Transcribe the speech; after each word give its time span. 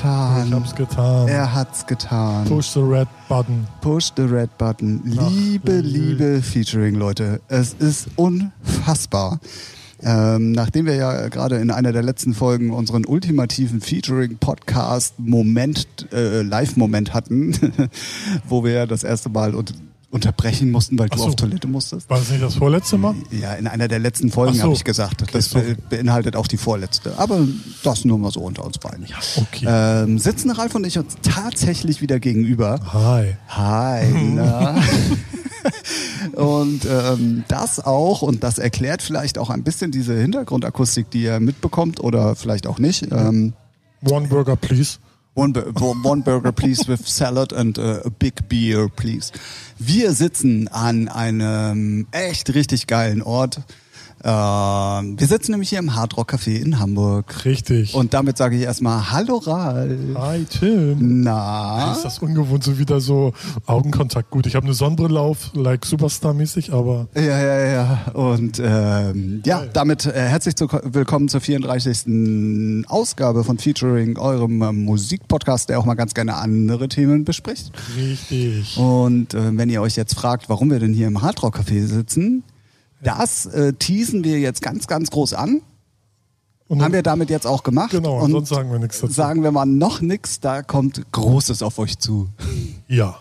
getan. 0.00 0.46
Ich 0.48 0.54
hab's 0.54 0.74
getan. 0.74 1.28
Er 1.28 1.54
hat's 1.54 1.86
getan. 1.86 2.44
Push 2.46 2.72
the 2.72 2.80
red 2.80 3.06
button. 3.28 3.66
Push 3.80 4.10
the 4.16 4.22
red 4.22 4.48
button. 4.58 5.00
Ach, 5.18 5.30
Liebe, 5.30 5.72
Lü- 5.72 5.80
liebe 5.82 6.42
Featuring-Leute. 6.42 7.40
Es 7.48 7.74
ist 7.74 8.08
unfassbar. 8.16 9.38
Ähm, 10.02 10.52
nachdem 10.52 10.86
wir 10.86 10.94
ja 10.94 11.28
gerade 11.28 11.56
in 11.56 11.70
einer 11.70 11.92
der 11.92 12.02
letzten 12.02 12.32
Folgen 12.32 12.70
unseren 12.70 13.04
ultimativen 13.04 13.82
Featuring-Podcast-Moment, 13.82 15.86
äh, 16.12 16.40
Live-Moment 16.40 17.12
hatten, 17.12 17.52
wo 18.48 18.64
wir 18.64 18.72
ja 18.72 18.86
das 18.86 19.04
erste 19.04 19.28
Mal 19.28 19.54
un 19.54 19.66
unterbrechen 20.10 20.70
mussten, 20.70 20.98
weil 20.98 21.08
Ach 21.10 21.16
du 21.16 21.22
so. 21.22 21.28
auf 21.28 21.36
Toilette 21.36 21.68
musstest. 21.68 22.10
War 22.10 22.18
das 22.18 22.30
nicht 22.30 22.42
das 22.42 22.56
vorletzte 22.56 22.98
Mal? 22.98 23.14
Ja, 23.30 23.54
in 23.54 23.66
einer 23.68 23.86
der 23.86 24.00
letzten 24.00 24.30
Folgen 24.30 24.54
so. 24.54 24.64
habe 24.64 24.72
ich 24.72 24.84
gesagt. 24.84 25.24
Das 25.32 25.50
sorry. 25.50 25.74
be 25.74 25.96
beinhaltet 25.96 26.34
auch 26.34 26.48
die 26.48 26.56
vorletzte. 26.56 27.16
Aber 27.16 27.46
das 27.84 28.04
nur 28.04 28.18
mal 28.18 28.32
so 28.32 28.40
unter 28.40 28.64
uns 28.64 28.78
beiden. 28.78 29.06
Okay. 29.36 29.66
Ähm, 29.68 30.18
sitzen 30.18 30.50
Ralf 30.50 30.74
und 30.74 30.84
ich 30.84 30.98
uns 30.98 31.16
tatsächlich 31.22 32.00
wieder 32.00 32.18
gegenüber. 32.18 32.80
Hi. 32.92 33.36
Hi, 33.48 34.12
na? 34.34 34.82
und 36.34 36.86
ähm, 36.86 37.44
das 37.46 37.78
auch, 37.78 38.22
und 38.22 38.42
das 38.42 38.58
erklärt 38.58 39.02
vielleicht 39.02 39.38
auch 39.38 39.50
ein 39.50 39.62
bisschen 39.62 39.92
diese 39.92 40.18
Hintergrundakustik, 40.18 41.10
die 41.10 41.22
ihr 41.22 41.38
mitbekommt 41.38 42.00
oder 42.00 42.34
vielleicht 42.34 42.66
auch 42.66 42.78
nicht. 42.78 43.06
Ähm, 43.12 43.52
One 44.08 44.28
burger, 44.28 44.56
please. 44.56 44.98
One, 45.34 45.54
one 45.54 46.22
burger, 46.22 46.52
please, 46.52 46.88
with 46.88 47.06
salad 47.08 47.52
and 47.52 47.78
uh, 47.78 48.00
a 48.04 48.10
big 48.10 48.48
beer, 48.48 48.88
please. 48.88 49.32
Wir 49.78 50.12
sitzen 50.12 50.68
an 50.68 51.08
einem 51.08 52.08
echt 52.10 52.52
richtig 52.52 52.86
geilen 52.88 53.22
Ort. 53.22 53.60
Ähm, 54.22 55.18
wir 55.18 55.26
sitzen 55.26 55.52
nämlich 55.52 55.70
hier 55.70 55.78
im 55.78 55.94
Hard 55.94 56.16
Rock 56.16 56.34
Café 56.34 56.56
in 56.60 56.78
Hamburg. 56.78 57.44
Richtig. 57.44 57.94
Und 57.94 58.12
damit 58.12 58.36
sage 58.36 58.56
ich 58.56 58.62
erstmal 58.62 59.10
Hallo 59.10 59.38
Ralf. 59.38 59.98
Hi, 60.14 60.44
Tim. 60.44 61.22
Na? 61.22 61.92
Ist 61.92 62.04
das 62.04 62.18
ungewohnt, 62.18 62.62
so 62.62 62.78
wieder 62.78 63.00
so 63.00 63.32
Augenkontakt. 63.66 64.30
Gut, 64.30 64.46
ich 64.46 64.54
habe 64.56 64.66
eine 64.66 64.74
Sonnenbrille 64.74 65.18
auf, 65.18 65.50
like 65.54 65.86
Superstar-mäßig, 65.86 66.72
aber 66.72 67.08
Ja, 67.14 67.22
ja, 67.22 67.66
ja. 67.66 67.98
Und 68.12 68.60
ähm, 68.62 69.42
ja, 69.46 69.64
damit 69.72 70.04
äh, 70.04 70.12
herzlich 70.12 70.54
zu, 70.56 70.68
willkommen 70.82 71.28
zur 71.28 71.40
34. 71.40 72.84
Ausgabe 72.88 73.42
von 73.44 73.56
Featuring, 73.58 74.18
eurem 74.18 74.62
ähm, 74.62 74.84
Musikpodcast, 74.84 75.70
der 75.70 75.78
auch 75.78 75.86
mal 75.86 75.94
ganz 75.94 76.12
gerne 76.12 76.36
andere 76.36 76.88
Themen 76.88 77.24
bespricht. 77.24 77.72
richtig. 77.96 78.76
Und 78.76 79.32
äh, 79.34 79.56
wenn 79.56 79.70
ihr 79.70 79.80
euch 79.80 79.96
jetzt 79.96 80.14
fragt, 80.14 80.48
warum 80.50 80.70
wir 80.70 80.78
denn 80.78 80.92
hier 80.92 81.06
im 81.06 81.22
Hardrock 81.22 81.58
Café 81.58 81.86
sitzen, 81.86 82.44
das 83.02 83.46
äh, 83.46 83.72
teasen 83.72 84.24
wir 84.24 84.38
jetzt 84.40 84.62
ganz, 84.62 84.86
ganz 84.86 85.10
groß 85.10 85.34
an. 85.34 85.62
Und 86.68 86.82
Haben 86.82 86.92
wir 86.92 87.02
damit 87.02 87.30
jetzt 87.30 87.48
auch 87.48 87.64
gemacht. 87.64 87.90
Genau, 87.90 88.20
und 88.20 88.30
sonst 88.30 88.48
sagen 88.48 88.70
wir 88.70 88.78
nichts 88.78 89.00
dazu. 89.00 89.12
Sagen 89.12 89.42
wir 89.42 89.50
mal 89.50 89.66
noch 89.66 90.00
nichts, 90.00 90.38
da 90.38 90.62
kommt 90.62 91.02
Großes 91.10 91.62
auf 91.62 91.80
euch 91.80 91.98
zu. 91.98 92.28
Ja. 92.86 93.18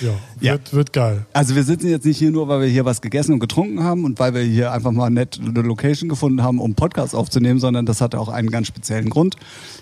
Ja. 0.00 0.10
Ja. 0.40 0.52
Wird, 0.52 0.72
wird 0.72 0.92
geil. 0.92 1.26
Also 1.32 1.54
wir 1.54 1.64
sitzen 1.64 1.88
jetzt 1.88 2.06
nicht 2.06 2.18
hier 2.18 2.30
nur, 2.30 2.48
weil 2.48 2.60
wir 2.60 2.68
hier 2.68 2.84
was 2.84 3.00
gegessen 3.00 3.32
und 3.34 3.40
getrunken 3.40 3.82
haben 3.82 4.04
und 4.04 4.20
weil 4.20 4.34
wir 4.34 4.42
hier 4.42 4.72
einfach 4.72 4.92
mal 4.92 5.10
nett 5.10 5.40
eine 5.40 5.62
Location 5.62 6.08
gefunden 6.08 6.42
haben, 6.42 6.60
um 6.60 6.74
Podcast 6.74 7.14
aufzunehmen, 7.14 7.58
sondern 7.58 7.86
das 7.86 8.00
hat 8.00 8.14
auch 8.14 8.28
einen 8.28 8.50
ganz 8.50 8.68
speziellen 8.68 9.10
Grund. 9.10 9.36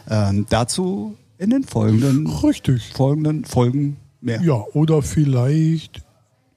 Ähm, 0.09 0.47
dazu 0.49 1.17
in 1.39 1.51
den 1.51 1.65
folgenden, 1.65 2.27
Richtig. 2.27 2.91
folgenden 2.95 3.45
Folgen 3.45 3.99
mehr. 4.21 4.41
Ja, 4.43 4.65
oder 4.73 5.03
vielleicht. 5.03 6.03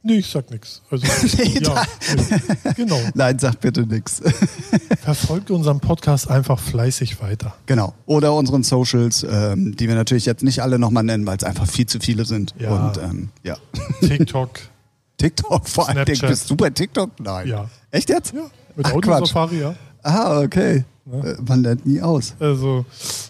Nee, 0.05 0.17
ich 0.17 0.29
sag 0.29 0.51
nichts. 0.51 0.81
Also, 0.91 1.07
Nee, 1.37 1.59
ja, 1.61 1.85
nee. 2.15 2.73
genau. 2.75 2.99
Nein, 3.13 3.39
sag 3.39 3.61
bitte 3.61 3.87
nix. 3.87 4.21
Verfolgt 5.01 5.49
unseren 5.49 5.79
Podcast 5.79 6.29
einfach 6.29 6.59
fleißig 6.59 7.21
weiter. 7.21 7.55
genau. 7.65 7.93
Oder 8.05 8.33
unseren 8.33 8.63
Socials, 8.63 9.23
ähm, 9.23 9.75
die 9.77 9.87
wir 9.87 9.95
natürlich 9.95 10.25
jetzt 10.25 10.43
nicht 10.43 10.61
alle 10.61 10.77
nochmal 10.77 11.03
nennen, 11.03 11.25
weil 11.25 11.37
es 11.37 11.45
einfach 11.45 11.67
viel 11.67 11.85
zu 11.85 11.99
viele 11.99 12.25
sind. 12.25 12.53
Ja. 12.59 12.69
Und 12.69 12.97
ähm, 12.97 13.29
ja. 13.43 13.55
TikTok. 14.01 14.59
TikTok 15.17 15.69
vor 15.69 15.87
allem. 15.87 16.03
Bist 16.05 16.49
du 16.49 16.55
bei 16.57 16.69
TikTok? 16.69 17.11
Nein. 17.21 17.47
Ja. 17.47 17.69
Echt 17.91 18.09
jetzt? 18.09 18.33
Ja, 18.33 18.41
mit 18.75 18.85
Ach, 18.85 18.91
Quatsch. 18.91 19.05
Audio-Safari, 19.07 19.59
ja. 19.61 19.75
Ah, 20.03 20.41
okay. 20.41 20.83
Äh, 21.11 21.35
Man 21.45 21.63
lernt 21.63 21.85
nie 21.85 22.01
aus. 22.01 22.33
Also 22.39 22.85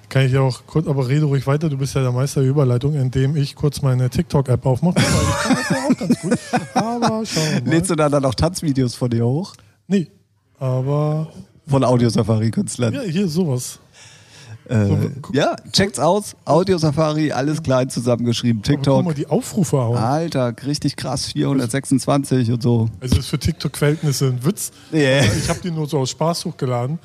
kann 0.10 0.26
ich 0.26 0.32
ja 0.34 0.42
auch 0.42 0.62
kurz, 0.68 0.88
aber 0.88 1.08
rede 1.08 1.26
ruhig 1.26 1.48
weiter. 1.48 1.70
Du 1.70 1.78
bist 1.78 1.96
ja 1.96 2.02
der 2.02 2.12
Meister 2.12 2.42
der 2.42 2.50
Überleitung, 2.50 2.94
indem 2.94 3.36
ich 3.36 3.56
kurz 3.56 3.82
meine 3.82 4.10
TikTok-App 4.10 4.66
aufmache. 4.66 4.96
Das 4.96 5.70
ja 5.70 5.78
auch 5.90 5.98
ganz 5.98 6.22
gut. 6.22 6.34
Aber 6.76 7.08
schauen 7.26 7.44
wir 7.54 7.62
mal. 7.62 7.70
Lädst 7.70 7.90
du 7.90 7.96
da 7.96 8.10
dann 8.10 8.24
auch 8.26 8.36
Tanzvideos 8.36 8.94
von 8.96 9.10
dir 9.10 9.26
hoch? 9.26 9.54
Nee, 9.88 10.08
aber 10.60 11.32
Von 11.68 11.84
Audiosafari-Künstlern? 11.84 12.94
ja, 12.94 13.02
hier 13.02 13.28
sowas. 13.28 13.80
Äh, 14.70 14.86
So, 14.86 14.98
ja, 15.34 15.56
checkt's 15.74 16.00
aus. 16.00 16.36
Audio 16.46 16.78
Safari, 16.78 17.32
alles 17.34 17.62
klein 17.64 17.90
zusammengeschrieben. 17.90 18.62
Aber 18.66 18.78
guck 18.78 18.86
mal 19.06 19.14
TikTok. 19.14 19.16
die 19.16 19.28
Aufrufe 19.28 19.78
auch. 19.78 19.96
Alter, 19.98 20.54
richtig 20.66 20.96
krass. 20.96 21.26
426 21.26 22.52
und 22.52 22.64
so. 22.64 22.88
Also 23.02 23.18
ist 23.18 23.28
für 23.28 23.40
TikTok-Verhältnisse 23.40 24.28
ein 24.28 24.46
Witz. 24.46 24.72
Yeah. 24.94 25.26
Ich 25.38 25.50
habe 25.50 25.60
die 25.62 25.72
nur 25.72 25.88
so 25.90 26.00
aus 26.00 26.12
Spaß 26.12 26.46
hochgeladen 26.46 27.00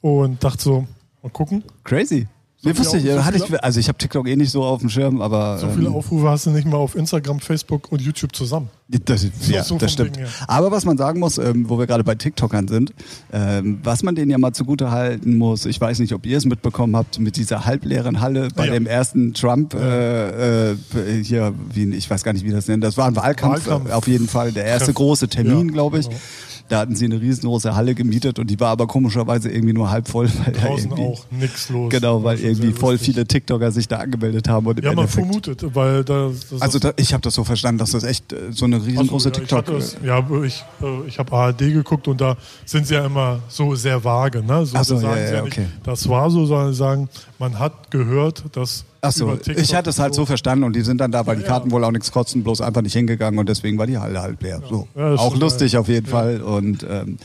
und 0.00 0.42
dachte 0.42 0.62
so, 0.62 0.86
mal 1.22 1.30
gucken. 1.30 1.62
Crazy. 1.84 2.26
Nee, 2.62 2.74
viel 2.74 2.80
wusste 2.80 2.98
ich, 2.98 3.10
so 3.10 3.24
hatte 3.24 3.38
ich, 3.38 3.64
also 3.64 3.80
ich 3.80 3.88
habe 3.88 3.96
TikTok 3.96 4.28
eh 4.28 4.36
nicht 4.36 4.50
so 4.50 4.62
auf 4.62 4.80
dem 4.80 4.90
Schirm, 4.90 5.22
aber 5.22 5.56
So 5.56 5.70
viele 5.70 5.86
ähm, 5.86 5.94
Aufrufe 5.94 6.28
hast 6.28 6.44
du 6.44 6.50
nicht 6.50 6.66
mal 6.66 6.76
auf 6.76 6.94
Instagram, 6.94 7.40
Facebook 7.40 7.90
und 7.90 8.02
YouTube 8.02 8.36
zusammen. 8.36 8.68
das, 8.86 9.26
ja, 9.48 9.64
so 9.64 9.78
das 9.78 9.92
stimmt. 9.94 10.16
Ding. 10.16 10.26
Aber 10.46 10.70
was 10.70 10.84
man 10.84 10.98
sagen 10.98 11.20
muss, 11.20 11.38
ähm, 11.38 11.70
wo 11.70 11.78
wir 11.78 11.86
gerade 11.86 12.04
bei 12.04 12.16
TikTokern 12.16 12.68
sind, 12.68 12.92
ähm, 13.32 13.80
was 13.82 14.02
man 14.02 14.14
denen 14.14 14.30
ja 14.30 14.36
mal 14.36 14.52
zugute 14.52 14.90
halten 14.90 15.38
muss, 15.38 15.64
ich 15.64 15.80
weiß 15.80 16.00
nicht, 16.00 16.12
ob 16.12 16.26
ihr 16.26 16.36
es 16.36 16.44
mitbekommen 16.44 16.96
habt, 16.96 17.18
mit 17.18 17.36
dieser 17.38 17.64
halbleeren 17.64 18.20
Halle 18.20 18.48
bei 18.54 18.66
Ja. 18.66 18.74
dem 18.74 18.86
ersten 18.86 19.32
Trump, 19.32 19.72
äh, 19.72 20.72
äh, 20.72 20.76
hier, 21.24 21.54
wie, 21.72 21.84
ich 21.94 22.10
weiß 22.10 22.22
gar 22.24 22.34
nicht, 22.34 22.44
wie 22.44 22.50
das 22.50 22.68
nennt, 22.68 22.84
das 22.84 22.98
war 22.98 23.06
ein 23.06 23.16
Wahlkampf, 23.16 23.68
Wahlkampf. 23.68 23.90
auf 23.90 24.06
jeden 24.06 24.28
Fall, 24.28 24.52
der 24.52 24.66
erste 24.66 24.86
Treff. 24.88 24.96
große 24.96 25.28
Termin, 25.28 25.72
glaube 25.72 25.98
ich. 25.98 26.08
genau. 26.08 26.20
Da 26.70 26.78
hatten 26.78 26.94
sie 26.94 27.04
eine 27.04 27.20
riesengroße 27.20 27.74
Halle 27.74 27.96
gemietet 27.96 28.38
und 28.38 28.48
die 28.48 28.58
war 28.60 28.68
aber 28.68 28.86
komischerweise 28.86 29.50
irgendwie 29.50 29.72
nur 29.72 29.90
halb 29.90 30.08
voll. 30.08 30.30
Weil 30.44 30.52
da 30.52 30.60
Draußen 30.68 30.92
auch 30.92 31.26
nichts 31.30 31.68
los. 31.68 31.90
Genau, 31.90 32.22
weil 32.22 32.38
irgendwie 32.38 32.70
voll 32.72 32.92
lustig. 32.92 33.14
viele 33.14 33.26
TikToker 33.26 33.72
sich 33.72 33.88
da 33.88 33.96
angemeldet 33.98 34.48
haben. 34.48 34.66
Und 34.68 34.78
Ja, 34.78 34.90
man 34.94 35.04
Endeffekt- 35.04 35.26
vermutet, 35.26 35.74
weil 35.74 36.04
da, 36.04 36.30
also 36.60 36.78
da, 36.78 36.92
ich 36.96 37.12
habe 37.12 37.22
das 37.22 37.34
so 37.34 37.42
verstanden, 37.42 37.78
dass 37.78 37.90
das 37.90 38.04
echt 38.04 38.32
äh, 38.32 38.52
so 38.52 38.66
eine 38.66 38.76
riesengroße 38.86 39.30
Ach 39.32 39.34
so, 39.36 39.40
TikTok... 39.40 39.68
Ja, 39.68 39.78
ich, 39.78 39.96
ja, 40.04 40.42
ich, 40.44 40.64
äh, 40.80 41.08
ich 41.08 41.18
habe 41.18 41.32
ARD 41.32 41.58
geguckt 41.58 42.06
und 42.06 42.20
da 42.20 42.36
sind 42.64 42.86
sie 42.86 42.94
ja 42.94 43.04
immer 43.04 43.40
so 43.48 43.74
sehr 43.74 44.04
vage. 44.04 44.40
Ne? 44.42 44.64
So, 44.64 44.66
so, 44.66 44.94
da 44.94 45.00
sagen 45.00 45.02
ja, 45.02 45.26
sie 45.26 45.34
ja, 45.34 45.42
nicht, 45.42 45.58
okay. 45.58 45.66
das 45.82 46.08
war 46.08 46.30
so, 46.30 46.46
sondern 46.46 46.72
sagen, 46.72 47.08
man 47.40 47.58
hat 47.58 47.90
gehört, 47.90 48.44
dass 48.52 48.84
Achso, 49.02 49.38
ich 49.46 49.74
hatte 49.74 49.90
es 49.90 49.98
halt 49.98 50.14
so 50.14 50.26
verstanden 50.26 50.64
und 50.64 50.76
die 50.76 50.82
sind 50.82 51.00
dann 51.00 51.10
da, 51.10 51.26
weil 51.26 51.36
die 51.36 51.42
Karten 51.42 51.70
wohl 51.70 51.82
auch 51.84 51.90
nichts 51.90 52.12
kosten, 52.12 52.42
bloß 52.42 52.60
einfach 52.60 52.82
nicht 52.82 52.92
hingegangen 52.92 53.38
und 53.38 53.48
deswegen 53.48 53.78
war 53.78 53.86
die 53.86 53.98
Halle 53.98 54.20
halt 54.20 54.42
leer. 54.42 54.60
So. 54.68 54.88
Auch 54.94 55.36
lustig 55.36 55.76
auf 55.76 55.88
jeden. 55.88 56.06
Fall 56.06 56.42
und 56.42 56.86
ähm, 56.88 57.18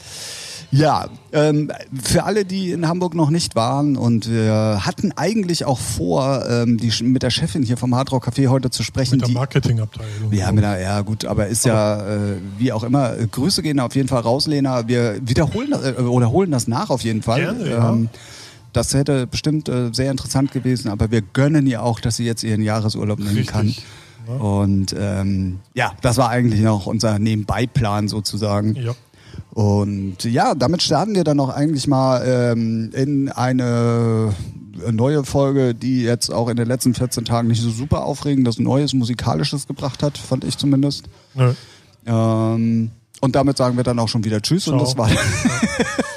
ja, 0.71 1.07
ähm, 1.31 1.71
für 2.01 2.23
alle, 2.23 2.43
die 2.43 2.71
in 2.71 2.87
Hamburg 2.87 3.13
noch 3.13 3.29
nicht 3.29 3.55
waren 3.55 3.95
und 3.95 4.29
wir 4.29 4.81
hatten 4.85 5.11
eigentlich 5.15 5.65
auch 5.65 5.79
vor, 5.79 6.45
ähm, 6.49 6.77
die, 6.77 6.91
mit 7.03 7.23
der 7.23 7.29
Chefin 7.29 7.63
hier 7.63 7.77
vom 7.77 7.95
Hard 7.95 8.11
Rock 8.11 8.27
Café 8.27 8.47
heute 8.47 8.69
zu 8.69 8.83
sprechen. 8.83 9.17
mit 9.17 9.27
der 9.27 9.33
Marketingabteilung. 9.33 10.31
ja, 10.31 10.51
mit 10.51 10.63
der, 10.63 10.79
ja 10.79 11.01
gut, 11.01 11.25
aber 11.25 11.47
ist 11.47 11.65
ja 11.65 12.05
äh, 12.05 12.37
wie 12.57 12.71
auch 12.71 12.83
immer. 12.83 13.13
Grüße 13.15 13.61
gehen 13.61 13.79
auf 13.79 13.95
jeden 13.95 14.07
Fall 14.07 14.21
raus, 14.21 14.47
Lena. 14.47 14.87
Wir 14.87 15.17
wiederholen 15.21 15.71
äh, 15.71 16.01
oder 16.01 16.31
holen 16.31 16.51
das 16.51 16.67
nach 16.67 16.89
auf 16.89 17.03
jeden 17.03 17.21
Fall. 17.21 17.41
Gerne, 17.41 17.69
ja. 17.69 17.97
Das 18.75 18.93
hätte 18.93 19.25
bestimmt 19.27 19.69
äh, 19.69 19.89
sehr 19.93 20.11
interessant 20.11 20.51
gewesen, 20.51 20.89
aber 20.89 21.11
wir 21.11 21.21
gönnen 21.21 21.65
ihr 21.65 21.81
auch, 21.81 21.99
dass 21.99 22.17
sie 22.17 22.25
jetzt 22.25 22.43
ihren 22.43 22.61
Jahresurlaub 22.61 23.19
nehmen 23.19 23.37
Richtig, 23.37 23.47
kann. 23.47 23.73
Und 24.39 24.95
ähm, 24.97 25.59
ja, 25.73 25.93
das 26.01 26.17
war 26.17 26.29
eigentlich 26.29 26.61
noch 26.61 26.87
unser 26.87 27.19
Nebenbeiplan 27.19 28.07
sozusagen. 28.07 28.75
Ja. 28.75 28.95
Und 29.51 30.23
ja, 30.23 30.55
damit 30.55 30.81
starten 30.81 31.15
wir 31.15 31.23
dann 31.23 31.39
auch 31.39 31.49
eigentlich 31.49 31.87
mal 31.87 32.23
ähm, 32.25 32.91
in 32.93 33.29
eine 33.29 34.33
neue 34.91 35.23
Folge, 35.23 35.73
die 35.73 36.01
jetzt 36.01 36.33
auch 36.33 36.49
in 36.49 36.57
den 36.57 36.67
letzten 36.67 36.93
14 36.93 37.23
Tagen 37.23 37.47
nicht 37.47 37.61
so 37.61 37.69
super 37.69 38.03
aufregendes 38.03 38.59
Neues 38.59 38.93
Musikalisches 38.93 39.67
gebracht 39.67 40.03
hat, 40.03 40.17
fand 40.17 40.43
ich 40.43 40.57
zumindest. 40.57 41.05
Nö. 41.33 41.53
Ähm, 42.05 42.91
und 43.21 43.35
damit 43.35 43.57
sagen 43.57 43.77
wir 43.77 43.83
dann 43.83 43.99
auch 43.99 44.09
schon 44.09 44.25
wieder 44.25 44.41
Tschüss 44.41 44.67
und 44.67 44.79
Ciao. 44.79 44.85
das 44.85 44.97
war. 44.97 45.09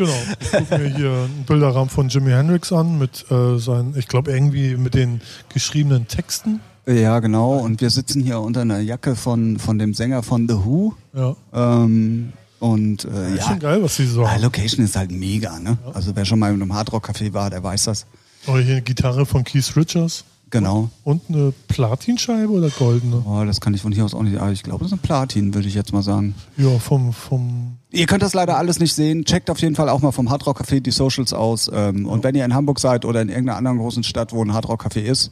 Genau. 0.00 0.12
Ich 0.40 0.50
gucke 0.50 0.78
mir 0.78 0.96
hier 0.96 1.10
einen 1.10 1.44
Bilderrahmen 1.46 1.90
von 1.90 2.08
Jimi 2.08 2.30
Hendrix 2.30 2.72
an 2.72 2.98
mit 2.98 3.30
äh, 3.30 3.58
seinen, 3.58 3.94
ich 3.98 4.08
glaube 4.08 4.32
irgendwie 4.32 4.76
mit 4.76 4.94
den 4.94 5.20
geschriebenen 5.52 6.08
Texten. 6.08 6.60
ja, 6.86 7.18
genau. 7.20 7.58
Und 7.58 7.82
wir 7.82 7.90
sitzen 7.90 8.22
hier 8.22 8.40
unter 8.40 8.62
einer 8.62 8.80
Jacke 8.80 9.14
von, 9.14 9.58
von 9.58 9.78
dem 9.78 9.92
Sänger 9.92 10.22
von 10.22 10.48
The 10.48 10.54
Who. 10.54 10.94
Ja. 11.12 11.36
Ähm, 11.52 12.32
und 12.60 13.04
äh, 13.04 13.34
Ist 13.34 13.40
ja, 13.40 13.48
schon 13.48 13.58
geil, 13.58 13.82
was 13.82 13.96
sie 13.96 14.06
so 14.06 14.26
haben. 14.26 14.40
Location 14.40 14.82
ist 14.86 14.96
halt 14.96 15.10
mega, 15.10 15.58
ne? 15.58 15.76
Also 15.92 16.16
wer 16.16 16.24
schon 16.24 16.38
mal 16.38 16.48
in 16.48 16.62
einem 16.62 16.72
Hardrock-Café 16.72 17.34
war, 17.34 17.50
der 17.50 17.62
weiß 17.62 17.84
das. 17.84 18.06
Oder 18.46 18.60
hier 18.60 18.72
eine 18.76 18.82
Gitarre 18.82 19.26
von 19.26 19.44
Keith 19.44 19.76
Richards. 19.76 20.24
Genau. 20.50 20.90
Und 21.04 21.22
eine 21.28 21.52
Platinscheibe 21.68 22.50
oder 22.50 22.70
goldene? 22.70 23.22
Oh, 23.24 23.44
das 23.44 23.60
kann 23.60 23.72
ich 23.74 23.82
von 23.82 23.92
hier 23.92 24.04
aus 24.04 24.14
auch 24.14 24.22
nicht. 24.22 24.36
Aber 24.38 24.50
ich 24.50 24.62
glaube, 24.64 24.80
das 24.84 24.88
ist 24.92 24.98
ein 24.98 25.02
Platin, 25.02 25.54
würde 25.54 25.68
ich 25.68 25.74
jetzt 25.74 25.92
mal 25.92 26.02
sagen. 26.02 26.34
Ja, 26.56 26.78
vom, 26.78 27.12
vom 27.12 27.76
Ihr 27.92 28.06
könnt 28.06 28.22
das 28.22 28.34
leider 28.34 28.56
alles 28.56 28.78
nicht 28.80 28.94
sehen. 28.94 29.24
Checkt 29.24 29.48
auf 29.50 29.58
jeden 29.60 29.74
Fall 29.74 29.88
auch 29.88 30.00
mal 30.00 30.12
vom 30.12 30.30
Hard 30.30 30.46
Rock 30.46 30.60
Café 30.60 30.80
die 30.80 30.90
Socials 30.92 31.32
aus. 31.32 31.70
Ähm, 31.72 32.06
Und 32.06 32.22
wenn 32.24 32.34
ihr 32.34 32.44
in 32.44 32.54
Hamburg 32.54 32.78
seid 32.80 33.04
oder 33.04 33.20
in 33.22 33.28
irgendeiner 33.28 33.58
anderen 33.58 33.78
großen 33.78 34.02
Stadt, 34.02 34.32
wo 34.32 34.44
ein 34.44 34.52
Hard 34.52 34.68
Rock 34.68 34.84
Café 34.86 35.00
ist, 35.00 35.30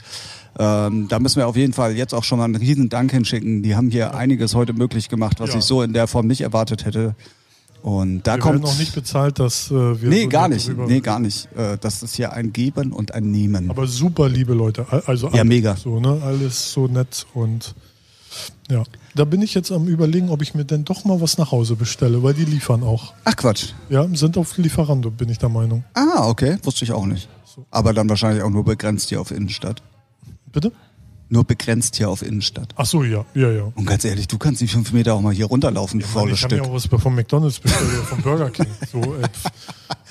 ähm, 0.58 1.06
da 1.08 1.18
müssen 1.20 1.36
wir 1.36 1.46
auf 1.46 1.56
jeden 1.56 1.72
Fall 1.72 1.96
jetzt 1.96 2.14
auch 2.14 2.24
schon 2.24 2.38
mal 2.38 2.44
einen 2.46 2.56
riesen 2.56 2.88
Dank 2.88 3.12
hinschicken. 3.12 3.62
Die 3.62 3.76
haben 3.76 3.90
hier 3.90 4.14
einiges 4.14 4.54
heute 4.56 4.72
möglich 4.72 5.08
gemacht, 5.08 5.38
was 5.40 5.50
Ja. 5.50 5.58
ich 5.58 5.64
so 5.64 5.82
in 5.82 5.92
der 5.92 6.06
Form 6.08 6.26
nicht 6.26 6.40
erwartet 6.40 6.84
hätte. 6.84 7.14
Und 7.82 8.22
da 8.26 8.34
wir 8.34 8.40
kommt. 8.40 8.62
noch 8.62 8.76
nicht 8.78 8.94
bezahlt, 8.94 9.38
dass 9.38 9.70
äh, 9.70 10.00
wir 10.02 10.08
nee, 10.08 10.22
so 10.24 10.28
gar 10.28 10.48
nicht. 10.48 10.68
Nee, 10.76 11.00
gar 11.00 11.20
nicht. 11.20 11.48
Äh, 11.56 11.78
das 11.80 12.02
ist 12.02 12.14
hier 12.16 12.32
ein 12.32 12.52
Geben 12.52 12.92
und 12.92 13.14
ein 13.14 13.30
Nehmen. 13.30 13.70
Aber 13.70 13.86
super 13.86 14.28
liebe 14.28 14.52
Leute. 14.54 14.86
Al- 14.90 15.02
Also 15.06 15.28
Ja, 15.30 15.44
mega. 15.44 15.76
So, 15.76 16.00
ne? 16.00 16.20
Alles 16.24 16.72
so 16.72 16.86
nett 16.88 17.26
und 17.34 17.74
ja. 18.70 18.82
Da 19.14 19.24
bin 19.24 19.40
ich 19.42 19.54
jetzt 19.54 19.72
am 19.72 19.86
überlegen, 19.88 20.28
ob 20.30 20.42
ich 20.42 20.54
mir 20.54 20.64
denn 20.64 20.84
doch 20.84 21.04
mal 21.04 21.20
was 21.20 21.38
nach 21.38 21.50
Hause 21.50 21.76
bestelle, 21.76 22.22
weil 22.22 22.34
die 22.34 22.44
liefern 22.44 22.82
auch. 22.82 23.14
Ach 23.24 23.34
Quatsch. 23.36 23.72
Ja, 23.88 24.06
sind 24.14 24.36
auf 24.36 24.56
Lieferando, 24.58 25.10
bin 25.10 25.28
ich 25.28 25.38
der 25.38 25.48
Meinung. 25.48 25.82
Ah, 25.94 26.28
okay. 26.28 26.58
Wusste 26.62 26.84
ich 26.84 26.92
auch 26.92 27.06
nicht. 27.06 27.28
Aber 27.70 27.92
dann 27.94 28.08
wahrscheinlich 28.08 28.42
auch 28.42 28.50
nur 28.50 28.64
begrenzt 28.64 29.08
hier 29.08 29.20
auf 29.20 29.30
Innenstadt. 29.30 29.82
Bitte? 30.52 30.72
Nur 31.30 31.44
begrenzt 31.44 31.96
hier 31.96 32.08
auf 32.08 32.22
Innenstadt. 32.22 32.72
Ach 32.76 32.86
so, 32.86 33.04
ja, 33.04 33.24
ja, 33.34 33.50
ja. 33.50 33.70
Und 33.74 33.84
ganz 33.84 34.04
ehrlich, 34.04 34.28
du 34.28 34.38
kannst 34.38 34.62
die 34.62 34.68
fünf 34.68 34.92
Meter 34.92 35.12
auch 35.14 35.20
mal 35.20 35.34
hier 35.34 35.44
runterlaufen, 35.46 36.00
du 36.00 36.06
Mann, 36.06 36.14
faules 36.14 36.38
ich 36.38 36.44
habe 36.44 36.54
Stück. 36.54 36.66
mir 36.66 36.70
auch 36.72 36.74
was 36.74 37.02
vom 37.02 37.14
McDonalds 37.14 37.58
bestellt 37.58 37.90
oder 37.92 38.02
vom 38.04 38.22
Burger 38.22 38.50
King. 38.50 38.66
So, 38.90 39.00
äh, 39.16 39.28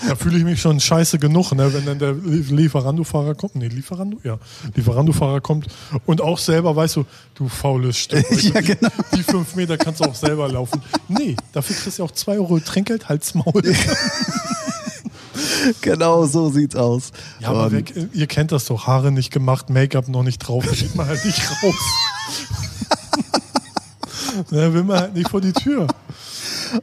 da 0.07 0.15
fühle 0.15 0.37
ich 0.37 0.43
mich 0.43 0.61
schon 0.61 0.79
scheiße 0.79 1.17
genug, 1.17 1.53
ne, 1.53 1.73
wenn 1.73 1.85
dann 1.87 1.97
der 1.97 2.13
Lie- 2.13 2.43
Lieferando-Fahrer 2.55 3.33
kommt. 3.33 3.55
Nee, 3.55 3.67
Lieferando? 3.67 4.19
Ja. 4.23 4.37
Lieferando-Fahrer 4.75 5.41
kommt 5.41 5.65
und 6.05 6.21
auch 6.21 6.37
selber 6.37 6.75
weißt 6.75 6.97
du, 6.97 7.05
du 7.33 7.47
faules 7.49 7.97
Stück. 7.97 8.27
du, 8.29 8.35
Ja, 8.53 8.61
genau. 8.61 8.89
die, 9.15 9.23
fünf 9.23 9.55
Meter 9.55 9.75
kannst 9.77 10.01
du 10.01 10.05
auch 10.05 10.13
selber 10.15 10.47
laufen. 10.49 10.81
Nee, 11.07 11.35
dafür 11.51 11.75
kriegst 11.75 11.97
du 11.97 12.03
auch 12.03 12.11
zwei 12.11 12.33
Euro 12.37 12.59
Trinkgeld, 12.59 13.09
Hals, 13.09 13.33
Maul. 13.33 13.63
Genau 15.81 16.25
so 16.25 16.49
sieht's 16.49 16.75
aus. 16.75 17.11
Ja, 17.39 17.49
aber 17.49 17.65
Und- 17.65 17.71
weg, 17.73 17.93
ihr 18.13 18.27
kennt 18.27 18.51
das 18.51 18.65
doch. 18.65 18.87
Haare 18.87 19.11
nicht 19.11 19.31
gemacht, 19.31 19.69
Make-up 19.69 20.07
noch 20.07 20.23
nicht 20.23 20.39
drauf, 20.39 20.65
da 20.65 20.71
geht 20.75 20.95
man 20.95 21.07
halt 21.07 21.23
nicht 21.25 21.41
raus. 21.63 21.75
Da 24.51 24.57
will 24.73 24.83
man 24.83 24.99
halt 24.99 25.13
nicht 25.15 25.29
vor 25.29 25.41
die 25.41 25.53
Tür. 25.53 25.87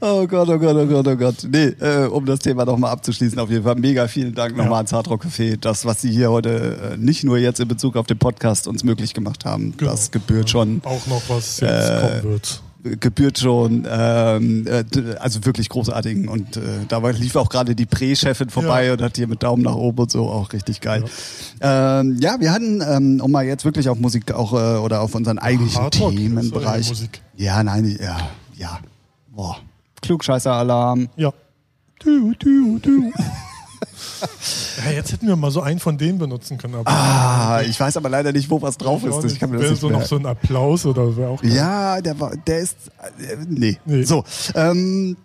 Oh 0.00 0.26
Gott, 0.26 0.48
oh 0.48 0.58
Gott, 0.58 0.74
oh 0.76 0.86
Gott, 0.86 1.06
oh 1.06 1.16
Gott. 1.16 1.46
Nee, 1.46 1.66
äh, 1.78 2.06
um 2.06 2.24
das 2.24 2.38
Thema 2.38 2.64
nochmal 2.64 2.90
abzuschließen, 2.92 3.38
auf 3.38 3.50
jeden 3.50 3.64
Fall 3.64 3.74
mega 3.74 4.08
vielen 4.08 4.34
Dank 4.34 4.52
nochmal 4.56 4.72
Ja. 4.72 4.76
ans 4.78 4.92
Hardrock 4.94 5.24
Café. 5.26 5.58
Das, 5.60 5.84
was 5.84 6.00
Sie 6.00 6.10
hier 6.10 6.30
heute 6.30 6.94
äh, 6.94 6.96
nicht 6.96 7.22
nur 7.22 7.36
jetzt 7.36 7.60
in 7.60 7.68
Bezug 7.68 7.96
auf 7.96 8.06
den 8.06 8.18
Podcast 8.18 8.66
uns 8.66 8.82
möglich 8.82 9.12
gemacht 9.12 9.44
haben, 9.44 9.74
Genau. 9.76 9.90
das 9.90 10.10
gebührt 10.10 10.48
schon, 10.48 10.80
Auch 10.84 11.06
noch 11.06 11.20
was 11.28 11.60
jetzt 11.60 11.70
Äh, 11.90 12.00
kommen 12.00 12.32
wird. 12.32 12.62
Gebührt 13.00 13.38
schon, 13.38 13.86
ähm, 13.90 14.66
äh, 14.66 14.84
also 15.19 15.44
wirklich 15.44 15.69
großartigen. 15.70 16.28
Und 16.28 16.56
äh, 16.56 16.60
dabei 16.88 17.12
lief 17.12 17.34
auch 17.36 17.48
gerade 17.48 17.75
die 17.75 17.86
Prä-Chefin 17.86 18.50
vorbei 18.50 18.86
Ja. 18.86 18.92
und 18.92 19.02
hat 19.02 19.16
hier 19.16 19.26
mit 19.26 19.42
Daumen 19.42 19.62
nach 19.62 19.75
oben 19.75 20.00
und 20.00 20.10
so 20.10 20.28
auch 20.28 20.52
richtig 20.52 20.81
geil. 20.81 21.04
Ja, 21.62 22.00
ähm, 22.00 22.19
ja 22.20 22.38
wir 22.40 22.52
hatten, 22.52 22.82
ähm, 22.82 23.20
um 23.22 23.31
mal 23.31 23.44
jetzt 23.44 23.64
wirklich 23.64 23.88
auf 23.88 23.98
Musik 23.98 24.32
auch 24.32 24.52
äh, 24.52 24.78
oder 24.78 25.00
auf 25.00 25.14
unseren 25.14 25.38
eigentlichen 25.38 25.82
ist 25.84 25.92
Themenbereich. 25.98 26.88
Musik. 26.88 27.22
Ja, 27.36 27.62
nein, 27.64 27.96
ja, 28.00 28.19
ja. 28.56 28.78
Boah. 29.34 29.56
Klugscheißer-Alarm. 30.02 31.08
Ja. 31.16 31.32
Du, 32.00 32.34
du, 32.38 32.78
du. 32.81 33.12
Ja, 34.84 34.90
jetzt 34.92 35.12
hätten 35.12 35.26
wir 35.26 35.36
mal 35.36 35.50
so 35.50 35.60
einen 35.60 35.78
von 35.81 35.96
denen 35.98 36.19
benutzen 36.19 36.58
können. 36.58 36.75
Aber 36.76 36.90
Ah, 36.90 37.62
ich 37.62 37.78
weiß 37.78 37.96
aber 37.96 38.08
leider 38.08 38.32
nicht, 38.32 38.50
wo 38.50 38.60
was 38.62 38.76
drauf 38.78 39.04
ist. 39.04 39.25
Ich 39.32 39.38
kann 39.40 39.50
mir 39.50 39.56
das 39.56 39.62
Wäre 39.64 39.72
nicht 39.72 39.81
so 39.81 39.88
mehr. 39.88 39.98
noch 39.98 40.06
so 40.06 40.16
ein 40.16 40.26
Applaus 40.26 40.86
oder 40.86 41.16
wäre 41.16 41.31
auch 41.31 41.42
geil. 41.42 41.52
Ja, 41.52 42.00
der 42.00 42.19
war, 42.20 42.36
der 42.36 42.58
ist, 42.60 42.76
äh, 43.19 43.36
nee. 43.48 43.78
Nee. 43.84 44.02
So, 44.04 44.25
ähm, 44.54 45.16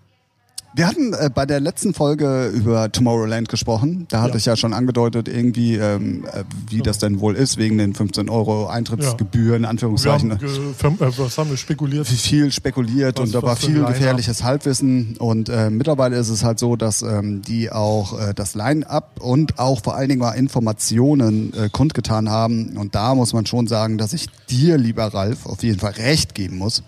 wir 0.75 0.87
hatten 0.87 1.13
äh, 1.13 1.29
bei 1.33 1.45
der 1.45 1.59
letzten 1.59 1.93
Folge 1.93 2.47
über 2.53 2.91
Tomorrowland 2.91 3.49
gesprochen. 3.49 4.05
Da 4.09 4.21
hatte 4.21 4.33
Ja. 4.33 4.37
ich 4.37 4.45
ja 4.45 4.55
schon 4.55 4.73
angedeutet, 4.73 5.27
irgendwie, 5.27 5.75
ähm, 5.75 6.25
äh, 6.31 6.43
wie 6.69 6.81
das 6.81 6.99
denn 6.99 7.19
wohl 7.19 7.35
ist, 7.35 7.57
wegen 7.57 7.77
den 7.77 7.93
15 7.95 8.29
Euro 8.29 8.67
Eintrittsgebühren, 8.67 9.63
Wir 9.63 9.69
Anführungszeichen. 9.69 10.31
haben, 10.31 10.95
äh, 10.99 11.17
was 11.17 11.37
haben 11.37 11.49
wir 11.49 11.57
spekuliert? 11.57 12.07
viel 12.07 12.51
spekuliert 12.51 13.17
Was- 13.17 13.25
und 13.25 13.35
da 13.35 13.41
war 13.41 13.55
viel 13.55 13.83
gefährliches 13.83 14.43
Halbwissen 14.43 15.15
und 15.17 15.49
äh, 15.49 15.69
mittlerweile 15.69 16.17
ist 16.17 16.29
es 16.29 16.43
halt 16.43 16.59
so, 16.59 16.75
dass 16.75 17.01
ähm, 17.01 17.41
die 17.41 17.71
auch 17.71 18.19
äh, 18.19 18.33
das 18.33 18.53
Line-up 18.55 19.19
und 19.21 19.57
auch 19.59 19.81
vor 19.83 19.95
allen 19.95 20.09
Dingen 20.09 20.21
mal 20.21 20.31
Informationen 20.33 21.53
äh, 21.53 21.69
kundgetan 21.69 22.29
haben 22.29 22.77
und 22.77 22.95
da 22.95 23.15
muss 23.15 23.33
man 23.33 23.45
schon 23.45 23.67
sagen, 23.67 23.97
dass 23.97 24.13
ich 24.13 24.27
dir, 24.49 24.77
lieber 24.77 25.05
Ralf, 25.13 25.45
auf 25.45 25.63
jeden 25.63 25.79
Fall 25.79 25.91
recht 25.93 26.35
geben 26.35 26.57
muss, 26.57 26.83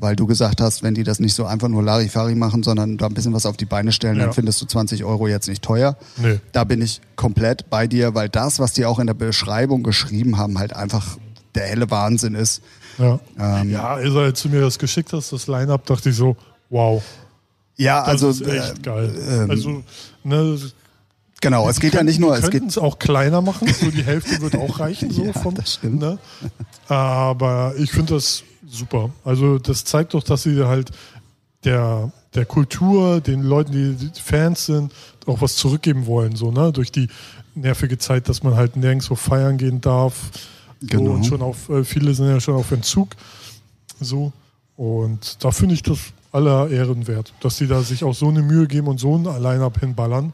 weil 0.00 0.16
du 0.16 0.26
gesagt 0.26 0.60
hast, 0.60 0.82
wenn 0.82 0.94
die 0.94 1.04
das 1.04 1.20
nicht 1.20 1.34
so 1.34 1.44
einfach 1.46 1.68
nur 1.68 1.82
Larifari 1.82 2.34
machen, 2.34 2.62
sondern 2.62 2.96
da 2.96 3.06
ein 3.06 3.14
bisschen 3.14 3.32
was 3.32 3.46
auf 3.46 3.56
die 3.56 3.64
Beine 3.66 3.92
stellen, 3.92 4.18
Ja. 4.18 4.24
dann 4.26 4.32
findest 4.34 4.60
du 4.62 4.66
20 4.66 5.04
Euro 5.04 5.28
jetzt 5.28 5.48
nicht 5.48 5.62
teuer. 5.62 5.96
Nee. 6.16 6.40
Da 6.52 6.64
bin 6.64 6.82
ich 6.82 7.00
komplett 7.16 7.70
bei 7.70 7.86
dir, 7.86 8.14
weil 8.14 8.28
das, 8.28 8.58
was 8.58 8.72
die 8.72 8.84
auch 8.86 8.98
in 8.98 9.06
der 9.06 9.14
Beschreibung 9.14 9.82
geschrieben 9.82 10.38
haben, 10.38 10.58
halt 10.58 10.74
einfach 10.74 11.16
der 11.54 11.66
helle 11.66 11.90
Wahnsinn 11.90 12.34
ist. 12.34 12.62
Ja. 12.98 13.18
Ähm, 13.38 13.70
ja, 13.70 13.94
als 13.94 14.14
er 14.14 14.34
zu 14.34 14.48
mir 14.48 14.60
das 14.60 14.78
geschickt 14.78 15.12
hast, 15.12 15.32
das 15.32 15.46
Line-Up, 15.46 15.84
dachte 15.86 16.10
ich 16.10 16.16
so, 16.16 16.36
wow, 16.70 17.02
Ja, 17.76 18.00
das 18.00 18.22
also 18.22 18.28
ist 18.30 18.40
echt 18.42 18.78
äh, 18.78 18.82
geil. 18.82 19.14
ähm, 19.28 19.50
also, 19.50 19.82
ne, 20.24 20.58
Genau, 21.40 21.68
es 21.68 21.78
geht 21.78 21.92
ja 21.92 22.02
nicht 22.02 22.20
nur, 22.20 22.34
es 22.34 22.42
geht 22.44 22.52
könnten 22.52 22.68
es 22.68 22.78
auch 22.78 22.98
kleiner 22.98 23.42
machen, 23.42 23.68
so 23.68 23.90
die 23.90 24.02
Hälfte 24.02 24.40
wird 24.40 24.56
auch 24.56 24.80
reichen, 24.80 25.10
so 25.12 25.24
Ja, 25.26 25.32
vom, 25.34 25.54
das. 25.54 25.78
Ne? 25.82 26.18
Aber 26.88 27.74
ich 27.76 27.90
finde 27.90 28.14
das 28.14 28.44
super. 28.66 29.10
Also 29.24 29.58
das 29.58 29.84
zeigt 29.84 30.14
doch, 30.14 30.22
dass 30.22 30.42
sie 30.42 30.64
halt 30.64 30.90
der, 31.64 32.12
der 32.34 32.44
Kultur, 32.44 33.20
den 33.20 33.42
Leuten, 33.42 33.72
die, 33.72 34.20
Fans 34.20 34.66
sind, 34.66 34.92
auch 35.26 35.40
was 35.40 35.56
zurückgeben 35.56 36.06
wollen, 36.06 36.36
so, 36.36 36.50
ne? 36.50 36.72
Durch 36.72 36.92
die 36.92 37.08
nervige 37.54 37.98
Zeit, 37.98 38.28
dass 38.28 38.42
man 38.42 38.54
halt 38.56 38.76
nirgendwo 38.76 39.14
feiern 39.14 39.56
gehen 39.56 39.80
darf. 39.80 40.30
Genau. 40.82 41.04
So, 41.04 41.12
und 41.12 41.26
schon 41.26 41.42
auf, 41.42 41.68
äh, 41.68 41.84
viele 41.84 42.14
sind 42.14 42.26
ja 42.26 42.40
schon 42.40 42.54
auf 42.54 42.70
Entzug. 42.70 43.10
So. 44.00 44.32
Und 44.76 45.42
da 45.42 45.50
finde 45.50 45.74
ich 45.74 45.82
das 45.82 45.98
aller 46.32 46.68
Ehren 46.68 47.06
wert, 47.06 47.32
dass 47.40 47.58
die 47.58 47.66
da 47.68 47.80
sich 47.82 48.02
auch 48.02 48.14
so 48.14 48.28
eine 48.28 48.42
Mühe 48.42 48.66
geben 48.66 48.88
und 48.88 48.98
so 48.98 49.16
ein 49.16 49.24
Line-Up 49.24 49.78
hinballern. 49.78 50.32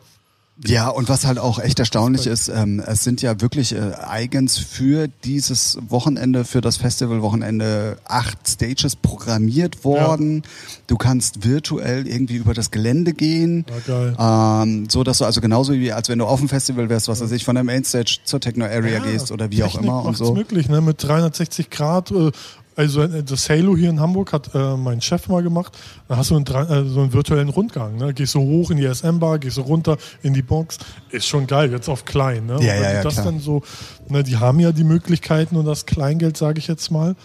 Ja, 0.66 0.88
und 0.88 1.08
was 1.08 1.26
halt 1.26 1.38
auch 1.38 1.58
echt 1.58 1.78
erstaunlich 1.78 2.26
ist, 2.26 2.48
ähm, 2.48 2.82
es 2.86 3.02
sind 3.02 3.22
ja 3.22 3.40
wirklich 3.40 3.74
äh, 3.74 3.92
eigens 4.06 4.58
für 4.58 5.08
dieses 5.24 5.78
Wochenende, 5.88 6.44
für 6.44 6.60
das 6.60 6.76
Festivalwochenende 6.76 7.96
acht 8.04 8.46
Stages 8.46 8.94
programmiert 8.96 9.84
worden. 9.84 10.42
Du 10.86 10.96
kannst 10.96 11.44
virtuell 11.44 12.06
irgendwie 12.06 12.36
über 12.36 12.52
das 12.52 12.70
Gelände 12.70 13.12
gehen. 13.14 13.64
Ja, 13.86 14.14
geil. 14.16 14.62
Ähm, 14.68 14.90
so 14.90 15.02
dass 15.02 15.18
du 15.18 15.24
also 15.24 15.40
genauso 15.40 15.72
wie 15.72 15.92
als 15.92 16.08
wenn 16.08 16.18
du 16.18 16.26
auf 16.26 16.40
dem 16.40 16.48
Festival 16.48 16.88
wärst, 16.88 17.08
was 17.08 17.20
weiß 17.22 17.32
ich, 17.32 17.44
von 17.44 17.54
der 17.54 17.64
Mainstage 17.64 18.18
zur 18.24 18.40
Techno 18.40 18.66
Area 18.66 18.98
Ja, 18.98 19.10
gehst 19.10 19.32
oder 19.32 19.50
wie 19.50 19.62
auch 19.62 19.68
Technik 19.72 19.84
immer 19.88 20.04
und 20.04 20.16
so. 20.16 20.34
möglich, 20.34 20.68
ne? 20.68 20.80
Mit 20.80 21.02
360 21.02 21.70
Grad. 21.70 22.10
Äh, 22.10 22.32
also 22.76 23.02
äh, 23.02 23.22
das 23.22 23.48
Halo 23.50 23.76
hier 23.76 23.90
in 23.90 24.00
Hamburg 24.00 24.32
hat 24.32 24.54
äh, 24.54 24.76
mein 24.76 25.00
Chef 25.00 25.28
mal 25.28 25.42
gemacht. 25.42 25.76
Da 26.08 26.16
hast 26.16 26.30
du 26.30 26.36
einen, 26.36 26.46
äh, 26.46 26.84
so 26.88 27.00
einen 27.00 27.12
virtuellen 27.12 27.48
Rundgang. 27.48 27.96
Ne? 27.96 28.14
Gehst 28.14 28.34
du 28.34 28.40
hoch 28.40 28.70
in 28.70 28.76
die 28.76 28.86
SM-Bar, 28.92 29.38
gehst 29.38 29.56
du 29.56 29.62
runter 29.62 29.96
in 30.22 30.34
die 30.34 30.42
Box. 30.42 30.78
Ist 31.10 31.26
schon 31.26 31.46
geil, 31.46 31.70
jetzt 31.72 31.88
auf 31.88 32.04
klein. 32.04 32.46
Ne? 32.46 32.54
Ja, 32.60 32.74
ja, 32.74 32.76
die 32.76 32.82
ja, 32.96 33.02
das 33.02 33.14
klar. 33.14 33.26
dann 33.26 33.40
so, 33.40 33.62
ne, 34.08 34.22
die 34.22 34.36
haben 34.36 34.60
ja 34.60 34.72
die 34.72 34.84
Möglichkeiten 34.84 35.56
und 35.56 35.66
das 35.66 35.86
Kleingeld, 35.86 36.36
sage 36.36 36.58
ich 36.58 36.66
jetzt 36.66 36.90
mal, 36.90 37.16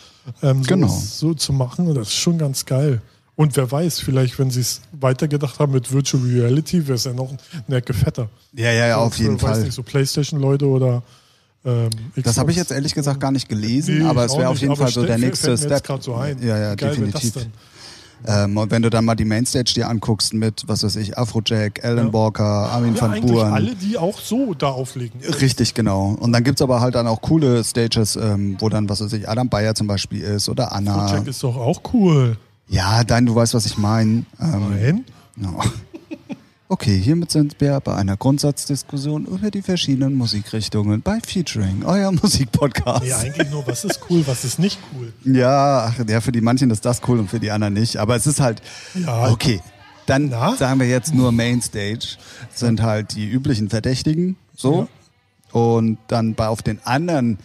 ähm, 0.42 0.64
so, 0.64 0.70
Genau. 0.70 0.88
so 0.88 1.34
zu 1.34 1.54
machen. 1.54 1.88
Und 1.88 1.96
das 1.96 2.08
ist 2.08 2.16
schon 2.16 2.38
ganz 2.38 2.66
geil. 2.66 3.02
Und 3.38 3.58
wer 3.58 3.70
weiß, 3.70 4.00
vielleicht, 4.00 4.40
wenn 4.40 4.50
sie 4.50 4.62
es 4.62 4.82
weitergedacht 4.94 5.60
haben 5.60 5.74
mit 5.74 5.92
Virtual 5.92 6.24
Reality, 6.24 6.88
wäre 6.88 6.96
es 6.96 7.04
ja 7.04 7.12
noch 7.14 7.34
eine 7.68 7.78
Ecke 7.78 7.94
fetter. 7.94 8.30
Ja, 8.54 8.72
ja, 8.72 8.88
ja, 8.88 8.98
auf 8.98 9.18
jeden 9.18 9.42
Weiß 9.42 9.52
Fall. 9.58 9.64
nicht, 9.64 9.74
so 9.74 9.84
Playstation-Leute 9.84 10.66
oder 10.68 11.04
ähm, 11.66 11.90
Das 12.24 12.38
habe 12.38 12.52
ich 12.52 12.58
jetzt 12.58 12.72
ehrlich 12.72 12.94
gesagt 12.94 13.20
gar 13.20 13.32
nicht 13.32 13.50
gelesen, 13.50 14.00
Nee, 14.00 14.06
aber 14.06 14.26
es 14.26 14.38
wäre 14.38 14.50
auf 14.50 14.60
jeden 14.60 14.76
Fall 14.76 14.92
so 14.92 15.06
der 15.06 15.18
nächste 15.18 15.58
fällt 15.58 15.70
mir 15.70 15.76
jetzt 15.76 15.86
Step. 15.86 16.04
so 16.04 16.16
ein. 16.16 16.38
Ja, 16.42 16.58
ja, 16.58 16.76
geil 16.76 16.90
definitiv. 16.92 17.48
Ähm, 18.28 18.58
und 18.58 18.72
wenn 18.72 18.82
du 18.82 18.90
dann 18.90 19.06
mal 19.06 19.14
die 19.14 19.26
Mainstage 19.26 19.74
dir 19.76 19.88
anguckst 19.90 20.34
mit, 20.34 20.64
was 20.68 20.84
weiß 20.84 20.96
ich, 20.96 21.18
Afrojack, 21.18 21.84
Alan 21.84 22.08
Ja. 22.08 22.14
Walker, 22.14 22.44
Armin 22.44 22.96
Ja, 22.96 23.02
van 23.02 23.22
Buuren. 23.22 23.54
alle, 23.54 23.76
die 23.76 23.98
auch 23.98 24.20
so 24.20 24.54
da 24.56 24.70
auflegen. 24.70 25.20
Richtig, 25.42 25.74
genau. 25.76 26.16
Und 26.20 26.32
dann 26.32 26.44
gibt's 26.44 26.62
aber 26.62 26.80
halt 26.80 26.96
dann 26.96 27.06
auch 27.08 27.22
coole 27.22 27.64
Stages, 27.64 28.16
ähm, 28.16 28.56
wo 28.60 28.70
dann, 28.70 28.90
was 28.90 29.02
weiß 29.02 29.14
ich, 29.14 29.30
Adam 29.30 29.50
Bayer 29.50 29.76
zum 29.76 29.86
Beispiel 29.88 30.22
ist 30.22 30.50
oder 30.50 30.72
Anna. 30.72 31.12
Jack 31.12 31.28
ist 31.28 31.44
doch 31.44 31.56
auch 31.58 31.82
cool. 31.94 32.38
Ja, 32.68 33.04
dein, 33.04 33.28
du 33.28 33.36
weißt, 33.36 33.54
was 33.54 33.66
ich 33.68 33.78
meine. 33.78 34.26
Ähm, 34.42 34.70
Nein? 34.72 35.06
no. 35.36 35.60
Okay, 36.68 36.98
hiermit 37.00 37.30
sind 37.32 37.56
wir 37.62 37.80
bei 37.80 37.94
einer 37.96 38.18
Grundsatzdiskussion 38.18 39.26
über 39.28 39.52
die 39.52 39.62
verschiedenen 39.62 40.16
Musikrichtungen 40.16 41.02
bei 41.04 41.20
Featuring, 41.20 41.84
euer 41.86 42.12
Musikpodcast. 42.24 43.04
Nee, 43.04 43.14
eigentlich 43.14 43.52
nur, 43.52 43.68
was 43.68 43.86
ist 43.86 44.00
cool, 44.10 44.24
was 44.26 44.44
ist 44.44 44.58
nicht 44.58 44.80
cool. 44.96 45.14
Ja, 45.32 45.86
ach, 45.92 46.04
ja, 46.10 46.22
für 46.22 46.32
die 46.32 46.42
manchen 46.42 46.72
ist 46.72 46.84
das 46.84 47.02
cool 47.08 47.20
und 47.20 47.30
für 47.30 47.40
die 47.40 47.52
anderen 47.52 47.76
nicht. 47.76 47.98
Aber 47.98 48.16
es 48.16 48.26
ist 48.26 48.40
halt, 48.40 48.64
Ja. 48.96 49.30
okay. 49.30 49.62
Dann 50.08 50.30
Na? 50.30 50.56
sagen 50.56 50.80
wir 50.80 50.88
jetzt 50.88 51.14
nur 51.16 51.32
Mainstage, 51.32 52.18
sind 52.54 52.82
halt 52.82 53.16
die 53.16 53.28
üblichen 53.28 53.70
Verdächtigen, 53.70 54.36
so. 54.56 54.88
Und 55.52 55.98
dann 56.08 56.34
bei 56.36 56.48
auf 56.48 56.62
den 56.62 56.80
anderen 56.84 57.38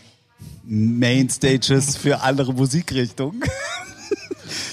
Mainstages 0.65 1.97
für 1.97 2.21
andere 2.23 2.53
Musikrichtungen. 2.55 3.41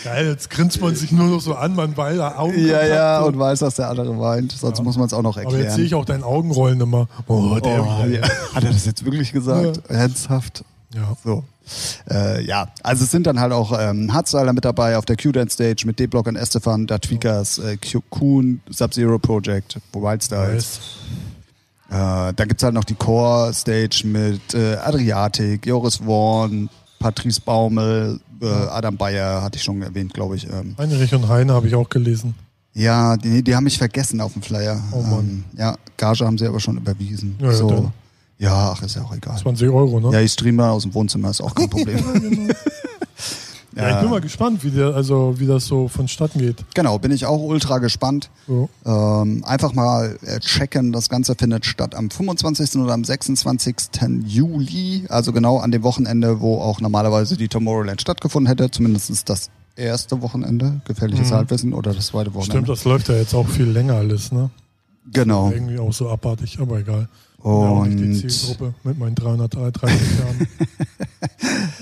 Geil, 0.03 0.27
jetzt 0.27 0.49
grinst 0.49 0.81
man 0.81 0.95
sich 0.95 1.11
nur 1.11 1.27
noch 1.27 1.41
so 1.41 1.55
an, 1.55 1.75
man 1.75 1.95
weil 1.97 2.19
er 2.19 2.39
Augen 2.39 2.57
Ja, 2.65 2.85
ja, 2.85 3.19
und 3.21 3.37
weiß, 3.37 3.59
dass 3.59 3.75
der 3.75 3.89
andere 3.89 4.19
weint. 4.19 4.51
Sonst 4.51 4.81
muss 4.83 4.97
man 4.97 5.07
es 5.07 5.13
auch 5.13 5.21
noch 5.21 5.37
erklären. 5.37 5.55
Aber 5.55 5.63
jetzt 5.63 5.75
sehe 5.75 5.85
ich 5.85 5.95
auch 5.95 6.05
deinen 6.05 6.23
Augenrollen 6.23 6.79
immer. 6.81 7.07
Oh, 7.27 7.59
der 7.59 7.83
Oh, 7.83 8.05
ja. 8.05 8.21
Hat 8.53 8.63
er 8.63 8.71
das 8.71 8.85
jetzt 8.85 9.03
wirklich 9.05 9.31
gesagt? 9.31 9.81
Ernsthaft? 9.89 10.63
Ja. 10.93 11.15
So. 11.23 11.43
Äh, 12.09 12.43
ja, 12.45 12.69
also 12.81 13.03
es 13.03 13.11
sind 13.11 13.27
dann 13.27 13.39
halt 13.39 13.51
auch 13.51 13.77
ähm, 13.77 14.13
Hardstyler 14.13 14.53
mit 14.53 14.63
dabei 14.63 14.97
auf 14.97 15.05
der 15.05 15.17
Q-Dance 15.17 15.53
Stage 15.53 15.85
mit 15.85 15.99
D-Block 15.99 16.27
und 16.27 16.35
Estefan, 16.37 16.87
Da 16.87 16.97
Tweakers, 16.97 17.59
äh, 17.59 17.77
Kuhn, 18.09 18.61
Sub-Zero 18.69 19.19
Project, 19.19 19.77
Wildstyles. 19.91 20.79
Nice. 21.89 22.29
Äh, 22.29 22.33
dann 22.33 22.47
gibt's 22.47 22.63
halt 22.63 22.73
noch 22.73 22.83
die 22.83 22.95
Core 22.95 23.53
Stage 23.53 24.03
mit 24.05 24.53
äh, 24.53 24.75
Adriatik, 24.75 25.65
Joris 25.65 26.05
Worn, 26.05 26.69
Patrice 26.99 27.39
Baumel, 27.41 28.19
äh, 28.41 28.45
Adam 28.47 28.97
Bayer, 28.97 29.41
hatte 29.41 29.57
ich 29.57 29.63
schon 29.63 29.81
erwähnt, 29.81 30.13
glaube 30.13 30.35
ich. 30.35 30.45
Ähm, 30.49 30.75
Heinrich 30.77 31.13
und 31.13 31.27
Heine 31.27 31.53
habe 31.53 31.67
ich 31.67 31.75
auch 31.75 31.89
gelesen. 31.89 32.33
ja, 32.73 33.15
die, 33.17 33.43
die 33.43 33.55
haben 33.55 33.63
mich 33.63 33.77
vergessen 33.77 34.21
auf 34.21 34.33
dem 34.33 34.41
Flyer. 34.41 34.81
Oh 34.91 35.01
Mann. 35.01 35.19
Ähm, 35.19 35.43
ja, 35.57 35.75
Gage 35.97 36.25
haben 36.25 36.37
sie 36.37 36.45
aber 36.47 36.59
schon 36.59 36.77
überwiesen. 36.77 37.35
Ja, 37.39 37.47
ja, 37.47 37.53
so. 37.53 37.69
dann. 37.69 37.93
ja, 38.37 38.71
ach, 38.71 38.81
ist 38.83 38.95
ja 38.95 39.03
auch 39.03 39.15
egal. 39.15 39.37
20 39.37 39.69
Euro, 39.69 39.99
ne? 39.99 40.11
Ja, 40.13 40.21
ich 40.21 40.31
streame 40.33 40.65
aus 40.69 40.83
dem 40.83 40.93
Wohnzimmer, 40.93 41.29
ist 41.29 41.41
auch 41.41 41.53
kein 41.55 41.69
Problem. 41.71 42.03
Ja, 43.77 43.95
ich 43.95 44.01
bin 44.01 44.09
mal 44.09 44.21
gespannt, 44.21 44.63
wie, 44.63 44.71
der, 44.71 44.95
also, 44.95 45.35
wie 45.37 45.45
das 45.45 45.65
so 45.65 45.87
vonstatten 45.87 46.39
geht. 46.39 46.65
genau, 46.73 46.97
bin 46.99 47.11
ich 47.11 47.25
auch 47.25 47.41
ultra 47.41 47.77
gespannt. 47.77 48.29
So. 48.47 48.69
Ähm, 48.85 49.43
einfach 49.45 49.73
mal 49.73 50.17
äh, 50.23 50.39
checken, 50.39 50.91
das 50.91 51.09
Ganze 51.09 51.35
findet 51.35 51.65
statt 51.65 51.95
am 51.95 52.09
25. 52.09 52.75
oder 52.81 52.93
am 52.93 53.03
26. 53.03 53.75
Juli, 54.25 55.05
also 55.09 55.31
genau 55.31 55.59
an 55.59 55.71
dem 55.71 55.83
Wochenende, 55.83 56.41
wo 56.41 56.59
auch 56.59 56.81
normalerweise 56.81 57.37
die 57.37 57.47
Tomorrowland 57.47 58.01
stattgefunden 58.01 58.47
hätte, 58.47 58.71
zumindest 58.71 59.29
das 59.29 59.49
erste 59.75 60.21
Wochenende, 60.21 60.81
gefährliches 60.85 61.31
Halbwissen, 61.31 61.73
oder 61.73 61.93
das 61.93 62.07
zweite 62.07 62.31
Stimmt, 62.31 62.47
Wochenende. 62.47 62.71
das 62.71 62.83
läuft 62.83 63.09
ja 63.09 63.15
jetzt 63.15 63.33
auch 63.33 63.47
viel 63.47 63.69
länger 63.69 63.95
alles, 63.95 64.31
ne? 64.31 64.49
Genau. 65.13 65.51
Irgendwie 65.51 65.79
auch 65.79 65.93
so 65.93 66.09
abartig, 66.09 66.59
aber 66.59 66.79
egal. 66.79 67.07
Bin 67.43 67.61
ja 67.61 67.85
nicht 67.85 67.99
die 67.99 68.03
Und 68.25 68.29
Zielgruppe 68.31 68.73
mit 68.83 68.97
meinen 68.97 69.15
330 69.15 69.99
Jahren. 70.19 70.47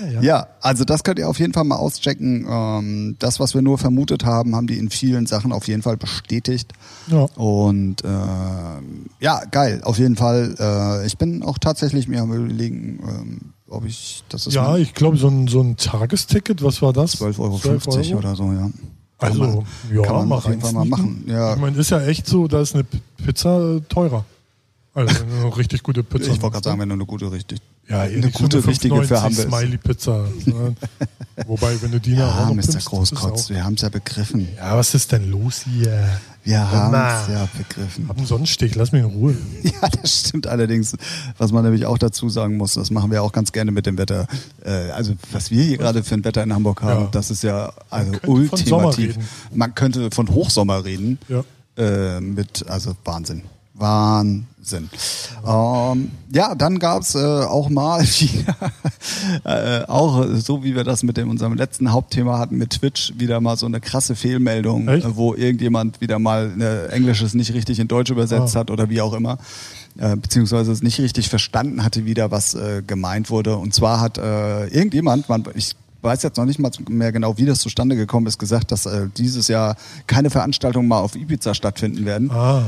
ja, 0.00 0.06
ja. 0.08 0.20
ja, 0.22 0.46
also 0.60 0.84
das 0.84 1.02
könnt 1.02 1.18
ihr 1.18 1.28
auf 1.28 1.38
jeden 1.38 1.52
Fall 1.52 1.64
mal 1.64 1.76
auschecken. 1.76 2.46
Ähm, 2.48 3.16
das, 3.18 3.40
was 3.40 3.54
wir 3.54 3.62
nur 3.62 3.78
vermutet 3.78 4.24
haben, 4.24 4.54
haben 4.54 4.66
die 4.66 4.78
in 4.78 4.90
vielen 4.90 5.26
Sachen 5.26 5.52
auf 5.52 5.66
jeden 5.66 5.82
Fall 5.82 5.96
bestätigt. 5.96 6.72
ja. 7.08 7.26
Und 7.36 8.02
ähm, 8.04 9.06
ja, 9.20 9.42
geil, 9.50 9.80
auf 9.84 9.98
jeden 9.98 10.16
Fall. 10.16 10.54
Äh, 10.58 11.06
ich 11.06 11.18
bin 11.18 11.42
auch 11.42 11.58
tatsächlich 11.58 12.06
mir 12.08 12.22
am 12.22 12.32
überlegen, 12.32 13.00
ähm, 13.08 13.40
ob 13.68 13.84
ich, 13.86 14.22
das 14.28 14.46
ist 14.46 14.54
Ja, 14.54 14.76
ich 14.76 14.94
glaube, 14.94 15.16
so 15.16 15.28
ein, 15.28 15.48
so 15.48 15.60
ein 15.62 15.76
Tagesticket, 15.76 16.62
was 16.62 16.82
war 16.82 16.92
das? 16.92 17.20
12,50 17.20 17.38
Euro 17.40 17.58
12 17.58 17.86
Euro? 17.88 18.18
oder 18.18 18.36
so, 18.36 18.52
ja. 18.52 18.70
Kann 19.18 19.30
Also, 19.30 19.40
man, 19.40 19.66
ja, 19.92 20.02
kann 20.02 20.16
man 20.16 20.28
mal 20.28 20.36
auf 20.36 20.44
jeden 20.46 20.60
Fall 20.60 20.72
mal 20.74 20.84
machen. 20.84 21.24
Ja, 21.26 21.54
Ich 21.54 21.60
meine, 21.60 21.76
ist 21.78 21.90
ja 21.90 22.02
echt 22.02 22.26
so, 22.26 22.46
da 22.46 22.60
ist 22.60 22.74
eine 22.74 22.84
Pizza 23.24 23.76
äh, 23.76 23.80
teurer. 23.88 24.24
Also, 24.96 25.14
wenn 25.20 25.28
du 25.28 25.46
eine 25.46 25.56
richtig 25.58 25.82
gute 25.82 26.02
Pizza 26.02 26.32
ich 26.32 26.40
wollte 26.40 26.54
gerade 26.54 26.64
sagen, 26.70 26.80
wenn 26.80 26.88
du 26.88 26.94
eine 26.94 27.04
gute, 27.04 27.30
richtig, 27.30 27.58
Ja, 27.86 28.00
eine 28.00 28.22
so 28.22 28.30
gute, 28.30 28.56
eine 28.58 28.66
richtige 28.66 28.94
für 29.02 29.14
5,90 29.16 29.20
haben 29.20 29.36
willst. 29.36 29.48
Smiley-Pizza. 29.50 30.26
Ne? 30.46 30.74
Wobei, 31.46 31.82
wenn 31.82 31.90
du 31.92 32.00
die 32.00 32.14
Ja, 32.14 32.46
noch 32.46 32.54
Mr. 32.54 32.62
pimpst, 32.62 32.84
Großkotz, 32.86 33.50
wir 33.50 33.62
haben 33.62 33.74
es 33.74 33.82
ja 33.82 33.90
begriffen. 33.90 34.48
Ja, 34.56 34.74
was 34.74 34.94
ist 34.94 35.12
denn 35.12 35.30
los 35.30 35.64
hier? 35.70 36.18
Wir 36.44 36.70
haben 36.70 36.94
es 36.94 37.28
ja 37.34 37.46
begriffen. 37.58 38.08
Hab 38.08 38.16
einen 38.16 38.26
Sonnenstich, 38.26 38.74
lass 38.74 38.92
mich 38.92 39.02
in 39.02 39.10
Ruhe. 39.10 39.36
Ja, 39.62 39.86
das 40.00 40.20
stimmt 40.20 40.46
allerdings. 40.46 40.96
Was 41.36 41.52
man 41.52 41.62
nämlich 41.64 41.84
auch 41.84 41.98
dazu 41.98 42.30
sagen 42.30 42.56
muss, 42.56 42.72
das 42.72 42.90
machen 42.90 43.10
wir 43.10 43.22
auch 43.22 43.32
ganz 43.32 43.52
gerne 43.52 43.72
mit 43.72 43.84
dem 43.84 43.98
Wetter. 43.98 44.26
Äh, 44.64 44.70
also 44.92 45.12
was 45.32 45.50
wir 45.50 45.62
hier 45.62 45.76
gerade 45.76 46.04
für 46.04 46.14
ein 46.14 46.24
Wetter 46.24 46.42
in 46.42 46.54
Hamburg 46.54 46.80
haben, 46.80 47.02
Ja. 47.02 47.08
das 47.12 47.30
ist 47.30 47.42
ja 47.42 47.70
also 47.90 48.12
Sommer 48.12 48.28
ultimativ. 48.28 49.16
Man 49.52 49.74
könnte 49.74 50.10
von 50.10 50.28
Hochsommer 50.30 50.86
reden. 50.86 51.18
Ja. 51.28 51.44
Äh, 51.76 52.22
mit, 52.22 52.64
also 52.70 52.96
Wahnsinn. 53.04 53.42
Wahnsinn. 53.78 54.88
Ähm, 55.46 56.10
ja, 56.32 56.54
dann 56.54 56.78
gab's 56.78 57.14
äh, 57.14 57.18
auch 57.18 57.68
mal 57.68 58.02
wieder, 58.04 58.54
äh, 59.44 59.84
auch 59.86 60.26
so 60.34 60.64
wie 60.64 60.74
wir 60.74 60.84
das 60.84 61.02
mit 61.02 61.16
dem, 61.16 61.30
unserem 61.30 61.54
letzten 61.54 61.92
Hauptthema 61.92 62.38
hatten 62.38 62.56
mit 62.56 62.70
Twitch, 62.70 63.12
wieder 63.16 63.40
mal 63.40 63.56
so 63.56 63.66
eine 63.66 63.80
krasse 63.80 64.16
Fehlmeldung, 64.16 64.88
äh, 64.88 65.16
wo 65.16 65.34
irgendjemand 65.34 66.00
wieder 66.00 66.18
mal 66.18 66.52
äh, 66.60 66.86
Englisches 66.88 67.34
nicht 67.34 67.52
richtig 67.52 67.78
in 67.78 67.88
Deutsch 67.88 68.10
übersetzt 68.10 68.56
Ah. 68.56 68.60
hat 68.60 68.70
oder 68.70 68.88
wie 68.90 69.00
auch 69.00 69.12
immer. 69.12 69.38
Äh, 69.98 70.16
beziehungsweise 70.16 70.72
es 70.72 70.82
nicht 70.82 70.98
richtig 71.00 71.28
verstanden 71.28 71.82
hatte 71.84 72.04
wieder, 72.04 72.30
was 72.30 72.54
äh, 72.54 72.82
gemeint 72.86 73.30
wurde. 73.30 73.56
Und 73.56 73.72
zwar 73.74 74.00
hat 74.00 74.18
äh, 74.18 74.66
irgendjemand, 74.66 75.28
man, 75.28 75.44
ich 75.54 75.72
weiß 76.02 76.22
jetzt 76.22 76.36
noch 76.36 76.44
nicht 76.44 76.58
mal 76.58 76.70
mehr 76.88 77.12
genau, 77.12 77.38
wie 77.38 77.46
das 77.46 77.60
zustande 77.60 77.96
gekommen 77.96 78.26
ist, 78.26 78.38
gesagt, 78.38 78.70
dass 78.70 78.88
dieses 79.16 79.48
Jahr 79.48 79.74
keine 80.06 80.30
Veranstaltungen 80.30 80.86
mal 80.86 81.00
auf 81.00 81.16
Ibiza 81.16 81.52
stattfinden 81.52 82.04
werden. 82.04 82.30
Ah, 82.30 82.62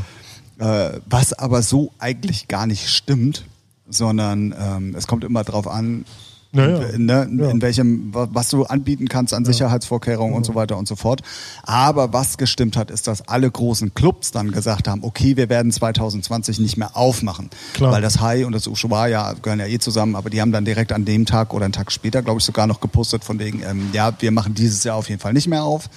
Äh, 0.59 1.01
was 1.07 1.33
aber 1.33 1.63
so 1.63 1.93
eigentlich 1.99 2.49
gar 2.49 2.67
nicht 2.67 2.89
stimmt, 2.89 3.45
sondern 3.89 4.55
ähm, 4.59 4.95
es 4.97 5.07
kommt 5.07 5.25
immer 5.25 5.45
drauf 5.45 5.69
an, 5.69 6.05
Naja. 6.51 6.79
in, 6.89 7.05
ne, 7.05 7.29
Ja. 7.31 7.51
in 7.51 7.61
welchem, 7.61 8.15
wa- 8.15 8.27
was 8.33 8.49
du 8.49 8.65
anbieten 8.65 9.07
kannst 9.09 9.35
an 9.35 9.45
Sicherheitsvorkehrungen 9.45 10.35
und 10.35 10.47
so 10.47 10.55
weiter 10.55 10.79
und 10.79 10.89
so 10.89 10.97
fort. 10.97 11.21
Aber 11.63 12.15
was 12.15 12.39
gestimmt 12.39 12.77
hat, 12.79 12.91
ist, 12.91 13.07
dass 13.07 13.29
alle 13.29 13.51
großen 13.51 13.93
Clubs 13.93 14.31
dann 14.31 14.51
gesagt 14.51 14.89
haben, 14.89 15.05
okay, 15.05 15.37
wir 15.37 15.51
werden 15.51 15.71
2020 15.71 16.59
nicht 16.59 16.79
mehr 16.79 16.97
aufmachen. 16.97 17.51
Klar. 17.75 17.93
Weil 17.93 18.01
das 18.01 18.21
Hai 18.23 18.47
und 18.47 18.53
das 18.53 18.67
Ushuaia 18.67 19.35
gehören 19.35 19.61
ja 19.61 19.67
eh 19.67 19.79
zusammen, 19.79 20.17
aber 20.17 20.31
die 20.31 20.41
haben 20.41 20.51
dann 20.53 20.65
direkt 20.65 20.93
an 20.93 21.05
dem 21.05 21.27
Tag 21.27 21.53
oder 21.53 21.67
einen 21.67 21.73
Tag 21.75 21.93
später, 21.93 22.23
glaube 22.23 22.39
ich, 22.39 22.45
sogar 22.45 22.67
noch 22.67 22.81
gepostet 22.81 23.25
von 23.25 23.39
wegen, 23.39 23.63
ähm, 23.63 23.91
ja, 23.93 24.13
wir 24.19 24.31
machen 24.31 24.55
dieses 24.55 24.83
Jahr 24.85 24.97
auf 24.97 25.11
jeden 25.11 25.21
Fall 25.21 25.35
nicht 25.35 25.49
mehr 25.49 25.65
auf. 25.65 25.91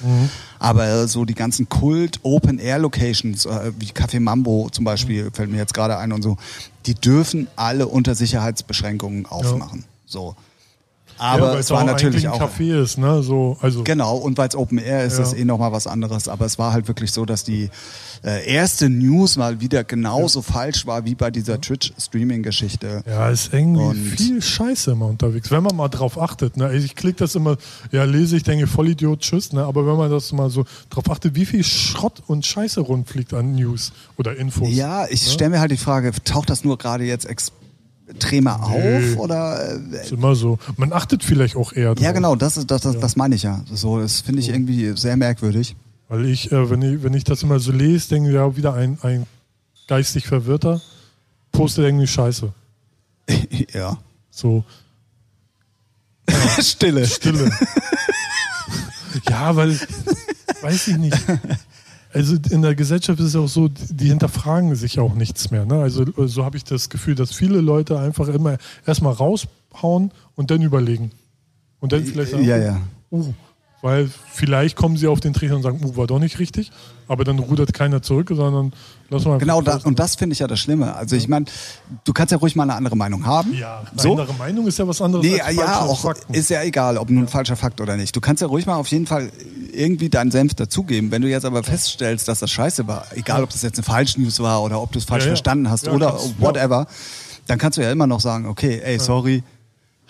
Aber 0.60 1.08
so 1.08 1.24
die 1.26 1.34
ganzen 1.34 1.70
Kult 1.70 2.20
Open 2.24 2.60
Air 2.60 2.80
Locations, 2.80 3.46
äh, 3.46 3.72
wie 3.80 3.88
Café 3.88 4.20
Mambo 4.20 4.68
zum 4.72 4.84
Beispiel, 4.86 5.30
fällt 5.34 5.50
mir 5.50 5.58
jetzt 5.58 5.74
gerade 5.74 5.98
ein 5.98 6.12
und 6.12 6.22
so, 6.24 6.36
die 6.86 6.94
dürfen 6.96 7.48
alle 7.56 7.88
unter 7.88 8.16
Sicherheitsbeschränkungen 8.16 9.26
aufmachen. 9.26 9.86
So. 10.12 10.36
Aber 11.18 11.46
ja, 11.48 11.54
weil 11.54 11.60
es 11.60 11.70
war 11.70 11.82
auch 11.82 11.86
natürlich 11.86 12.28
auch. 12.28 12.40
ein 12.42 12.48
Café 12.48 12.82
ist, 12.82 12.98
ne? 12.98 13.22
So, 13.22 13.56
also, 13.62 13.84
Genau, 13.84 14.16
und 14.18 14.38
weil 14.40 14.48
es 14.48 14.56
Open 14.56 14.80
Air 14.80 15.04
ist, 15.06 15.18
Ja. 15.18 15.24
ist 15.24 15.34
eh 15.34 15.46
nochmal 15.46 15.72
was 15.72 15.86
anderes. 15.86 16.28
Aber 16.28 16.46
es 16.46 16.58
war 16.58 16.74
halt 16.74 16.88
wirklich 16.88 17.12
so, 17.12 17.26
dass 17.26 17.44
die 17.44 17.70
äh, 18.24 18.48
erste 18.52 18.90
News 18.90 19.36
mal 19.36 19.60
wieder 19.62 19.84
genauso 19.84 20.42
falsch 20.42 20.88
war 20.88 21.06
wie 21.06 21.14
bei 21.16 21.30
dieser 21.30 21.60
Twitch-Streaming-Geschichte. 21.62 23.04
Ja, 23.08 23.30
ist 23.30 23.54
irgendwie 23.54 23.84
Und- 23.84 23.96
viel 23.98 24.42
Scheiße 24.42 24.92
immer 24.92 25.08
unterwegs. 25.08 25.52
Wenn 25.52 25.64
man 25.64 25.76
mal 25.76 25.90
drauf 25.90 26.20
achtet, 26.20 26.58
ne? 26.58 26.74
Ich 26.74 26.96
klicke 26.96 27.20
das 27.20 27.36
immer, 27.36 27.58
ja, 27.92 28.04
lese 28.04 28.38
ich, 28.38 28.44
denke, 28.44 28.68
Vollidiot, 28.68 29.20
tschüss, 29.22 29.54
ne? 29.54 29.64
Aber 29.64 29.86
wenn 29.86 29.98
man 29.98 30.10
das 30.12 30.32
mal 30.32 30.50
so 30.50 30.66
drauf 30.90 31.10
achtet, 31.10 31.36
wie 31.36 31.46
viel 31.46 31.64
Schrott 31.64 32.22
und 32.28 32.46
Scheiße 32.46 32.80
rundfliegt 32.82 33.34
an 33.34 33.54
News 33.56 33.92
oder 34.18 34.36
Infos. 34.38 34.70
Ja, 34.72 35.08
ich 35.10 35.32
stelle 35.32 35.52
mir 35.52 35.60
halt 35.60 35.72
die 35.72 35.78
Frage, 35.78 36.12
taucht 36.24 36.50
das 36.50 36.64
nur 36.64 36.78
gerade 36.78 37.04
jetzt 37.04 37.26
extremer 37.26 37.61
Nee. 38.62 39.14
auf 39.14 39.18
oder 39.18 39.80
äh, 39.92 40.02
Ist 40.02 40.12
immer 40.12 40.36
so. 40.36 40.58
Man 40.78 40.94
achtet 40.94 41.24
vielleicht 41.24 41.56
auch 41.56 41.74
eher 41.74 41.96
drauf. 41.96 42.04
ja 42.04 42.12
genau, 42.12 42.36
das 42.36 42.58
ist 42.58 42.70
das, 42.72 42.82
das, 42.82 43.00
das 43.00 43.16
meine 43.16 43.36
ich 43.36 43.44
ja. 43.44 43.62
So, 43.72 44.00
das 44.00 44.22
finde 44.22 44.42
ich 44.42 44.50
irgendwie 44.50 44.96
sehr 44.96 45.18
merkwürdig. 45.18 45.76
Weil 46.10 46.26
ich, 46.26 46.52
äh, 46.52 46.70
wenn 46.70 46.82
ich, 46.82 47.04
wenn 47.04 47.14
ich 47.14 47.24
das 47.24 47.44
immer 47.44 47.60
so 47.60 47.72
lese, 47.72 48.10
denke 48.10 48.30
ich, 48.30 48.36
ja, 48.36 48.56
wieder 48.56 48.74
ein, 48.74 48.98
ein 49.02 49.26
geistig 49.88 50.28
Verwirrter 50.28 50.82
postet 51.52 51.86
irgendwie 51.86 52.08
Scheiße. 52.08 52.52
ja. 53.74 53.98
So, 54.30 54.64
Stille. 56.62 57.06
Stille. 57.06 57.52
ja, 59.30 59.56
weil, 59.56 59.80
weiß 60.62 60.88
ich 60.90 60.98
nicht. 60.98 61.18
Also 62.14 62.36
in 62.50 62.62
der 62.62 62.76
Gesellschaft 62.76 63.20
ist 63.20 63.28
es 63.28 63.36
auch 63.36 63.48
so, 63.48 63.68
die 63.68 64.08
hinterfragen 64.08 64.76
sich 64.76 65.00
auch 65.00 65.14
nichts 65.14 65.52
mehr. 65.52 65.66
Ne? 65.66 65.82
Also 65.82 66.06
so 66.28 66.44
habe 66.44 66.58
ich 66.58 66.64
das 66.64 66.90
Gefühl, 66.90 67.16
dass 67.16 67.34
viele 67.34 67.62
Leute 67.62 68.00
einfach 68.00 68.28
immer 68.28 68.58
erstmal 68.86 69.14
raushauen 69.14 70.12
und 70.36 70.52
dann 70.52 70.62
überlegen. 70.62 71.12
Und 71.80 71.94
dann 71.94 72.06
vielleicht 72.06 72.32
sagen, 72.32 72.44
Ja, 72.44 72.58
ja. 72.58 72.82
Uh, 73.12 73.34
weil 73.82 74.10
vielleicht 74.32 74.76
kommen 74.76 74.96
sie 74.98 75.08
auf 75.08 75.20
den 75.20 75.34
Trichter 75.34 75.56
und 75.56 75.64
sagen, 75.64 75.82
uh, 75.84 75.96
war 75.98 76.08
doch 76.08 76.20
nicht 76.20 76.40
richtig, 76.40 76.72
aber 77.08 77.24
dann 77.24 77.40
rudert 77.40 77.74
keiner 77.74 78.02
zurück, 78.02 78.30
sondern 78.32 78.74
lass 79.10 79.26
mal. 79.26 79.38
Genau, 79.40 79.62
da, 79.62 79.78
und 79.84 79.98
das 80.00 80.16
finde 80.16 80.34
ich 80.34 80.40
ja 80.40 80.48
das 80.48 80.60
Schlimme. 80.60 80.96
Also 80.96 81.16
ich 81.16 81.28
meine, 81.28 81.46
du 82.04 82.14
kannst 82.14 82.32
ja 82.32 82.38
ruhig 82.38 82.56
mal 82.56 82.64
eine 82.64 82.76
andere 82.76 82.96
Meinung 82.96 83.26
haben. 83.26 83.54
Ja, 83.54 83.84
eine 83.92 84.02
so. 84.02 84.12
andere 84.12 84.34
Meinung 84.36 84.68
ist 84.68 84.78
ja 84.78 84.88
was 84.88 85.02
anderes 85.02 85.26
Nee, 85.26 85.42
als 85.42 85.56
ja, 85.58 85.82
auch 85.82 86.00
Fakten. 86.02 86.34
ist 86.34 86.50
ja 86.50 86.62
egal, 86.64 86.98
ob 86.98 87.10
nun 87.10 87.24
ein 87.24 87.28
falscher 87.28 87.56
Fakt 87.56 87.82
oder 87.82 87.98
nicht. 87.98 88.16
Du 88.16 88.22
kannst 88.22 88.42
ja 88.42 88.48
ruhig 88.48 88.66
mal 88.66 88.76
auf 88.76 88.88
jeden 88.88 89.08
Fall 89.08 89.32
irgendwie 89.74 90.10
deinen 90.10 90.32
Senf 90.32 90.54
dazugeben. 90.54 91.12
Wenn 91.12 91.22
du 91.24 91.30
jetzt 91.30 91.46
aber 91.46 91.64
feststellst, 91.64 92.28
dass 92.28 92.40
das 92.40 92.52
scheiße 92.52 92.88
war, 92.88 93.06
egal 93.16 93.44
ob 93.44 93.50
das 93.50 93.62
jetzt 93.64 93.78
eine 93.80 93.84
Falschnews 93.84 94.40
war 94.42 94.62
oder 94.62 94.82
ob 94.82 94.92
du 94.92 95.00
es 95.00 95.06
falsch 95.06 95.24
Ja, 95.24 95.30
ja. 95.30 95.36
verstanden 95.36 95.70
hast 95.70 95.88
Ja, 95.88 95.94
oder 95.94 96.12
kannst- 96.12 96.40
whatever, 96.40 96.88
dann 97.48 97.58
kannst 97.58 97.78
du 97.78 97.82
ja 97.82 97.92
immer 97.92 98.06
noch 98.08 98.20
sagen, 98.22 98.46
okay, 98.46 98.80
ey, 98.84 99.00
sorry, 99.00 99.44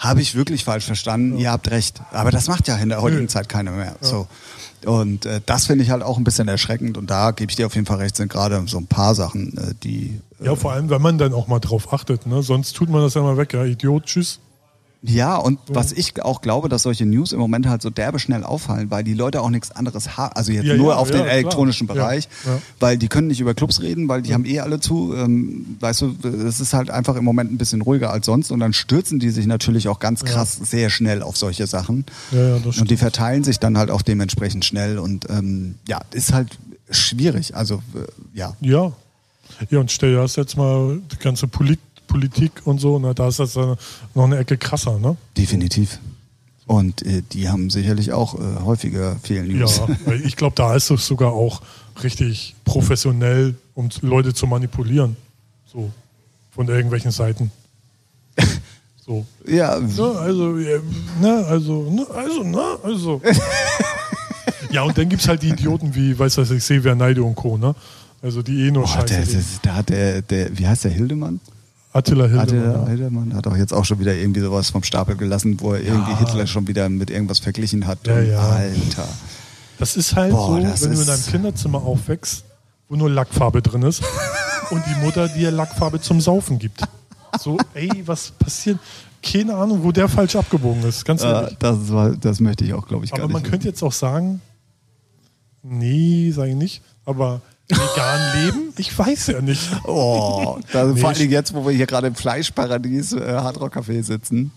habe 0.01 0.19
ich 0.19 0.33
wirklich 0.33 0.65
falsch 0.65 0.85
verstanden, 0.85 1.37
ihr 1.37 1.51
habt 1.51 1.69
recht. 1.69 2.01
Aber 2.11 2.31
das 2.31 2.47
macht 2.47 2.67
ja 2.67 2.75
in 2.75 2.89
der 2.89 3.01
heutigen 3.01 3.21
Nö. 3.21 3.27
Zeit 3.27 3.47
keiner 3.47 3.71
mehr. 3.71 3.95
So. 4.01 4.27
Und 4.83 5.27
äh, 5.27 5.41
das 5.45 5.67
finde 5.67 5.83
ich 5.83 5.91
halt 5.91 6.01
auch 6.01 6.17
ein 6.17 6.23
bisschen 6.23 6.47
erschreckend 6.47 6.97
und 6.97 7.11
da 7.11 7.29
gebe 7.29 7.51
ich 7.51 7.55
dir 7.55 7.67
auf 7.67 7.75
jeden 7.75 7.85
Fall 7.85 7.97
recht, 7.97 8.15
sind 8.15 8.31
gerade 8.31 8.63
so 8.65 8.79
ein 8.79 8.87
paar 8.87 9.13
Sachen, 9.13 9.55
äh, 9.57 9.75
die 9.83 10.19
Ja, 10.39 10.55
vor 10.55 10.71
allem, 10.71 10.89
wenn 10.89 11.03
man 11.03 11.19
dann 11.19 11.33
auch 11.33 11.47
mal 11.47 11.59
drauf 11.59 11.93
achtet. 11.93 12.25
Ne? 12.25 12.41
Sonst 12.41 12.75
tut 12.75 12.89
man 12.89 13.01
das 13.01 13.13
ja 13.13 13.21
mal 13.21 13.37
weg. 13.37 13.53
Ja, 13.53 13.63
Idiot, 13.63 14.05
tschüss. 14.05 14.39
Ja, 15.03 15.35
und 15.37 15.57
was 15.67 15.91
ich 15.93 16.21
auch 16.23 16.41
glaube, 16.41 16.69
dass 16.69 16.83
solche 16.83 17.07
News 17.07 17.31
im 17.31 17.39
Moment 17.39 17.67
halt 17.67 17.81
so 17.81 17.89
derbe 17.89 18.19
schnell 18.19 18.43
auffallen, 18.43 18.91
weil 18.91 19.03
die 19.03 19.15
Leute 19.15 19.41
auch 19.41 19.49
nichts 19.49 19.71
anderes 19.71 20.15
haben. 20.15 20.35
Also 20.35 20.51
jetzt 20.51 20.65
Ja, 20.67 20.75
nur 20.75 20.91
ja, 20.91 20.97
auf 20.97 21.07
ja, 21.09 21.15
den 21.15 21.23
klar. 21.23 21.33
elektronischen 21.33 21.87
Ja, 21.87 21.93
Bereich, 21.95 22.29
weil 22.79 22.99
die 22.99 23.07
können 23.07 23.27
nicht 23.27 23.39
über 23.39 23.55
Clubs 23.55 23.81
reden, 23.81 24.07
weil 24.09 24.21
die 24.21 24.33
haben 24.35 24.45
eh 24.45 24.59
alle 24.59 24.79
zu. 24.79 25.15
Ähm, 25.15 25.77
weißt 25.79 26.01
du, 26.01 26.15
es 26.47 26.59
ist 26.59 26.73
halt 26.73 26.91
einfach 26.91 27.15
im 27.15 27.23
Moment 27.23 27.51
ein 27.51 27.57
bisschen 27.57 27.81
ruhiger 27.81 28.11
als 28.11 28.27
sonst 28.27 28.51
und 28.51 28.59
dann 28.59 28.73
stürzen 28.73 29.17
die 29.19 29.31
sich 29.31 29.47
natürlich 29.47 29.87
auch 29.87 29.99
ganz 29.99 30.23
krass 30.23 30.59
sehr 30.61 30.91
schnell 30.91 31.23
auf 31.23 31.35
solche 31.35 31.65
Sachen. 31.65 32.05
Ja, 32.31 32.49
ja, 32.49 32.59
das 32.59 32.77
und 32.77 32.91
die 32.91 32.97
verteilen 32.97 33.43
sich 33.43 33.59
dann 33.59 33.79
halt 33.79 33.89
auch 33.89 34.03
dementsprechend 34.03 34.65
schnell 34.65 34.99
und 34.99 35.27
ähm, 35.31 35.75
ja, 35.87 36.01
ist 36.11 36.31
halt 36.31 36.59
schwierig. 36.91 37.55
Also 37.55 37.81
äh, 37.95 38.37
ja. 38.37 38.55
Ja. 38.61 38.91
Ja, 39.69 39.79
und 39.79 39.91
stell 39.91 40.11
dir 40.11 40.21
das 40.21 40.35
jetzt 40.37 40.57
mal 40.57 40.99
die 41.11 41.17
ganze 41.17 41.47
Polit 41.47 41.79
Politik 42.11 42.51
und 42.65 42.79
so, 42.79 42.99
na, 42.99 43.13
da 43.13 43.27
ist 43.29 43.39
das 43.39 43.55
äh, 43.55 43.75
noch 44.13 44.25
eine 44.25 44.37
Ecke 44.37 44.57
krasser, 44.57 44.99
ne? 44.99 45.15
Definitiv. 45.37 45.99
Und 46.67 47.05
äh, 47.05 47.21
die 47.31 47.49
haben 47.49 47.69
sicherlich 47.69 48.11
auch 48.11 48.35
äh, 48.35 48.61
häufiger 48.63 49.15
Fehlnews. 49.23 49.77
Ja, 49.77 49.87
weil 50.05 50.25
ich 50.25 50.35
glaube, 50.35 50.55
da 50.55 50.75
ist 50.75 50.89
es 50.89 51.07
sogar 51.07 51.31
auch 51.31 51.61
richtig 52.03 52.55
professionell, 52.65 53.55
um 53.73 53.89
Leute 54.01 54.33
zu 54.33 54.45
manipulieren. 54.47 55.15
So, 55.71 55.91
von 56.51 56.67
irgendwelchen 56.67 57.11
Seiten. 57.11 57.51
So. 59.03 59.25
Ja, 59.47 59.79
Ne, 59.79 60.03
also, 60.19 60.57
ja, 60.59 60.77
ne, 61.19 61.45
also, 61.47 61.89
ne, 61.89 62.05
also, 62.13 62.43
ne, 62.43 62.63
also. 62.83 63.21
ja, 64.71 64.83
und 64.83 64.95
dann 64.95 65.09
gibt 65.09 65.23
es 65.23 65.27
halt 65.27 65.41
die 65.41 65.49
Idioten 65.49 65.95
wie, 65.95 66.17
weiß 66.17 66.37
was 66.37 66.51
ich 66.51 66.63
sehe, 66.63 66.83
wer 66.83 66.93
Neide 66.93 67.23
und 67.23 67.33
Co., 67.33 67.57
ne? 67.57 67.73
Also 68.21 68.43
die 68.43 68.67
eh 68.67 68.71
nur 68.71 68.83
Boah, 68.83 69.07
Scheiße. 69.07 69.43
der, 69.63 69.75
hat 69.75 69.89
der, 69.89 70.21
der, 70.21 70.57
wie 70.57 70.67
heißt 70.67 70.83
der 70.83 70.91
Hildemann? 70.91 71.39
Attila 71.93 72.25
Hildemann. 72.25 72.41
Attila. 72.41 72.87
Hildemann 72.87 73.33
hat 73.35 73.47
auch 73.47 73.55
jetzt 73.57 73.73
auch 73.73 73.83
schon 73.85 73.99
wieder 73.99 74.15
irgendwie 74.15 74.39
sowas 74.39 74.69
vom 74.69 74.83
Stapel 74.83 75.15
gelassen, 75.17 75.59
wo 75.59 75.73
er 75.73 75.81
irgendwie 75.81 76.11
Ja. 76.11 76.19
Hitler 76.19 76.47
schon 76.47 76.67
wieder 76.67 76.87
mit 76.89 77.09
irgendwas 77.09 77.39
verglichen 77.39 77.85
hat. 77.87 78.05
Ja, 78.07 78.19
ja. 78.21 78.39
Alter. 78.39 79.07
Das 79.77 79.97
ist 79.97 80.15
halt 80.15 80.31
Boah, 80.31 80.47
so, 80.47 80.55
wenn 80.55 80.63
du 80.63 80.85
in 80.85 80.91
ist- 80.93 81.09
einem 81.09 81.25
Kinderzimmer 81.25 81.79
aufwächst, 81.81 82.43
wo 82.87 82.95
nur 82.95 83.09
Lackfarbe 83.09 83.61
drin 83.61 83.81
ist 83.83 84.01
und 84.69 84.83
die 84.85 85.03
Mutter 85.05 85.27
dir 85.27 85.51
Lackfarbe 85.51 85.99
zum 85.99 86.21
Saufen 86.21 86.59
gibt. 86.59 86.81
So, 87.39 87.57
ey, 87.73 88.03
was 88.05 88.31
passiert? 88.31 88.77
Keine 89.23 89.55
Ahnung, 89.55 89.83
wo 89.83 89.91
der 89.91 90.07
falsch 90.09 90.35
abgebogen 90.35 90.83
ist, 90.83 91.05
ganz 91.05 91.21
Äh, 91.23 91.27
ehrlich. 91.27 91.57
das, 91.59 91.91
war, 91.91 92.11
das 92.11 92.39
möchte 92.39 92.63
ich 92.65 92.73
auch, 92.73 92.87
glaube 92.87 93.05
ich, 93.05 93.11
gar 93.11 93.21
Aber 93.21 93.33
nicht. 93.33 93.43
man 93.43 93.51
könnte 93.51 93.67
jetzt 93.67 93.83
auch 93.83 93.91
sagen, 93.91 94.41
nee, 95.63 96.31
sage 96.31 96.49
ich 96.51 96.55
nicht, 96.55 96.81
aber 97.05 97.41
vegan 97.71 98.43
leben, 98.43 98.73
ich 98.77 98.97
weiß 98.97 99.27
ja 99.27 99.41
nicht. 99.41 99.69
Oh, 99.85 100.59
da, 100.71 100.85
Nee, 100.85 100.99
vor 100.99 101.13
Dingen 101.13 101.31
jetzt, 101.31 101.53
wo 101.53 101.65
wir 101.65 101.73
hier 101.73 101.87
gerade 101.87 102.07
im 102.07 102.15
Fleischparadies 102.15 103.13
äh, 103.13 103.19
Hardrock 103.19 103.75
Café 103.75 104.03
sitzen. 104.03 104.51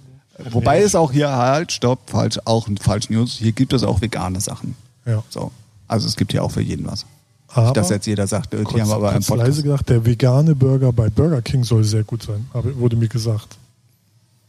Wobei 0.50 0.82
es 0.82 0.94
auch 0.94 1.12
hier 1.12 1.30
halt, 1.30 1.72
stopp, 1.72 2.10
falsch, 2.10 2.38
auch 2.44 2.66
ein 2.66 2.76
falsch 2.76 3.08
News. 3.10 3.34
Hier 3.34 3.52
gibt 3.52 3.72
es 3.72 3.84
auch 3.84 4.00
vegane 4.00 4.40
Sachen. 4.40 4.74
Ja. 5.06 5.22
So. 5.28 5.52
Also 5.86 6.08
es 6.08 6.16
gibt 6.16 6.32
hier 6.32 6.42
auch 6.42 6.50
für 6.50 6.62
jeden 6.62 6.86
was. 6.86 7.06
Aber 7.48 7.66
Nicht, 7.66 7.76
dass 7.76 7.90
jetzt 7.90 8.06
jeder 8.06 8.26
sagt, 8.26 8.52
äh, 8.52 8.58
die 8.58 8.64
kurz, 8.64 8.80
haben 8.80 8.90
aber 8.90 9.10
einen 9.10 9.24
kurz 9.24 9.28
leise 9.28 9.42
Podcast. 9.42 9.62
gedacht, 9.62 9.88
der 9.88 10.04
vegane 10.06 10.54
Burger 10.54 10.92
bei 10.92 11.08
Burger 11.08 11.40
King 11.40 11.62
soll 11.62 11.84
sehr 11.84 12.02
gut 12.02 12.24
sein, 12.24 12.46
wurde 12.52 12.96
mir 12.96 13.08
gesagt. 13.08 13.56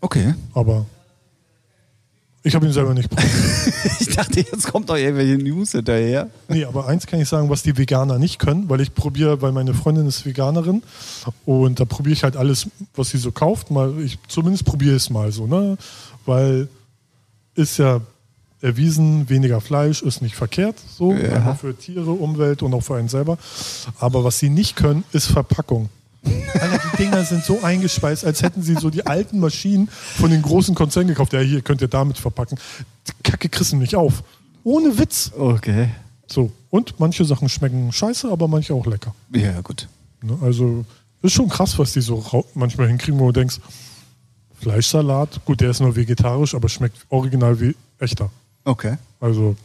Okay. 0.01 0.33
Aber 0.53 0.85
ich 2.45 2.55
habe 2.55 2.65
ihn 2.65 2.71
selber 2.71 2.93
nicht 2.93 3.09
probiert. 3.09 3.31
Ich 3.99 4.15
dachte, 4.15 4.39
jetzt 4.39 4.71
kommt 4.71 4.87
noch 4.87 4.95
irgendwelche 4.95 5.37
News 5.37 5.71
hinterher. 5.71 6.29
Nee, 6.47 6.63
aber 6.65 6.87
eins 6.87 7.05
kann 7.07 7.19
ich 7.19 7.27
sagen, 7.27 7.49
was 7.49 7.63
die 7.63 7.77
Veganer 7.77 8.17
nicht 8.19 8.39
können, 8.39 8.69
weil 8.69 8.79
ich 8.81 8.93
probiere, 8.93 9.41
weil 9.41 9.51
meine 9.51 9.73
Freundin 9.73 10.05
ist 10.07 10.25
Veganerin 10.25 10.83
und 11.45 11.79
da 11.79 11.85
probiere 11.85 12.13
ich 12.13 12.23
halt 12.23 12.37
alles, 12.37 12.67
was 12.95 13.09
sie 13.09 13.17
so 13.17 13.31
kauft, 13.31 13.71
mal, 13.71 13.93
ich 13.99 14.17
zumindest 14.27 14.63
probiere 14.65 14.95
es 14.95 15.09
mal 15.09 15.31
so, 15.31 15.47
ne? 15.47 15.77
Weil 16.25 16.69
ist 17.55 17.77
ja 17.77 17.99
erwiesen, 18.61 19.29
weniger 19.29 19.59
Fleisch 19.61 20.01
ist 20.01 20.21
nicht 20.21 20.35
verkehrt, 20.35 20.75
so, 20.97 21.13
Ja. 21.13 21.55
für 21.55 21.75
Tiere, 21.75 22.11
Umwelt 22.11 22.63
und 22.63 22.73
auch 22.73 22.81
für 22.81 22.95
einen 22.95 23.09
selber. 23.09 23.37
Aber 23.99 24.23
was 24.23 24.39
sie 24.39 24.49
nicht 24.49 24.75
können, 24.75 25.03
ist 25.11 25.27
Verpackung. 25.27 25.89
Alter, 26.53 26.79
die 26.91 26.97
Dinger 26.97 27.23
sind 27.25 27.43
so 27.43 27.61
eingespeist, 27.61 28.25
als 28.25 28.41
hätten 28.41 28.63
sie 28.63 28.75
so 28.75 28.89
die 28.89 29.05
alten 29.05 29.39
Maschinen 29.39 29.87
von 29.89 30.31
den 30.31 30.41
großen 30.41 30.75
Konzernen 30.75 31.09
gekauft. 31.09 31.33
Ja, 31.33 31.39
hier 31.39 31.61
könnt 31.61 31.81
ihr 31.81 31.87
damit 31.87 32.17
verpacken. 32.17 32.57
Die 33.07 33.23
Kacke 33.23 33.49
du 33.49 33.77
nicht 33.77 33.95
auf. 33.95 34.23
Ohne 34.63 34.97
Witz. 34.97 35.31
Okay. 35.37 35.89
So, 36.27 36.51
und 36.69 36.99
manche 36.99 37.23
Sachen 37.25 37.49
schmecken 37.49 37.91
scheiße, 37.91 38.31
aber 38.31 38.47
manche 38.47 38.73
auch 38.73 38.85
lecker. 38.85 39.13
Ja, 39.31 39.61
gut. 39.61 39.87
Ne? 40.21 40.37
Also 40.41 40.85
ist 41.21 41.33
schon 41.33 41.49
krass, 41.49 41.77
was 41.77 41.93
die 41.93 42.01
so 42.01 42.45
manchmal 42.53 42.87
hinkriegen, 42.87 43.19
wo 43.19 43.27
du 43.27 43.39
denkst, 43.39 43.59
Fleischsalat, 44.59 45.45
gut, 45.45 45.61
der 45.61 45.71
ist 45.71 45.81
nur 45.81 45.95
vegetarisch, 45.95 46.55
aber 46.55 46.69
schmeckt 46.69 46.97
original 47.09 47.59
wie 47.59 47.75
echter. 47.99 48.31
Okay. 48.63 48.97
Also 49.19 49.55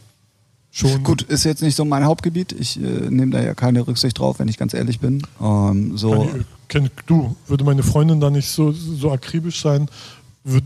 schon. 0.71 1.03
Gut, 1.03 1.21
ist 1.23 1.43
jetzt 1.43 1.61
nicht 1.61 1.75
so 1.75 1.85
mein 1.85 2.05
Hauptgebiet. 2.05 2.51
Ich 2.53 2.77
äh, 2.77 3.09
nehme 3.09 3.31
da 3.31 3.41
ja 3.41 3.53
keine 3.53 3.85
Rücksicht 3.85 4.17
drauf, 4.17 4.39
wenn 4.39 4.47
ich 4.47 4.57
ganz 4.57 4.73
ehrlich 4.73 4.99
bin. 4.99 5.21
Ähm, 5.41 5.97
so. 5.97 6.29
Ich- 6.37 6.45
Kenn, 6.67 6.89
du, 7.05 7.35
würde 7.47 7.65
meine 7.65 7.83
Freundin 7.83 8.21
da 8.21 8.29
nicht 8.29 8.47
so, 8.47 8.71
so 8.71 9.11
akribisch 9.11 9.61
sein, 9.61 9.89
würde 10.45 10.65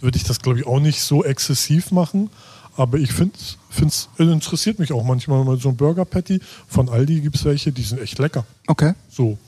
würd 0.00 0.16
ich 0.16 0.24
das, 0.24 0.40
glaube 0.40 0.58
ich, 0.58 0.66
auch 0.66 0.80
nicht 0.80 1.00
so 1.02 1.22
exzessiv 1.22 1.90
machen. 1.92 2.30
Aber 2.76 2.98
ich 2.98 3.12
finde 3.12 3.34
es 3.36 4.08
interessiert 4.18 4.78
mich 4.78 4.92
auch 4.92 5.04
manchmal 5.04 5.44
mal 5.44 5.58
so 5.58 5.68
ein 5.68 5.76
Burger 5.76 6.04
Patty. 6.04 6.40
Von 6.66 6.88
Aldi 6.88 7.20
gibt 7.20 7.36
es 7.36 7.44
welche, 7.44 7.72
die 7.72 7.82
sind 7.82 8.00
echt 8.00 8.18
lecker. 8.18 8.44
Okay. 8.66 8.94
So. 9.08 9.38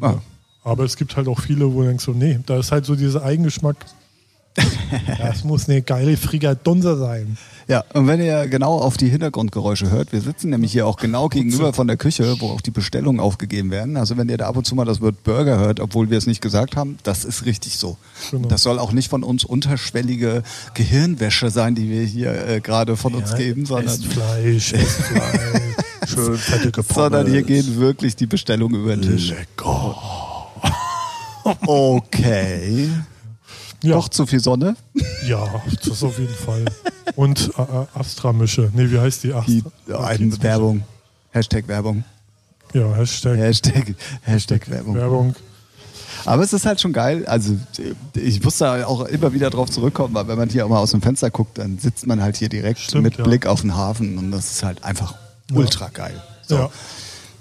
Ah. 0.00 0.16
Aber 0.64 0.84
es 0.84 0.96
gibt 0.96 1.16
halt 1.16 1.28
auch 1.28 1.40
viele, 1.40 1.72
wo 1.72 1.80
du 1.80 1.88
denkst 1.88 2.04
so, 2.04 2.12
nee, 2.12 2.38
da 2.46 2.58
ist 2.58 2.70
halt 2.70 2.84
so 2.84 2.94
dieser 2.94 3.22
Eigengeschmack. 3.24 3.76
das 5.18 5.44
muss 5.44 5.68
eine 5.68 5.82
geile 5.82 6.16
Frikadunse 6.16 6.96
sein. 6.96 7.36
Ja, 7.68 7.84
und 7.92 8.06
wenn 8.06 8.18
ihr 8.20 8.48
genau 8.48 8.78
auf 8.78 8.96
die 8.96 9.08
Hintergrundgeräusche 9.10 9.90
hört, 9.90 10.12
wir 10.12 10.22
sitzen 10.22 10.48
nämlich 10.48 10.72
hier 10.72 10.86
auch 10.86 10.96
genau 10.96 11.28
gegenüber 11.28 11.74
von 11.74 11.86
der 11.86 11.98
Küche, 11.98 12.36
wo 12.40 12.48
auch 12.48 12.62
die 12.62 12.70
Bestellungen 12.70 13.20
aufgegeben 13.20 13.70
werden. 13.70 13.98
Also 13.98 14.16
wenn 14.16 14.30
ihr 14.30 14.38
da 14.38 14.46
ab 14.48 14.56
und 14.56 14.64
zu 14.64 14.74
mal 14.74 14.86
das 14.86 15.02
Wort 15.02 15.22
Burger 15.22 15.58
hört, 15.58 15.78
obwohl 15.78 16.08
wir 16.08 16.16
es 16.16 16.26
nicht 16.26 16.40
gesagt 16.40 16.76
haben, 16.76 16.96
das 17.02 17.26
ist 17.26 17.44
richtig 17.44 17.76
so. 17.76 17.98
Genau. 18.30 18.48
Das 18.48 18.62
soll 18.62 18.78
auch 18.78 18.92
nicht 18.92 19.10
von 19.10 19.22
uns 19.22 19.44
unterschwellige 19.44 20.42
Gehirnwäsche 20.72 21.50
sein, 21.50 21.74
die 21.74 21.90
wir 21.90 22.02
hier 22.04 22.48
äh, 22.48 22.60
gerade 22.60 22.96
von 22.96 23.14
uns 23.14 23.34
geben, 23.36 23.66
sondern, 23.66 23.94
Esst 23.94 24.06
Fleisch, 24.06 24.72
esst 24.72 24.88
Fleisch. 25.02 25.62
Schön 26.06 26.38
fettige 26.38 26.82
Pommes. 26.82 26.94
sondern 26.94 27.26
hier 27.26 27.42
gehen 27.42 27.76
wirklich 27.78 28.16
die 28.16 28.26
Bestellungen 28.26 28.80
über 28.80 28.96
den 28.96 29.02
Tisch. 29.02 29.30
Lecker. 29.30 29.94
Okay. 31.66 32.90
Ja, 33.82 33.94
Doch 33.94 34.08
zu 34.08 34.26
viel 34.26 34.40
Sonne. 34.40 34.76
ja, 35.26 35.62
das 35.84 36.02
auf 36.02 36.18
jeden 36.18 36.34
Fall. 36.34 36.64
Und 37.14 37.50
äh, 37.56 37.62
äh, 37.62 37.86
Astra-Mische. 37.94 38.70
Nee, 38.74 38.90
wie 38.90 38.98
heißt 38.98 39.24
die? 39.24 39.32
Astra? 39.32 39.52
Die, 39.86 39.94
ein, 39.94 40.42
Werbung. 40.42 40.82
Hashtag 41.30 41.68
Werbung. 41.68 42.04
Ja, 42.74 42.92
Hashtag 42.94 43.38
Hashtag, 43.38 43.94
Hashtag 44.22 44.68
Werbung. 44.68 44.94
Werbung. 44.94 45.34
Aber 46.24 46.42
es 46.42 46.52
ist 46.52 46.66
halt 46.66 46.80
schon 46.80 46.92
geil. 46.92 47.24
Also 47.26 47.56
ich 48.14 48.42
muss 48.42 48.58
da 48.58 48.84
auch 48.84 49.02
immer 49.02 49.32
wieder 49.32 49.50
drauf 49.50 49.70
zurückkommen, 49.70 50.14
weil 50.14 50.26
wenn 50.28 50.38
man 50.38 50.48
hier 50.48 50.66
auch 50.66 50.68
mal 50.68 50.78
aus 50.78 50.90
dem 50.90 51.00
Fenster 51.00 51.30
guckt, 51.30 51.58
dann 51.58 51.78
sitzt 51.78 52.06
man 52.06 52.20
halt 52.20 52.36
hier 52.36 52.48
direkt 52.48 52.80
Stimmt, 52.80 53.04
mit 53.04 53.16
ja. 53.18 53.24
Blick 53.24 53.46
auf 53.46 53.60
den 53.60 53.76
Hafen 53.76 54.18
und 54.18 54.32
das 54.32 54.50
ist 54.52 54.62
halt 54.62 54.82
einfach 54.84 55.14
ultra 55.52 55.88
geil. 55.88 56.20
So. 56.46 56.56
Ja. 56.56 56.70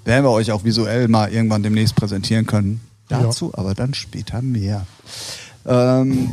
Werden 0.05 0.23
wir 0.23 0.31
euch 0.31 0.51
auch 0.51 0.63
visuell 0.63 1.07
mal 1.07 1.31
irgendwann 1.33 1.63
demnächst 1.63 1.95
präsentieren 1.95 2.45
können. 2.45 2.81
Ja. 3.09 3.21
Dazu 3.21 3.51
aber 3.53 3.73
dann 3.73 3.93
später 3.93 4.41
mehr. 4.41 4.85
Ähm, 5.67 6.29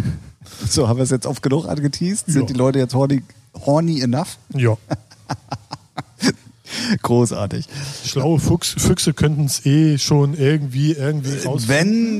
so, 0.68 0.88
haben 0.88 0.96
wir 0.98 1.04
es 1.04 1.10
jetzt 1.10 1.26
oft 1.26 1.42
genug 1.42 1.66
angeteased? 1.66 2.26
Sind 2.26 2.42
Ja. 2.42 2.46
die 2.48 2.54
Leute 2.54 2.78
jetzt 2.80 2.94
horny, 2.94 3.22
horny 3.64 4.00
enough? 4.00 4.38
Ja. 4.54 4.76
Großartig. 7.02 7.68
Schlaue 8.04 8.38
Fuchs, 8.38 8.70
Füchse 8.76 9.12
könnten 9.12 9.44
es 9.46 9.64
eh 9.66 9.98
schon 9.98 10.34
irgendwie, 10.34 10.92
irgendwie 10.92 11.36
rausfinden. 11.44 11.68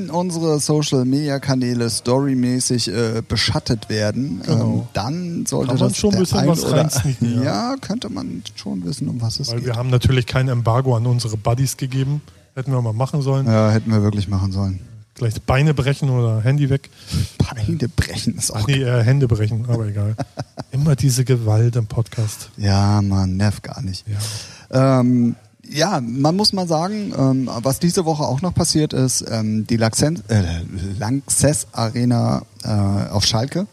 Wenn 0.06 0.10
unsere 0.10 0.60
Social 0.60 1.04
Media 1.04 1.38
Kanäle 1.40 1.90
storymäßig 1.90 2.88
äh, 2.88 3.22
beschattet 3.26 3.88
werden, 3.88 4.40
ähm, 4.46 4.58
Genau. 4.58 4.88
dann 4.92 5.46
sollte 5.46 5.68
Kann 5.72 5.78
man 5.80 5.88
das 5.88 5.98
schon 5.98 6.10
der 6.12 6.18
bisschen 6.20 6.38
ein 6.38 6.48
was 6.48 6.64
oder- 6.64 6.88
ja. 7.20 7.42
ja. 7.42 7.76
könnte 7.80 8.08
man 8.08 8.42
schon 8.54 8.84
wissen, 8.84 9.08
um 9.08 9.20
was 9.20 9.40
es 9.40 9.48
Weil 9.48 9.56
geht. 9.58 9.66
wir 9.66 9.74
haben 9.76 9.90
natürlich 9.90 10.26
kein 10.26 10.48
Embargo 10.48 10.96
an 10.96 11.06
unsere 11.06 11.36
Buddies 11.36 11.76
gegeben. 11.76 12.22
Hätten 12.54 12.72
wir 12.72 12.80
mal 12.80 12.92
machen 12.94 13.22
sollen. 13.22 13.46
ja, 13.46 13.70
hätten 13.70 13.90
wir 13.90 14.02
wirklich 14.02 14.28
machen 14.28 14.50
sollen. 14.52 14.80
Vielleicht 15.16 15.46
Beine 15.46 15.72
brechen 15.72 16.10
oder 16.10 16.42
Handy 16.42 16.68
weg. 16.68 16.90
Beine 17.38 17.88
brechen 17.88 18.36
ist 18.36 18.50
auch. 18.50 18.60
Ach 18.60 18.66
nee, 18.66 18.82
äh, 18.82 19.02
Hände 19.02 19.26
brechen, 19.26 19.64
aber 19.66 19.86
egal. 19.86 20.14
Immer 20.72 20.94
diese 20.94 21.24
Gewalt 21.24 21.74
im 21.76 21.86
Podcast. 21.86 22.50
Ja, 22.58 23.00
man, 23.00 23.38
nervt 23.38 23.62
gar 23.62 23.80
nicht. 23.80 24.04
Ja. 24.06 25.00
Ähm, 25.00 25.36
ja, 25.66 26.02
man 26.02 26.36
muss 26.36 26.52
mal 26.52 26.68
sagen, 26.68 27.14
ähm, 27.16 27.50
was 27.62 27.78
diese 27.78 28.04
Woche 28.04 28.24
auch 28.24 28.42
noch 28.42 28.54
passiert 28.54 28.92
ist, 28.92 29.24
ähm, 29.28 29.66
die 29.66 29.78
Laxen 29.78 30.22
äh, 30.28 30.60
Lanxess 30.98 31.68
Arena 31.72 32.42
äh, 32.62 32.68
auf 32.68 33.24
Schalke 33.24 33.66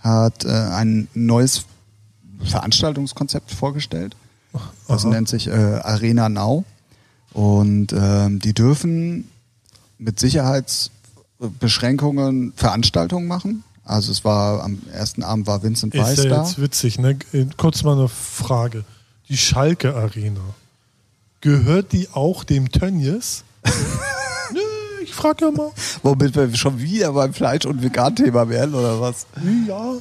hat 0.00 0.44
äh, 0.44 0.50
ein 0.50 1.08
neues 1.14 1.64
Veranstaltungskonzept 2.44 3.50
vorgestellt. 3.50 4.14
Das 4.88 5.04
Aha. 5.04 5.10
nennt 5.10 5.28
sich 5.28 5.48
äh, 5.48 5.52
Arena 5.52 6.28
Now. 6.28 6.64
Und 7.32 7.92
ähm, 7.92 8.40
die 8.40 8.54
dürfen 8.54 9.28
mit 9.98 10.20
Sicherheitsbeschränkungen 10.20 12.52
Veranstaltungen 12.56 13.26
machen. 13.26 13.64
Also 13.84 14.12
es 14.12 14.24
war 14.24 14.62
am 14.64 14.80
ersten 14.92 15.22
Abend 15.22 15.46
war 15.46 15.62
Vincent 15.62 15.94
Ist 15.94 16.02
Weiss 16.02 16.24
ja 16.24 16.30
da. 16.30 16.42
jetzt 16.42 16.60
witzig, 16.60 16.98
ne? 16.98 17.16
Kurz 17.56 17.82
mal 17.84 17.92
eine 17.92 18.08
Frage. 18.08 18.84
Die 19.28 19.36
Schalke 19.36 19.94
Arena, 19.94 20.40
gehört 21.40 21.92
die 21.92 22.08
auch 22.12 22.42
dem 22.44 22.70
Tönnies? 22.70 23.44
Nö, 24.52 24.60
ich 25.02 25.12
frage 25.14 25.46
ja 25.46 25.50
mal. 25.52 25.70
Womit 26.02 26.34
wir 26.34 26.52
schon 26.56 26.80
wieder 26.80 27.12
beim 27.12 27.32
Fleisch- 27.32 27.66
und 27.66 27.82
Vegan-Thema 27.82 28.48
werden, 28.48 28.74
oder 28.74 29.00
was? 29.00 29.26
Ja. 29.66 29.94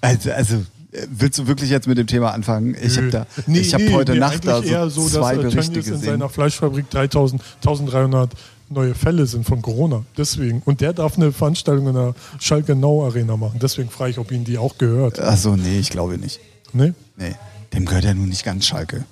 Also, 0.00 0.32
also 0.32 0.56
äh, 0.56 0.64
willst 1.10 1.38
du 1.38 1.46
wirklich 1.46 1.70
jetzt 1.70 1.86
mit 1.86 1.98
dem 1.98 2.06
Thema 2.06 2.32
anfangen? 2.32 2.76
Ich 2.80 2.96
habe 2.96 3.10
da, 3.10 3.26
Nee, 3.46 3.60
ich 3.60 3.74
habe 3.74 3.84
nee, 3.84 3.92
heute 3.92 4.12
nee, 4.12 4.18
Nacht 4.18 4.46
da 4.46 4.62
so, 4.62 4.88
so, 4.88 5.08
zwei 5.20 5.36
dass 5.36 5.44
äh, 5.44 5.48
Berichte 5.48 5.72
Tönnies 5.72 5.86
in 5.86 5.92
gesehen. 5.94 6.10
seiner 6.12 6.28
Fleischfabrik 6.28 6.90
3000, 6.90 7.42
1300 7.56 8.30
neue 8.68 8.94
Fälle 8.94 9.26
sind 9.26 9.44
von 9.44 9.62
Corona. 9.62 10.04
Deswegen. 10.16 10.62
Und 10.64 10.80
der 10.80 10.92
darf 10.92 11.16
eine 11.16 11.32
Veranstaltung 11.32 11.88
in 11.88 11.94
der 11.94 12.14
Schalke 12.40 12.74
Nau 12.74 13.04
Arena 13.04 13.36
machen. 13.36 13.58
Deswegen 13.60 13.90
frage 13.90 14.10
ich, 14.12 14.18
ob 14.18 14.32
ihm 14.32 14.44
die 14.44 14.58
auch 14.58 14.78
gehört. 14.78 15.20
Achso, 15.20 15.56
nee, 15.56 15.78
ich 15.78 15.90
glaube 15.90 16.18
nicht. 16.18 16.40
Ne? 16.72 16.94
Nee, 17.16 17.34
dem 17.72 17.86
gehört 17.86 18.04
ja 18.04 18.14
nun 18.14 18.28
nicht 18.28 18.44
ganz 18.44 18.66
Schalke. 18.66 19.04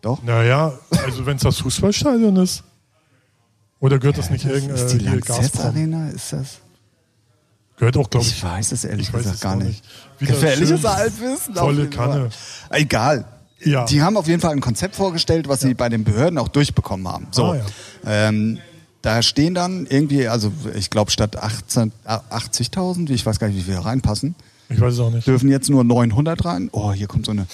Doch? 0.00 0.22
Naja, 0.22 0.72
also 1.04 1.26
wenn 1.26 1.36
es 1.36 1.42
das 1.42 1.58
Fußballstadion 1.58 2.36
ist. 2.36 2.64
Oder 3.80 3.98
gehört 3.98 4.18
das 4.18 4.30
nicht 4.30 4.44
irgendein 4.44 4.76
ist 4.76 4.92
die 4.92 4.98
äh, 5.04 5.08
Lanxess? 5.10 5.58
Arena? 5.60 6.08
Ist 6.10 6.32
das? 6.32 6.58
Gehört 7.82 7.96
auch, 7.96 8.08
glaube 8.08 8.24
ich. 8.24 8.34
Ich 8.36 8.44
weiß 8.44 8.70
es 8.70 8.84
ehrlich 8.84 9.10
gesagt 9.10 9.34
es 9.34 9.40
gar 9.40 9.56
nicht. 9.56 9.82
nicht. 10.20 10.30
Gefährliches 10.30 10.84
Halbwissen. 10.84 11.52
volle 11.52 11.88
Kanne. 11.88 12.30
Fall. 12.30 12.80
Egal. 12.80 13.24
Ja. 13.58 13.86
Die 13.86 14.00
haben 14.00 14.16
auf 14.16 14.28
jeden 14.28 14.40
Fall 14.40 14.52
ein 14.52 14.60
Konzept 14.60 14.94
vorgestellt, 14.94 15.48
was 15.48 15.62
sie 15.62 15.74
bei 15.74 15.88
den 15.88 16.04
Behörden 16.04 16.38
auch 16.38 16.46
durchbekommen 16.46 17.08
haben. 17.08 17.26
So. 17.32 17.46
Ah, 17.46 17.56
ja. 17.56 17.64
ähm, 18.06 18.58
da 19.02 19.20
stehen 19.20 19.54
dann 19.54 19.88
irgendwie, 19.90 20.28
also 20.28 20.52
ich 20.76 20.90
glaube 20.90 21.10
statt 21.10 21.36
18 21.36 21.90
äh, 22.04 22.18
80.000, 22.30 23.10
ich 23.10 23.26
weiß 23.26 23.40
gar 23.40 23.48
nicht, 23.48 23.56
wie 23.56 23.62
viele 23.62 23.84
reinpassen, 23.84 24.36
Ich 24.68 24.80
weiß 24.80 24.94
es 24.94 25.00
auch 25.00 25.10
nicht. 25.10 25.26
dürfen 25.26 25.50
jetzt 25.50 25.68
nur 25.68 25.82
900 25.82 26.44
rein. 26.44 26.68
Oh, 26.70 26.92
hier 26.92 27.08
kommt 27.08 27.26
so 27.26 27.32
eine 27.32 27.48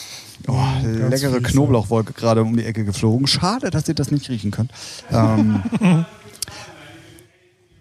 oh, 0.46 0.52
ganz 0.82 1.22
leckere 1.22 1.40
Knoblauchwolke 1.40 2.12
gerade 2.12 2.42
um 2.42 2.54
die 2.54 2.66
Ecke 2.66 2.84
geflogen. 2.84 3.26
Schade, 3.26 3.70
dass 3.70 3.88
ihr 3.88 3.94
das 3.94 4.10
nicht 4.10 4.28
riechen 4.28 4.50
könnt. 4.50 4.72
Ähm, 5.10 5.62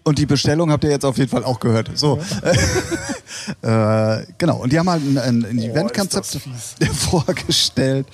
und 0.08 0.18
die 0.18 0.26
Bestellung 0.26 0.72
habt 0.72 0.84
ihr 0.84 0.90
jetzt 0.90 1.04
auf 1.04 1.18
jeden 1.18 1.30
Fall 1.30 1.44
auch 1.44 1.60
gehört. 1.60 1.90
So. 1.94 2.18
äh, 3.62 4.22
genau. 4.38 4.56
Und 4.56 4.72
die 4.72 4.78
haben 4.78 4.88
halt 4.88 5.02
ein, 5.02 5.18
ein, 5.18 5.44
ein 5.44 5.58
Eventkonzept 5.58 6.34
ist 6.34 6.48
das 6.80 6.88
vorgestellt. 6.96 8.06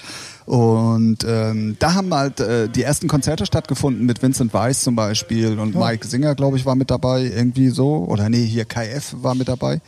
Und 0.44 1.24
ähm, 1.26 1.76
da 1.78 1.94
haben 1.94 2.12
halt 2.12 2.40
äh, 2.40 2.68
die 2.68 2.83
ersten 2.83 3.09
Konzerte 3.09 3.46
stattgefunden 3.46 4.04
mit 4.04 4.22
Vincent 4.22 4.52
Weiss 4.52 4.83
zum 4.83 4.94
Beispiel 4.94 5.59
und 5.59 5.74
Mike 5.74 6.07
Singer, 6.07 6.35
glaube 6.35 6.59
ich, 6.59 6.66
war 6.66 6.74
mit 6.74 6.90
dabei, 6.90 7.22
irgendwie 7.22 7.70
so. 7.70 8.04
Oder 8.09 8.28
nee, 8.28 8.44
hier 8.44 8.66
KF 8.66 9.14
war 9.22 9.35
mit 9.35 9.48
dabei. 9.48 9.80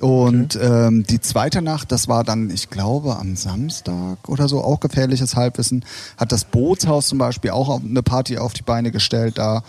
Und 0.00 0.58
ähm, 0.60 1.04
die 1.04 1.20
zweite 1.20 1.62
Nacht, 1.62 1.90
das 1.90 2.06
war 2.06 2.22
dann, 2.22 2.50
ich 2.50 2.68
glaube, 2.70 3.16
am 3.16 3.34
Samstag 3.36 4.28
oder 4.28 4.46
so, 4.48 4.62
auch 4.62 4.80
gefährliches 4.80 5.36
Halbwissen, 5.36 5.84
hat 6.16 6.32
das 6.32 6.44
Bootshaus 6.44 7.06
zum 7.06 7.18
Beispiel 7.18 7.50
auch 7.50 7.80
eine 7.80 8.02
Party 8.02 8.36
auf 8.38 8.52
die 8.52 8.62
Beine 8.62 8.90
gestellt 8.90 9.38
da. 9.38 9.62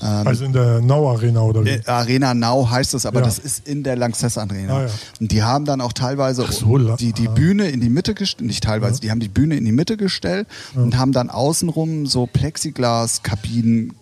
Ähm, 0.00 0.26
Also 0.26 0.44
in 0.44 0.52
der 0.52 0.80
Nau 0.80 1.10
Arena 1.10 1.42
oder 1.42 1.64
wie? 1.64 1.70
äh, 1.70 1.82
Arena 1.86 2.32
Now 2.34 2.68
heißt 2.70 2.94
es, 2.94 3.06
aber 3.06 3.20
Ja. 3.20 3.26
das 3.26 3.38
ist 3.38 3.66
in 3.66 3.82
der 3.82 3.96
Lanxess 3.96 4.38
Arena. 4.38 4.76
Ah, 4.76 4.82
ja. 4.82 4.90
Und 5.20 5.32
die 5.32 5.42
haben 5.42 5.64
dann 5.64 5.80
auch 5.80 5.92
teilweise 5.92 6.44
so, 6.50 6.78
die, 6.96 7.12
die 7.12 7.28
ah. 7.28 7.32
Bühne 7.32 7.68
in 7.68 7.80
die 7.80 7.90
Mitte 7.90 8.14
gestellt, 8.14 8.46
nicht 8.46 8.64
teilweise, 8.64 9.00
die 9.00 9.10
haben 9.10 9.20
die 9.20 9.28
Bühne 9.28 9.56
in 9.56 9.64
die 9.64 9.72
Mitte 9.72 9.96
gestellt 9.96 10.46
und 10.74 10.96
haben 10.96 11.12
dann 11.12 11.28
außenrum 11.30 12.06
so 12.06 12.26
Plexiglaskabinen 12.26 13.94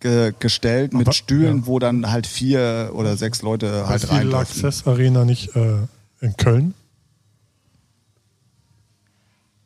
ge 0.00 0.32
gestellt 0.38 0.92
mit 0.94 1.06
Aber- 1.08 1.12
Stühlen, 1.14 1.58
ja. 1.58 1.66
wo 1.66 1.78
dann 1.78 2.10
halt 2.10 2.26
vier 2.26 2.90
oder 2.94 3.16
sechs 3.16 3.42
Leute 3.42 3.88
halt 3.88 4.02
die 4.04 4.06
rein 4.06 4.20
dürfen. 4.22 4.30
Laxess 4.32 4.86
Arena 4.86 5.24
nicht 5.24 5.54
äh, 5.56 5.76
in 6.20 6.36
Köln? 6.36 6.74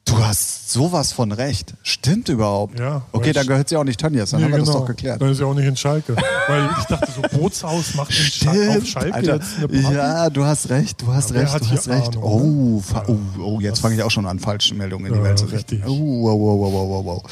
Du 0.05 0.19
hast 0.19 0.71
sowas 0.71 1.13
von 1.13 1.31
recht. 1.33 1.75
Stimmt 1.85 2.29
überhaupt. 2.29 2.79
Ja, 2.79 3.03
Okay, 3.13 3.33
dann 3.33 3.47
gehört 3.47 3.69
sie 3.69 3.77
auch 3.77 3.85
nicht 3.85 4.01
Tönnies, 4.01 4.31
dann 4.31 4.41
Nee, 4.41 4.45
haben 4.47 4.53
wir 4.53 4.59
das 4.59 4.69
genau. 4.69 4.81
doch 4.81 4.87
geklärt. 4.87 5.23
Dann 5.23 5.31
ist 5.31 5.39
ja 5.41 5.47
auch 5.47 5.55
nicht 5.55 5.65
in 5.67 5.77
Schalke. 5.77 6.17
Weil 6.49 6.69
ich 6.79 6.85
dachte, 6.87 7.13
so 7.13 7.23
Bootshaus 7.39 7.95
macht 7.95 8.11
in 8.11 8.17
Schalke, 8.17 8.79
auf 8.79 8.87
Schalke 8.87 9.15
Alter. 9.15 9.35
jetzt 9.37 9.57
eine 9.59 9.69
Party. 9.69 9.95
Ja, 9.97 10.29
du 10.31 10.45
hast 10.45 10.69
recht, 10.71 11.01
du 11.01 11.07
hast 11.15 11.31
Ja, 11.31 11.37
wer 11.37 11.43
recht, 11.55 11.65
du 11.65 11.71
hast 11.71 11.89
recht. 11.89 12.17
Ahnung, 12.17 12.25
oh, 12.25 12.77
ne? 12.77 12.83
fa- 12.83 13.05
oh, 13.07 13.17
oh, 13.43 13.61
jetzt 13.61 13.79
fange 13.79 13.95
ich 13.95 14.03
auch 14.03 14.11
schon 14.11 14.27
an, 14.27 14.39
Falschmeldungen 14.41 15.07
in 15.07 15.13
die 15.13 15.19
Ja, 15.21 15.25
Welt 15.25 15.39
zu 15.39 15.47
richtig. 15.47 15.83
Oh, 15.87 15.91
wow, 15.91 16.39
wow, 16.41 16.61
wow, 16.61 16.73
wow, 16.73 17.05
wow, 17.07 17.23
wow. 17.23 17.31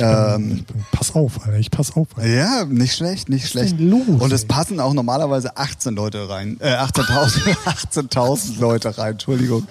Ähm, 0.00 0.64
Pass 0.92 1.14
auf, 1.14 1.44
Alter, 1.44 1.58
ich 1.58 1.70
pass 1.70 1.94
auf. 1.96 2.08
Alter. 2.16 2.28
ja, 2.28 2.64
nicht 2.64 2.94
schlecht, 2.96 3.28
nicht 3.28 3.48
schlecht. 3.48 3.78
los, 3.78 4.00
Und 4.20 4.32
es 4.32 4.42
ey? 4.42 4.48
passen 4.48 4.80
auch 4.80 4.92
normalerweise 4.94 5.56
18 5.56 5.94
Leute 5.94 6.28
rein. 6.28 6.56
Äh, 6.60 6.74
18.000 6.74 7.56
18.000 7.66 8.58
Leute 8.60 8.96
rein, 8.98 9.12
Entschuldigung. 9.12 9.66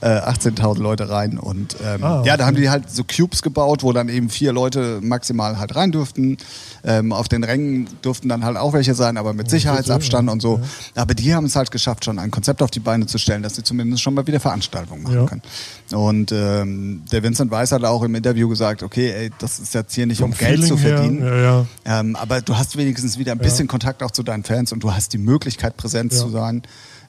Äh, 0.00 0.06
18.000 0.06 0.78
Leute 0.80 1.08
rein. 1.10 1.38
Und 1.38 1.76
ähm, 1.84 2.02
Ah, 2.04 2.22
ja, 2.24 2.36
da 2.36 2.44
okay. 2.44 2.44
haben 2.44 2.56
die 2.56 2.70
halt 2.70 2.90
so 2.90 3.04
Cubes 3.04 3.42
gebaut, 3.42 3.82
wo 3.82 3.92
dann 3.92 4.08
eben 4.08 4.30
vier 4.30 4.52
Leute 4.52 5.00
maximal 5.02 5.58
halt 5.58 5.74
rein 5.76 5.92
durften. 5.92 6.36
Ähm, 6.84 7.12
auf 7.12 7.28
den 7.28 7.44
Rängen 7.44 7.88
durften 8.02 8.28
dann 8.28 8.44
halt 8.44 8.56
auch 8.56 8.72
welche 8.72 8.94
sein, 8.94 9.16
aber 9.16 9.32
mit 9.34 9.50
Sicherheitsabstand 9.50 10.30
und 10.30 10.40
so. 10.40 10.60
Aber 10.94 11.14
die 11.14 11.34
haben 11.34 11.44
es 11.46 11.56
halt 11.56 11.70
geschafft, 11.70 12.04
schon 12.04 12.18
ein 12.18 12.30
Konzept 12.30 12.62
auf 12.62 12.70
die 12.70 12.80
Beine 12.80 13.06
zu 13.06 13.18
stellen, 13.18 13.42
dass 13.42 13.56
sie 13.56 13.62
zumindest 13.62 14.02
schon 14.02 14.14
mal 14.14 14.26
wieder 14.26 14.40
Veranstaltungen 14.40 15.02
machen 15.02 15.14
Ja. 15.14 15.26
können. 15.26 15.42
Und 15.92 16.32
ähm, 16.32 17.02
der 17.12 17.22
Vincent 17.22 17.50
Weiss 17.50 17.72
hat 17.72 17.84
auch 17.84 18.02
im 18.02 18.14
Interview 18.14 18.48
gesagt, 18.48 18.82
okay, 18.82 19.10
ey, 19.12 19.30
das 19.38 19.58
ist 19.58 19.74
jetzt 19.74 19.94
hier 19.94 20.06
nicht 20.06 20.22
um 20.22 20.32
Vom 20.32 20.38
Geld 20.38 20.64
zu 20.64 20.76
Feeling 20.76 20.96
verdienen. 20.96 21.22
Ja, 21.26 21.36
ja. 21.84 22.00
Ähm, 22.00 22.16
aber 22.16 22.40
du 22.40 22.56
hast 22.56 22.76
wenigstens 22.76 23.18
wieder 23.18 23.32
ein 23.32 23.38
bisschen 23.38 23.68
Kontakt 23.68 24.02
auch 24.02 24.10
zu 24.10 24.22
deinen 24.22 24.44
Fans 24.44 24.72
und 24.72 24.82
du 24.82 24.92
hast 24.94 25.12
die 25.12 25.18
Möglichkeit, 25.18 25.76
präsent 25.76 26.12
Ja. 26.12 26.18
zu 26.18 26.30
sein. 26.30 26.62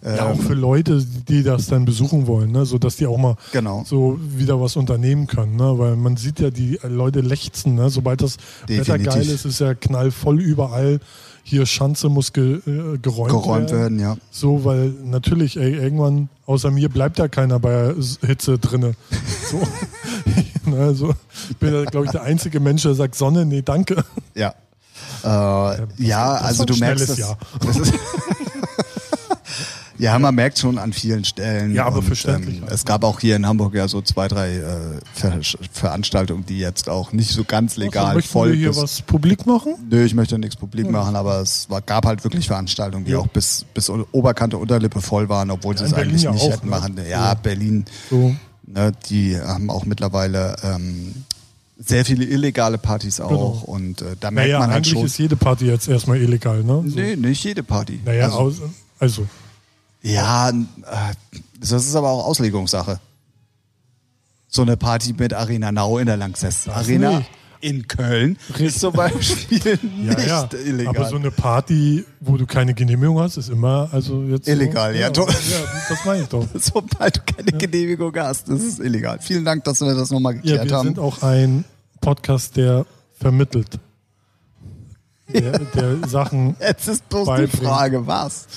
Ja, 0.04 0.26
auch 0.32 0.36
Ähm, 0.36 0.40
für 0.40 0.54
Leute, 0.56 1.04
die 1.28 1.44
das 1.44 1.68
dann 1.68 1.86
besuchen 1.86 2.26
wollen, 2.26 2.52
ne? 2.52 2.66
so 2.66 2.78
dass 2.80 2.96
die 2.96 3.06
auch 3.06 3.18
mal 3.18 3.36
Genau. 3.52 3.84
so 3.86 4.18
wieder 4.20 4.60
was 4.60 4.76
unternehmen 4.76 5.28
können, 5.28 5.56
ne? 5.56 5.78
weil 5.78 5.96
man 5.96 6.18
sieht 6.18 6.40
ja, 6.40 6.50
die 6.50 6.80
Leute 6.84 7.22
lechzen, 7.22 7.76
ne? 7.76 7.90
sobald 7.92 8.22
das 8.22 8.38
Wetter 8.68 8.98
Definitiv. 8.98 9.14
geil 9.14 9.30
ist, 9.30 9.46
ist 9.46 9.60
ja 9.60 9.74
knallvoll 9.76 10.42
überall. 10.42 11.00
Hier 11.44 11.66
Schanze 11.66 12.08
muss 12.10 12.34
ge, 12.34 12.58
äh, 12.68 12.98
geräumt, 13.00 13.30
geräumt 13.32 13.72
werden, 13.72 14.00
ja. 14.00 14.16
So, 14.30 14.64
weil 14.64 14.94
natürlich, 15.04 15.58
ey, 15.58 15.74
irgendwann, 15.74 16.30
außer 16.46 16.70
mir, 16.70 16.88
bleibt 16.90 17.18
da 17.18 17.28
keiner 17.28 17.60
bei 17.60 17.94
Hitze 18.26 18.58
drinne. 18.60 18.94
So. 19.50 19.62
ne, 20.70 20.78
also, 20.78 21.14
ich 21.50 21.58
bin, 21.58 21.74
ja, 21.74 21.84
glaube 21.86 22.06
ich, 22.06 22.12
der 22.12 22.22
einzige 22.24 22.60
Mensch, 22.60 22.84
der 22.84 22.94
sagt 22.94 23.16
Sonne, 23.16 23.46
nee, 23.46 23.62
danke. 23.64 24.04
Ja. 24.36 24.54
Äh, 25.24 25.78
ja, 25.98 26.34
also 26.36 26.64
du 26.64 26.76
merkst 26.78 27.10
das. 27.10 27.18
Ja. 27.18 27.36
das 27.66 27.78
ist 27.78 27.94
ja, 30.02 30.18
man 30.20 30.34
merkt 30.34 30.58
schon 30.58 30.78
an 30.78 30.94
vielen 30.94 31.24
Stellen. 31.24 31.74
Ja, 31.76 31.86
aber 31.86 31.98
und, 32.00 32.04
verständlich. 32.06 32.58
Ähm, 32.58 32.68
es 32.70 32.86
gab 32.86 33.04
auch 33.04 33.20
hier 33.20 33.36
in 33.36 33.46
Hamburg 33.46 33.76
ja 33.76 33.88
so 33.88 34.02
zwei, 34.02 34.28
drei 34.28 34.56
äh, 34.58 35.00
Ver 35.14 35.40
Veranstaltungen, 35.72 36.46
die 36.46 36.58
jetzt 36.60 36.90
auch 36.90 37.12
nicht 37.14 37.30
so 37.32 37.44
ganz 37.44 37.78
legal 37.78 38.06
also, 38.06 38.16
möchten 38.18 38.32
voll 38.32 38.50
wir 38.50 38.56
hier 38.58 38.68
bis- 38.70 38.78
was 38.78 39.02
publik 39.04 39.46
machen? 39.46 39.76
Nö, 39.90 40.04
ich 40.04 40.16
möchte 40.16 40.38
nichts 40.40 40.56
publik 40.56 40.90
machen, 40.90 41.16
aber 41.16 41.40
es 41.42 41.70
war, 41.70 41.82
gab 41.82 42.06
halt 42.06 42.24
wirklich 42.24 42.48
Veranstaltungen, 42.48 43.06
die 43.06 43.12
Ja. 43.12 43.20
auch 43.20 43.28
bis, 43.28 43.66
bis 43.74 43.90
Oberkante 43.90 44.58
Unterlippe 44.58 45.02
voll 45.02 45.30
waren, 45.30 45.52
obwohl 45.52 45.78
sie 45.78 45.84
Ja, 45.84 45.88
es 45.88 45.92
in 45.92 45.96
Berlin 45.98 46.10
eigentlich 46.12 46.24
ja 46.24 46.32
nicht 46.32 46.44
auch, 46.44 46.52
hätten 46.52 46.66
ne? 46.66 46.72
machen. 46.72 46.98
Ja, 46.98 47.04
Ja. 47.28 47.34
Berlin, 47.36 47.86
So. 48.10 48.36
ne, 48.66 48.92
die 49.10 49.40
haben 49.40 49.70
auch 49.70 49.86
mittlerweile 49.86 50.56
ähm, 50.64 51.14
sehr 51.78 52.06
viele 52.06 52.26
illegale 52.26 52.78
Partys 52.78 53.20
auch 53.20 53.64
und 53.64 54.02
äh, 54.02 54.16
da 54.20 54.30
merkt 54.32 54.48
Naja, 54.50 54.60
man 54.60 54.70
halt 54.70 54.78
eigentlich 54.78 54.94
schon. 54.94 55.06
ist 55.06 55.18
jede 55.18 55.36
Party 55.36 55.66
jetzt 55.66 55.88
erstmal 55.88 56.18
illegal, 56.22 56.64
ne? 56.64 56.84
So. 56.88 56.96
Nee, 56.96 57.16
nicht 57.16 57.44
jede 57.44 57.64
Party. 57.64 58.00
Naja, 58.06 58.26
also, 58.26 58.70
also, 59.00 59.28
ja, 60.02 60.50
äh, 60.50 60.54
das 61.60 61.72
ist 61.86 61.96
aber 61.96 62.10
auch 62.10 62.26
Auslegungssache. 62.26 63.00
So 64.48 64.64
eine 64.64 64.76
Party 64.78 65.14
mit 65.18 65.34
Arena 65.34 65.72
Nau 65.72 65.98
in 65.98 66.08
der 66.08 66.18
Lanxess 66.18 66.68
Arena 66.68 67.20
nicht. 67.20 67.30
in 67.62 67.88
Köln 67.88 68.38
ist 68.58 68.80
zum 68.82 68.92
Beispiel 68.94 69.60
ja, 70.04 70.14
nicht 70.16 70.28
ja. 70.28 70.50
illegal. 70.66 70.96
Aber 70.98 71.08
so 71.10 71.16
eine 71.16 71.32
Party, 71.32 72.04
wo 72.20 72.36
du 72.36 72.46
keine 72.46 72.74
Genehmigung 72.74 73.20
hast, 73.20 73.38
ist 73.38 73.50
immer, 73.50 73.88
also 73.94 74.24
jetzt. 74.24 74.50
Illegal, 74.50 74.92
so, 74.92 75.00
ja, 75.00 75.06
ja. 75.06 75.10
doch. 75.10 75.30
Ja, 75.30 75.58
das 75.88 76.06
meine 76.06 76.24
ich 76.24 76.28
doch. 76.28 76.46
Sobald 76.60 77.18
du 77.18 77.22
keine 77.34 77.52
Genehmigung 77.54 78.14
hast, 78.18 78.50
das 78.50 78.62
ist 78.62 78.80
illegal. 78.80 79.20
Vielen 79.22 79.46
Dank, 79.46 79.64
dass 79.64 79.80
wir 79.80 79.94
das 79.96 80.10
nochmal 80.12 80.34
Ja, 80.36 80.42
geklärt 80.42 80.70
wir 80.70 80.78
haben. 80.78 80.88
sind 80.88 81.00
auch 81.00 81.22
ein 81.24 81.64
Podcast, 82.02 82.58
der 82.58 82.86
vermittelt. 83.14 83.80
Der, 85.34 85.60
der 85.60 86.08
Sachen, 86.08 86.56
Jetzt 86.60 86.88
ist 86.88 87.08
bloß 87.10 87.24
die 87.26 87.30
beibringen. 87.32 87.68
Frage, 87.68 88.08
was? 88.08 88.48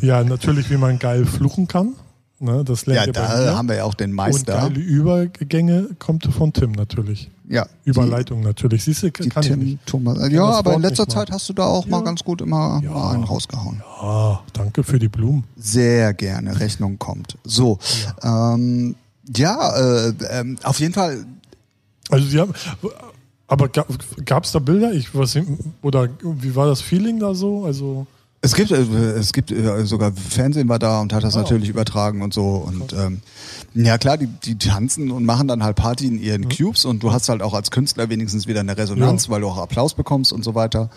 ja, 0.00 0.22
natürlich, 0.24 0.70
wie 0.70 0.76
man 0.76 0.98
geil 0.98 1.24
fluchen 1.26 1.68
kann. 1.68 1.94
Ne, 2.38 2.64
das 2.64 2.86
lernt 2.86 3.06
Ja, 3.06 3.12
da 3.12 3.40
mir. 3.40 3.56
haben 3.56 3.68
wir 3.68 3.76
ja 3.76 3.84
auch 3.84 3.94
den 3.94 4.10
Und 4.10 4.16
Meister. 4.16 4.54
geile 4.54 4.80
Übergänge 4.80 5.90
kommt 6.00 6.24
von 6.26 6.52
Tim 6.52 6.72
natürlich. 6.72 7.30
Ja, 7.48 7.66
Überleitung 7.84 8.40
natürlich. 8.40 8.82
Siehst 8.82 9.04
du, 9.04 9.10
Die, 9.12 9.22
die 9.22 9.28
kann 9.28 9.44
ich 9.44 9.50
Tim 9.50 9.58
nicht. 9.60 9.86
Thomas. 9.86 10.18
das 10.18 10.30
Ja, 10.30 10.44
aber 10.46 10.74
in 10.74 10.82
letzter 10.82 11.04
nicht 11.04 11.14
mal. 11.14 11.20
Zeit 11.26 11.30
hast 11.32 11.48
du 11.48 11.52
da 11.52 11.66
auch 11.66 11.86
mal 11.86 11.98
Ja. 11.98 12.02
ganz 12.04 12.24
gut 12.24 12.40
immer 12.40 12.80
Ja. 12.82 12.90
mal 12.90 13.14
einen 13.14 13.22
rausgehauen. 13.24 13.80
Ah, 14.00 14.40
danke 14.54 14.82
für 14.82 14.98
die 14.98 15.06
Blumen. 15.08 15.44
Sehr 15.56 16.14
gerne. 16.14 16.58
Rechnung 16.58 16.98
kommt. 16.98 17.38
So. 17.44 17.78
Ja, 18.24 18.54
ähm, 18.54 18.96
ja 19.36 19.76
äh, 20.08 20.12
ähm, 20.30 20.58
auf 20.64 20.80
jeden 20.80 20.94
Fall. 20.94 21.24
Also 22.10 22.26
sie 22.26 22.40
haben, 22.40 22.52
aber 23.52 23.68
gab 23.68 24.44
es 24.44 24.52
da 24.52 24.58
Bilder? 24.58 24.92
Ich 24.92 25.14
was 25.14 25.36
oder 25.82 26.08
wie 26.22 26.56
war 26.56 26.66
das 26.66 26.80
Feeling 26.80 27.18
da 27.20 27.34
so? 27.34 27.64
Also 27.64 28.06
Es 28.40 28.54
gibt, 28.54 28.70
äh, 28.72 28.76
es 28.82 29.32
gibt 29.32 29.52
äh, 29.52 29.84
sogar 29.84 30.12
Fernsehen 30.12 30.68
war 30.68 30.78
da 30.78 31.00
und 31.00 31.12
hat 31.12 31.22
das 31.22 31.36
Ah. 31.36 31.42
natürlich 31.42 31.68
übertragen 31.68 32.22
und 32.22 32.34
so. 32.34 32.56
Und 32.66 32.92
ähm, 32.92 33.20
ja 33.74 33.98
klar, 33.98 34.16
die, 34.18 34.26
die 34.26 34.56
tanzen 34.58 35.10
und 35.10 35.24
machen 35.24 35.46
dann 35.48 35.62
halt 35.62 35.76
Party 35.76 36.06
in 36.06 36.20
ihren 36.20 36.48
Cubes 36.48 36.84
und 36.84 37.02
du 37.02 37.12
hast 37.12 37.28
halt 37.28 37.42
auch 37.42 37.54
als 37.54 37.70
Künstler 37.70 38.08
wenigstens 38.08 38.46
wieder 38.46 38.60
eine 38.60 38.76
Resonanz, 38.76 39.26
Ja. 39.26 39.32
weil 39.32 39.42
du 39.42 39.48
auch 39.48 39.58
Applaus 39.58 39.94
bekommst 39.94 40.32
und 40.32 40.42
so 40.44 40.54
weiter. 40.54 40.90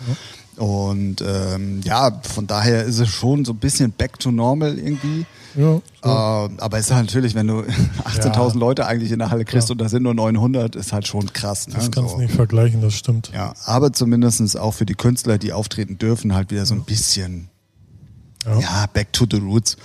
Und 0.56 1.22
ähm, 1.26 1.80
ja, 1.84 2.20
von 2.22 2.46
daher 2.46 2.84
ist 2.84 2.98
es 2.98 3.08
schon 3.08 3.44
so 3.44 3.52
ein 3.52 3.58
bisschen 3.58 3.92
back 3.92 4.18
to 4.18 4.30
normal 4.30 4.78
irgendwie. 4.78 5.26
Ja. 5.54 5.74
Ähm, 5.74 6.54
aber 6.58 6.78
es 6.78 6.86
ist 6.86 6.92
halt 6.94 7.06
natürlich, 7.06 7.34
wenn 7.34 7.46
du 7.46 7.60
18.000 8.04 8.34
Ja. 8.34 8.52
Leute 8.58 8.86
eigentlich 8.86 9.12
in 9.12 9.18
der 9.18 9.30
Halle 9.30 9.44
kriegst 9.44 9.68
Ja. 9.68 9.72
und 9.72 9.78
da 9.80 9.88
sind 9.88 10.02
nur 10.02 10.14
900, 10.14 10.76
ist 10.76 10.92
halt 10.92 11.06
schon 11.06 11.32
krass. 11.32 11.68
Ne? 11.68 11.74
Das 11.74 11.90
kannst 11.90 12.10
so. 12.10 12.16
du 12.16 12.22
nicht 12.22 12.34
vergleichen, 12.34 12.80
das 12.82 12.94
stimmt. 12.94 13.30
Ja, 13.34 13.54
aber 13.64 13.92
zumindestens 13.92 14.56
auch 14.56 14.72
für 14.72 14.86
die 14.86 14.94
Künstler, 14.94 15.38
die 15.38 15.52
auftreten 15.52 15.98
dürfen, 15.98 16.34
halt 16.34 16.50
wieder 16.50 16.64
so 16.66 16.74
ein 16.74 16.84
bisschen, 16.84 17.48
Ja. 18.46 18.58
ja, 18.60 18.86
back 18.92 19.12
to 19.12 19.26
the 19.30 19.38
roots. 19.38 19.76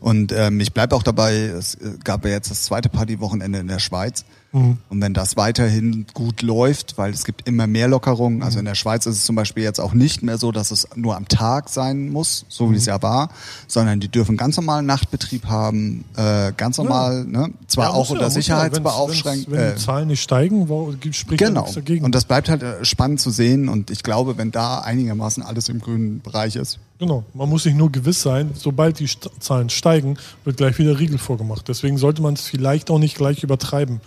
Und 0.00 0.32
ähm, 0.32 0.60
ich 0.60 0.72
bleibe 0.72 0.94
auch 0.96 1.02
dabei, 1.02 1.34
es 1.36 1.74
äh, 1.76 1.94
gab 2.04 2.24
ja 2.24 2.30
jetzt 2.32 2.50
das 2.50 2.62
zweite 2.64 2.88
Partywochenende 2.88 3.58
in 3.58 3.68
der 3.68 3.78
Schweiz. 3.80 4.24
Mhm. 4.52 4.78
Und 4.88 5.00
wenn 5.00 5.14
das 5.14 5.36
weiterhin 5.36 6.06
gut 6.12 6.42
läuft, 6.42 6.98
weil 6.98 7.12
es 7.12 7.24
gibt 7.24 7.46
immer 7.46 7.66
mehr 7.68 7.86
Lockerungen, 7.86 8.42
also 8.42 8.58
in 8.58 8.64
der 8.64 8.74
Schweiz 8.74 9.06
ist 9.06 9.16
es 9.16 9.24
zum 9.24 9.36
Beispiel 9.36 9.62
jetzt 9.62 9.78
auch 9.80 9.92
nicht 9.94 10.22
mehr 10.24 10.38
so, 10.38 10.50
dass 10.50 10.72
es 10.72 10.88
nur 10.96 11.16
am 11.16 11.28
Tag 11.28 11.68
sein 11.68 12.08
muss, 12.10 12.46
so 12.48 12.70
wie 12.72 12.76
es 12.76 12.86
ja 12.86 13.00
war, 13.00 13.30
sondern 13.68 14.00
die 14.00 14.08
dürfen 14.08 14.36
ganz 14.36 14.56
normalen 14.56 14.86
Nachtbetrieb 14.86 15.46
haben, 15.46 16.04
äh, 16.16 16.52
ganz 16.56 16.78
normal, 16.78 17.24
ne? 17.26 17.50
zwar 17.68 17.86
Ja, 17.86 17.90
auch 17.92 18.06
ja, 18.06 18.12
unter 18.14 18.24
ja. 18.24 18.30
Sicherheitsbeaufschränkungen. 18.30 19.56
Wenn's- 19.58 19.66
Wenn 19.70 19.76
die 19.76 19.82
Zahlen 19.84 20.08
nicht 20.08 20.22
steigen, 20.22 20.66
spricht 21.12 21.40
ja 21.40 21.48
Genau. 21.48 21.60
nichts 21.60 21.74
dagegen. 21.76 22.04
Und 22.04 22.14
das 22.14 22.24
bleibt 22.24 22.48
halt 22.48 22.62
äh, 22.62 22.84
spannend 22.84 23.20
zu 23.20 23.30
sehen. 23.30 23.68
Und 23.68 23.90
ich 23.90 24.02
glaube, 24.02 24.36
wenn 24.36 24.50
da 24.50 24.80
einigermaßen 24.80 25.42
alles 25.42 25.68
im 25.68 25.80
grünen 25.80 26.20
Bereich 26.22 26.56
ist. 26.56 26.78
Genau, 26.98 27.24
man 27.34 27.48
muss 27.48 27.62
sich 27.62 27.74
nur 27.74 27.90
gewiss 27.92 28.20
sein, 28.20 28.50
sobald 28.54 28.98
die 28.98 29.08
Zahlen 29.38 29.70
steigen, 29.70 30.16
wird 30.44 30.56
gleich 30.58 30.78
wieder 30.78 30.98
Riegel 30.98 31.18
vorgemacht. 31.18 31.66
Deswegen 31.68 31.96
sollte 31.98 32.20
man 32.20 32.34
es 32.34 32.42
vielleicht 32.42 32.90
auch 32.90 32.98
nicht 32.98 33.16
gleich 33.16 33.42
übertreiben 33.42 34.00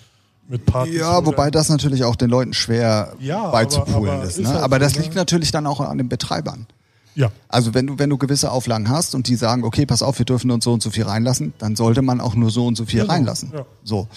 mit 0.47 0.65
Partys. 0.65 0.95
Ja, 0.95 1.25
wobei 1.25 1.49
das 1.51 1.69
natürlich 1.69 2.03
auch 2.03 2.15
den 2.15 2.29
Leuten 2.29 2.53
schwer 2.53 3.13
Ja, 3.19 3.49
beizupulen 3.49 3.95
aber- 4.10 4.12
aber 4.13 4.23
ist. 4.23 4.38
ist 4.38 4.47
Ne? 4.47 4.49
halt 4.49 4.60
aber 4.63 4.75
so, 4.75 4.79
das 4.82 4.95
ne? 4.95 5.01
liegt 5.03 5.15
natürlich 5.15 5.51
dann 5.51 5.65
auch 5.67 5.79
an 5.79 5.97
den 5.97 6.10
Betreibern. 6.10 6.67
Ja, 7.15 7.32
Also 7.47 7.75
wenn 7.75 7.86
du, 7.86 7.99
wenn 7.99 8.10
du 8.10 8.17
gewisse 8.17 8.51
Auflagen 8.51 8.89
hast 8.89 9.13
und 9.13 9.27
die 9.27 9.36
sagen, 9.36 9.63
okay, 9.63 9.86
pass 9.86 10.01
auf, 10.01 10.17
wir 10.17 10.25
dürfen 10.25 10.49
uns 10.49 10.63
so 10.63 10.73
und 10.73 10.82
so 10.82 10.89
viel 10.89 11.03
reinlassen, 11.03 11.53
dann 11.60 11.75
sollte 11.75 12.01
man 12.01 12.19
auch 12.19 12.34
nur 12.34 12.49
so 12.49 12.65
und 12.65 12.75
so 12.75 12.86
viel 12.86 13.01
Genau, 13.01 13.13
reinlassen. 13.13 13.51
ja. 13.53 13.65
So. 13.84 14.08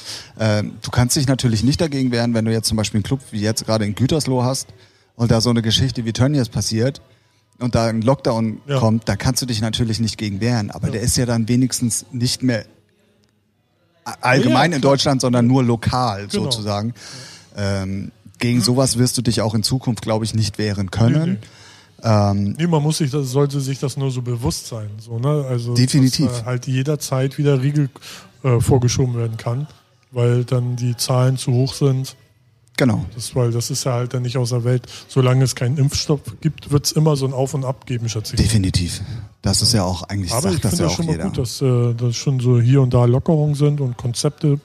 Ähm, 0.41 0.73
du 0.81 0.91
kannst 0.91 1.15
dich 1.15 1.27
natürlich 1.29 1.63
nicht 1.63 1.79
dagegen 1.79 2.11
wehren, 2.11 2.33
wenn 2.33 2.47
du 2.47 2.53
jetzt 2.53 2.69
zum 2.69 2.79
Beispiel 2.79 2.99
einen 2.99 3.03
Club 3.05 3.21
wie 3.33 3.41
jetzt 3.41 3.67
gerade 3.67 3.85
in 3.85 3.95
Gütersloh 3.95 4.45
hast 4.45 4.69
und 5.15 5.31
da 5.31 5.43
so 5.43 5.51
eine 5.51 5.61
Geschichte 5.61 6.07
wie 6.07 6.15
Tönnies 6.15 6.49
passiert 6.49 7.03
und 7.59 7.75
da 7.75 7.85
ein 7.87 8.01
Lockdown 8.01 8.63
Ja. 8.67 8.79
kommt, 8.79 9.07
da 9.11 9.15
kannst 9.17 9.43
du 9.43 9.47
dich 9.47 9.61
natürlich 9.61 10.01
nicht 10.01 10.17
gegen 10.17 10.41
wehren. 10.41 10.71
Aber 10.71 10.89
der 10.89 11.03
ist 11.03 11.19
ja 11.19 11.27
dann 11.27 11.49
wenigstens 11.49 12.07
nicht 12.13 12.43
mehr 12.43 12.65
allgemein 14.21 14.71
Ja, 14.73 14.77
in. 14.77 14.83
Deutschland, 14.83 15.21
sondern 15.21 15.47
nur 15.47 15.63
lokal 15.65 16.27
Genau. 16.29 16.45
sozusagen. 16.45 16.95
Ähm, 17.57 18.13
gegen 18.39 18.61
sowas 18.61 18.99
wirst 18.99 19.17
du 19.19 19.23
dich 19.23 19.41
auch 19.41 19.55
in 19.55 19.63
Zukunft, 19.63 20.03
glaube 20.03 20.25
ich, 20.25 20.35
nicht 20.35 20.59
wehren 20.59 20.91
können. 20.91 21.33
Nee, 21.33 21.39
Ähm, 22.03 22.55
nee, 22.59 22.67
man 22.67 22.83
muss 22.83 22.99
sich 22.99 23.11
das, 23.11 23.31
sollte 23.31 23.61
sich 23.61 23.79
das 23.79 23.97
nur 23.97 24.11
so 24.11 24.21
bewusst 24.21 24.67
sein. 24.69 24.91
So, 24.99 25.19
ne? 25.19 25.47
also, 25.49 25.75
Definitiv. 25.75 26.29
Dass 26.29 26.43
äh, 26.43 26.45
halt 26.45 26.67
jederzeit 26.67 27.39
wieder 27.39 27.63
Riegel 27.63 27.89
äh, 28.45 28.61
vorgeschoben 28.61 29.17
werden 29.17 29.39
kann, 29.39 29.67
weil 30.13 30.45
dann 30.45 30.77
die 30.77 30.95
Zahlen 30.97 31.39
zu 31.39 31.53
hoch 31.53 31.73
sind. 31.73 32.15
Genau. 32.77 33.05
Das, 33.15 33.35
weil 33.35 33.51
das 33.51 33.71
ist 33.71 33.85
ja 33.85 33.93
halt 33.95 34.15
dann 34.15 34.23
nicht 34.23 34.37
aus 34.37 34.51
der 34.51 34.65
Welt. 34.65 34.87
Solange 35.09 35.45
es 35.45 35.55
keinen 35.55 35.79
Impfstoff 35.79 36.21
gibt, 36.41 36.71
wird 36.71 36.87
es 36.87 36.93
immer 36.93 37.17
so 37.17 37.27
ein 37.27 37.33
Auf 37.33 37.55
und 37.55 37.65
Ab 37.65 37.87
geben, 37.87 38.09
schätze 38.09 38.35
ich. 38.35 38.43
Definitiv. 38.43 39.03
Das 39.43 39.63
ist 39.63 39.73
ja 39.73 39.85
auch 39.85 40.03
eigentlich, 40.05 40.33
Aber 40.33 40.49
ich 40.49 40.55
sagt 40.55 40.65
das 40.65 40.71
finde 40.73 40.83
ja 40.83 40.89
das 40.89 40.93
auch 40.93 40.97
schon 40.97 41.07
mal 41.07 41.13
jeder. 41.13 41.25
gut, 41.25 41.39
dass, 41.39 41.63
äh, 41.63 41.95
dass 41.95 42.17
schon 42.17 42.41
so 42.41 42.61
hier 42.61 42.83
und 42.83 42.93
da 42.95 43.05
Lockerungen 43.05 43.55
sind 43.55 43.81
und 43.81 43.97
Konzepte. 43.97 44.61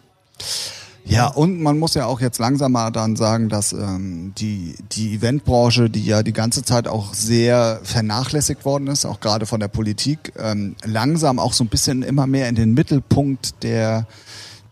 Ja, 1.04 1.28
und 1.28 1.60
man 1.62 1.80
muss 1.80 1.96
ja 1.96 2.06
auch 2.06 2.22
jetzt 2.22 2.38
langsam 2.38 2.74
mal 2.74 2.92
dann 2.92 3.16
sagen, 3.16 3.50
dass 3.50 3.74
ähm, 3.74 4.34
die, 4.38 4.76
die 4.92 5.16
Eventbranche, 5.16 5.90
die 5.90 6.06
ja 6.06 6.22
die 6.24 6.34
ganze 6.34 6.64
Zeit 6.64 6.88
auch 6.88 7.14
sehr 7.14 7.80
vernachlässigt 7.84 8.66
worden 8.66 8.88
ist, 8.88 9.06
auch 9.06 9.20
gerade 9.20 9.46
von 9.46 9.60
der 9.60 9.68
Politik, 9.68 10.32
ähm, 10.38 10.76
langsam 10.86 11.40
auch 11.40 11.54
so 11.54 11.64
ein 11.64 11.68
bisschen 11.68 12.04
immer 12.04 12.28
mehr 12.28 12.50
in 12.50 12.56
den 12.56 12.74
Mittelpunkt 12.74 13.64
der 13.64 14.06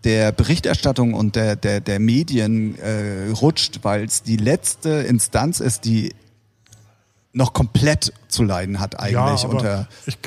der 0.03 0.31
Berichterstattung 0.31 1.13
und 1.13 1.35
der, 1.35 1.55
der, 1.55 1.81
der 1.81 1.99
Medien 1.99 2.77
äh, 2.79 3.29
rutscht, 3.31 3.79
weil 3.83 4.05
es 4.05 4.23
die 4.23 4.38
letzte 4.38 4.89
Instanz 4.89 5.59
ist, 5.59 5.85
die 5.85 6.13
noch 7.33 7.53
komplett 7.53 8.12
zu 8.27 8.43
leiden 8.43 8.79
hat 8.79 8.99
eigentlich 8.99 9.43
ja, 9.43 9.49
unter 9.49 9.88
ich, 10.05 10.17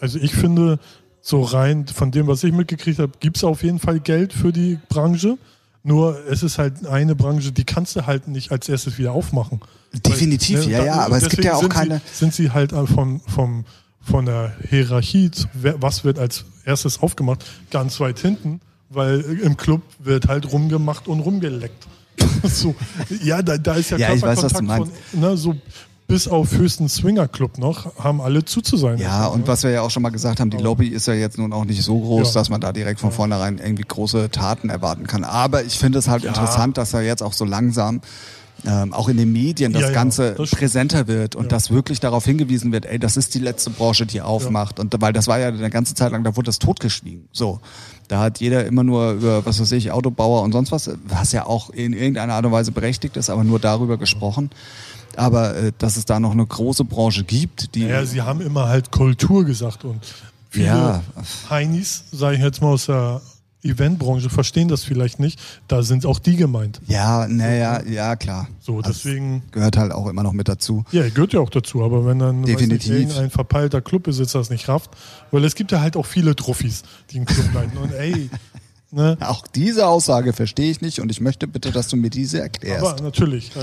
also 0.00 0.18
ich 0.18 0.34
finde, 0.34 0.78
so 1.20 1.42
rein 1.42 1.86
von 1.86 2.10
dem, 2.10 2.26
was 2.28 2.42
ich 2.44 2.52
mitgekriegt 2.52 2.98
habe, 2.98 3.12
gibt 3.20 3.36
es 3.36 3.44
auf 3.44 3.62
jeden 3.62 3.78
Fall 3.78 4.00
Geld 4.00 4.32
für 4.32 4.52
die 4.52 4.78
Branche. 4.88 5.36
Nur 5.82 6.18
es 6.30 6.42
ist 6.42 6.58
halt 6.58 6.86
eine 6.86 7.14
Branche, 7.14 7.52
die 7.52 7.64
kannst 7.64 7.96
du 7.96 8.06
halt 8.06 8.26
nicht 8.28 8.52
als 8.52 8.68
erstes 8.68 8.96
wieder 8.98 9.12
aufmachen. 9.12 9.60
Definitiv, 9.94 10.66
ja, 10.66 10.78
da- 10.78 10.84
ja, 10.84 10.94
aber 11.00 11.16
es 11.18 11.28
gibt 11.28 11.44
ja 11.44 11.54
auch 11.54 11.60
sind 11.60 11.72
keine- 11.72 12.00
Sie, 12.10 12.18
sind 12.18 12.34
sie 12.34 12.50
halt 12.52 12.72
äh, 12.72 12.86
vom, 12.86 13.20
vom, 13.26 13.64
von 14.00 14.24
der 14.26 14.54
Hierarchie, 14.68 15.30
was 15.52 16.04
wird 16.04 16.18
als 16.18 16.44
erstes 16.64 17.00
aufgemacht, 17.02 17.44
ganz 17.70 17.98
weit 18.00 18.18
hinten, 18.18 18.60
weil 18.90 19.20
im 19.42 19.56
Club 19.56 19.82
wird 19.98 20.28
halt 20.28 20.52
rumgemacht 20.52 21.08
und 21.08 21.20
rumgeleckt. 21.20 21.86
so, 22.44 22.74
ja, 23.22 23.40
da, 23.40 23.56
da 23.56 23.74
ist 23.74 23.90
ja, 23.90 23.96
Ja, 23.96 24.12
ich 24.12 24.20
weiß, 24.20 24.40
Körperkontakt 24.40 24.90
von, 25.12 25.20
ne, 25.20 25.36
so 25.36 25.54
bis 26.06 26.26
auf 26.26 26.50
höchsten 26.52 26.88
Swingerclub 26.88 27.56
noch, 27.58 27.96
haben 28.02 28.20
alle 28.20 28.44
zu 28.44 28.60
zu 28.60 28.76
sein. 28.76 28.98
Ja, 28.98 29.26
und 29.26 29.46
was 29.46 29.62
wir 29.62 29.70
ja 29.70 29.82
auch 29.82 29.90
schon 29.92 30.02
mal 30.02 30.10
gesagt 30.10 30.40
haben, 30.40 30.50
die 30.50 30.56
Lobby 30.56 30.88
ist 30.88 31.06
ja 31.06 31.14
jetzt 31.14 31.38
nun 31.38 31.52
auch 31.52 31.64
nicht 31.64 31.82
so 31.82 31.98
groß, 32.00 32.34
Ja. 32.34 32.40
dass 32.40 32.50
man 32.50 32.60
da 32.60 32.72
direkt 32.72 32.98
von 32.98 33.12
vornherein 33.12 33.58
irgendwie 33.58 33.84
große 33.86 34.28
Taten 34.30 34.70
erwarten 34.70 35.06
kann. 35.06 35.22
Aber 35.22 35.62
ich 35.64 35.78
finde 35.78 36.00
es 36.00 36.08
halt 36.08 36.24
interessant, 36.24 36.76
dass 36.78 36.90
da 36.90 37.00
jetzt 37.00 37.22
auch 37.22 37.32
so 37.32 37.44
langsam 37.44 38.00
ähm, 38.66 38.92
auch 38.92 39.08
in 39.08 39.16
den 39.16 39.32
Medien 39.32 39.72
das 39.72 39.82
Ja, 39.82 39.88
ja, 39.88 39.94
Ganze 39.94 40.34
das 40.34 40.48
stimmt. 40.48 40.60
präsenter 40.60 41.06
wird 41.08 41.34
und 41.36 41.44
Ja. 41.44 41.48
dass 41.48 41.70
wirklich 41.70 42.00
darauf 42.00 42.24
hingewiesen 42.24 42.72
wird, 42.72 42.86
ey, 42.86 42.98
das 42.98 43.16
ist 43.16 43.34
die 43.34 43.38
letzte 43.38 43.70
Branche, 43.70 44.06
die 44.06 44.20
aufmacht. 44.20 44.78
Und 44.78 44.94
weil 45.00 45.12
das 45.12 45.26
war 45.28 45.38
ja 45.38 45.48
eine 45.48 45.70
ganze 45.70 45.94
Zeit 45.94 46.12
lang, 46.12 46.24
da 46.24 46.36
wurde 46.36 46.46
das 46.46 46.58
totgeschwiegen. 46.58 47.28
So. 47.32 47.60
Da 48.08 48.18
hat 48.20 48.40
jeder 48.40 48.64
immer 48.66 48.82
nur 48.82 49.12
über, 49.12 49.46
was 49.46 49.60
weiß 49.60 49.70
ich, 49.72 49.92
Autobauer 49.92 50.42
und 50.42 50.52
sonst 50.52 50.72
was, 50.72 50.90
was 51.04 51.32
ja 51.32 51.46
auch 51.46 51.70
in 51.70 51.92
irgendeiner 51.92 52.34
Art 52.34 52.44
und 52.44 52.52
Weise 52.52 52.72
berechtigt 52.72 53.16
ist, 53.16 53.30
aber 53.30 53.44
nur 53.44 53.60
darüber 53.60 53.98
gesprochen. 53.98 54.50
Aber 55.16 55.56
äh, 55.56 55.72
dass 55.78 55.96
es 55.96 56.04
da 56.04 56.18
noch 56.20 56.32
eine 56.32 56.44
große 56.46 56.84
Branche 56.84 57.24
gibt, 57.24 57.74
die 57.74 57.82
Ja, 57.86 58.04
sie 58.04 58.22
haben 58.22 58.40
immer 58.40 58.68
halt 58.68 58.90
Kultur 58.90 59.44
gesagt 59.44 59.84
und 59.84 60.00
viele 60.50 60.66
Ja. 60.66 61.02
Heinis, 61.48 62.04
sage 62.12 62.36
ich 62.36 62.42
jetzt 62.42 62.60
mal 62.62 62.68
aus 62.72 62.86
der 62.86 63.20
Eventbranche, 63.62 64.30
verstehen 64.30 64.68
das 64.68 64.84
vielleicht 64.84 65.20
nicht. 65.20 65.38
Da 65.68 65.82
sind 65.82 66.06
auch 66.06 66.18
die 66.18 66.36
gemeint. 66.36 66.80
Ja, 66.86 67.26
naja, 67.28 67.82
ja, 67.86 68.16
klar. 68.16 68.48
So, 68.60 68.78
Also, 68.78 68.90
deswegen, 68.90 69.42
gehört 69.52 69.76
halt 69.76 69.92
auch 69.92 70.06
immer 70.06 70.22
noch 70.22 70.32
mit 70.32 70.48
dazu. 70.48 70.84
ja, 70.92 71.08
gehört 71.08 71.32
ja 71.32 71.40
auch 71.40 71.50
dazu, 71.50 71.82
aber 71.84 72.06
wenn 72.06 72.18
dann 72.18 72.42
Definitiv. 72.44 72.90
Irgendein 72.92 73.30
verpeilter 73.30 73.80
Clubbesitzer 73.80 74.38
das 74.38 74.50
nicht 74.50 74.68
rafft, 74.68 74.90
weil 75.30 75.44
es 75.44 75.54
gibt 75.54 75.72
ja 75.72 75.80
halt 75.80 75.96
auch 75.96 76.06
viele 76.06 76.34
Trophys, 76.34 76.82
die 77.10 77.16
einen 77.18 77.26
Club 77.26 77.52
leiten. 77.52 77.76
Und 77.76 77.92
ey, 77.92 78.30
ne? 78.90 79.18
Auch 79.20 79.46
diese 79.46 79.86
Aussage 79.86 80.32
verstehe 80.32 80.70
ich 80.70 80.80
nicht 80.80 81.00
und 81.00 81.10
ich 81.10 81.20
möchte 81.20 81.46
bitte, 81.46 81.70
dass 81.70 81.88
du 81.88 81.96
mir 81.96 82.10
diese 82.10 82.40
erklärst. 82.40 82.84
Aber 82.86 83.02
natürlich, 83.02 83.54
äh, 83.56 83.60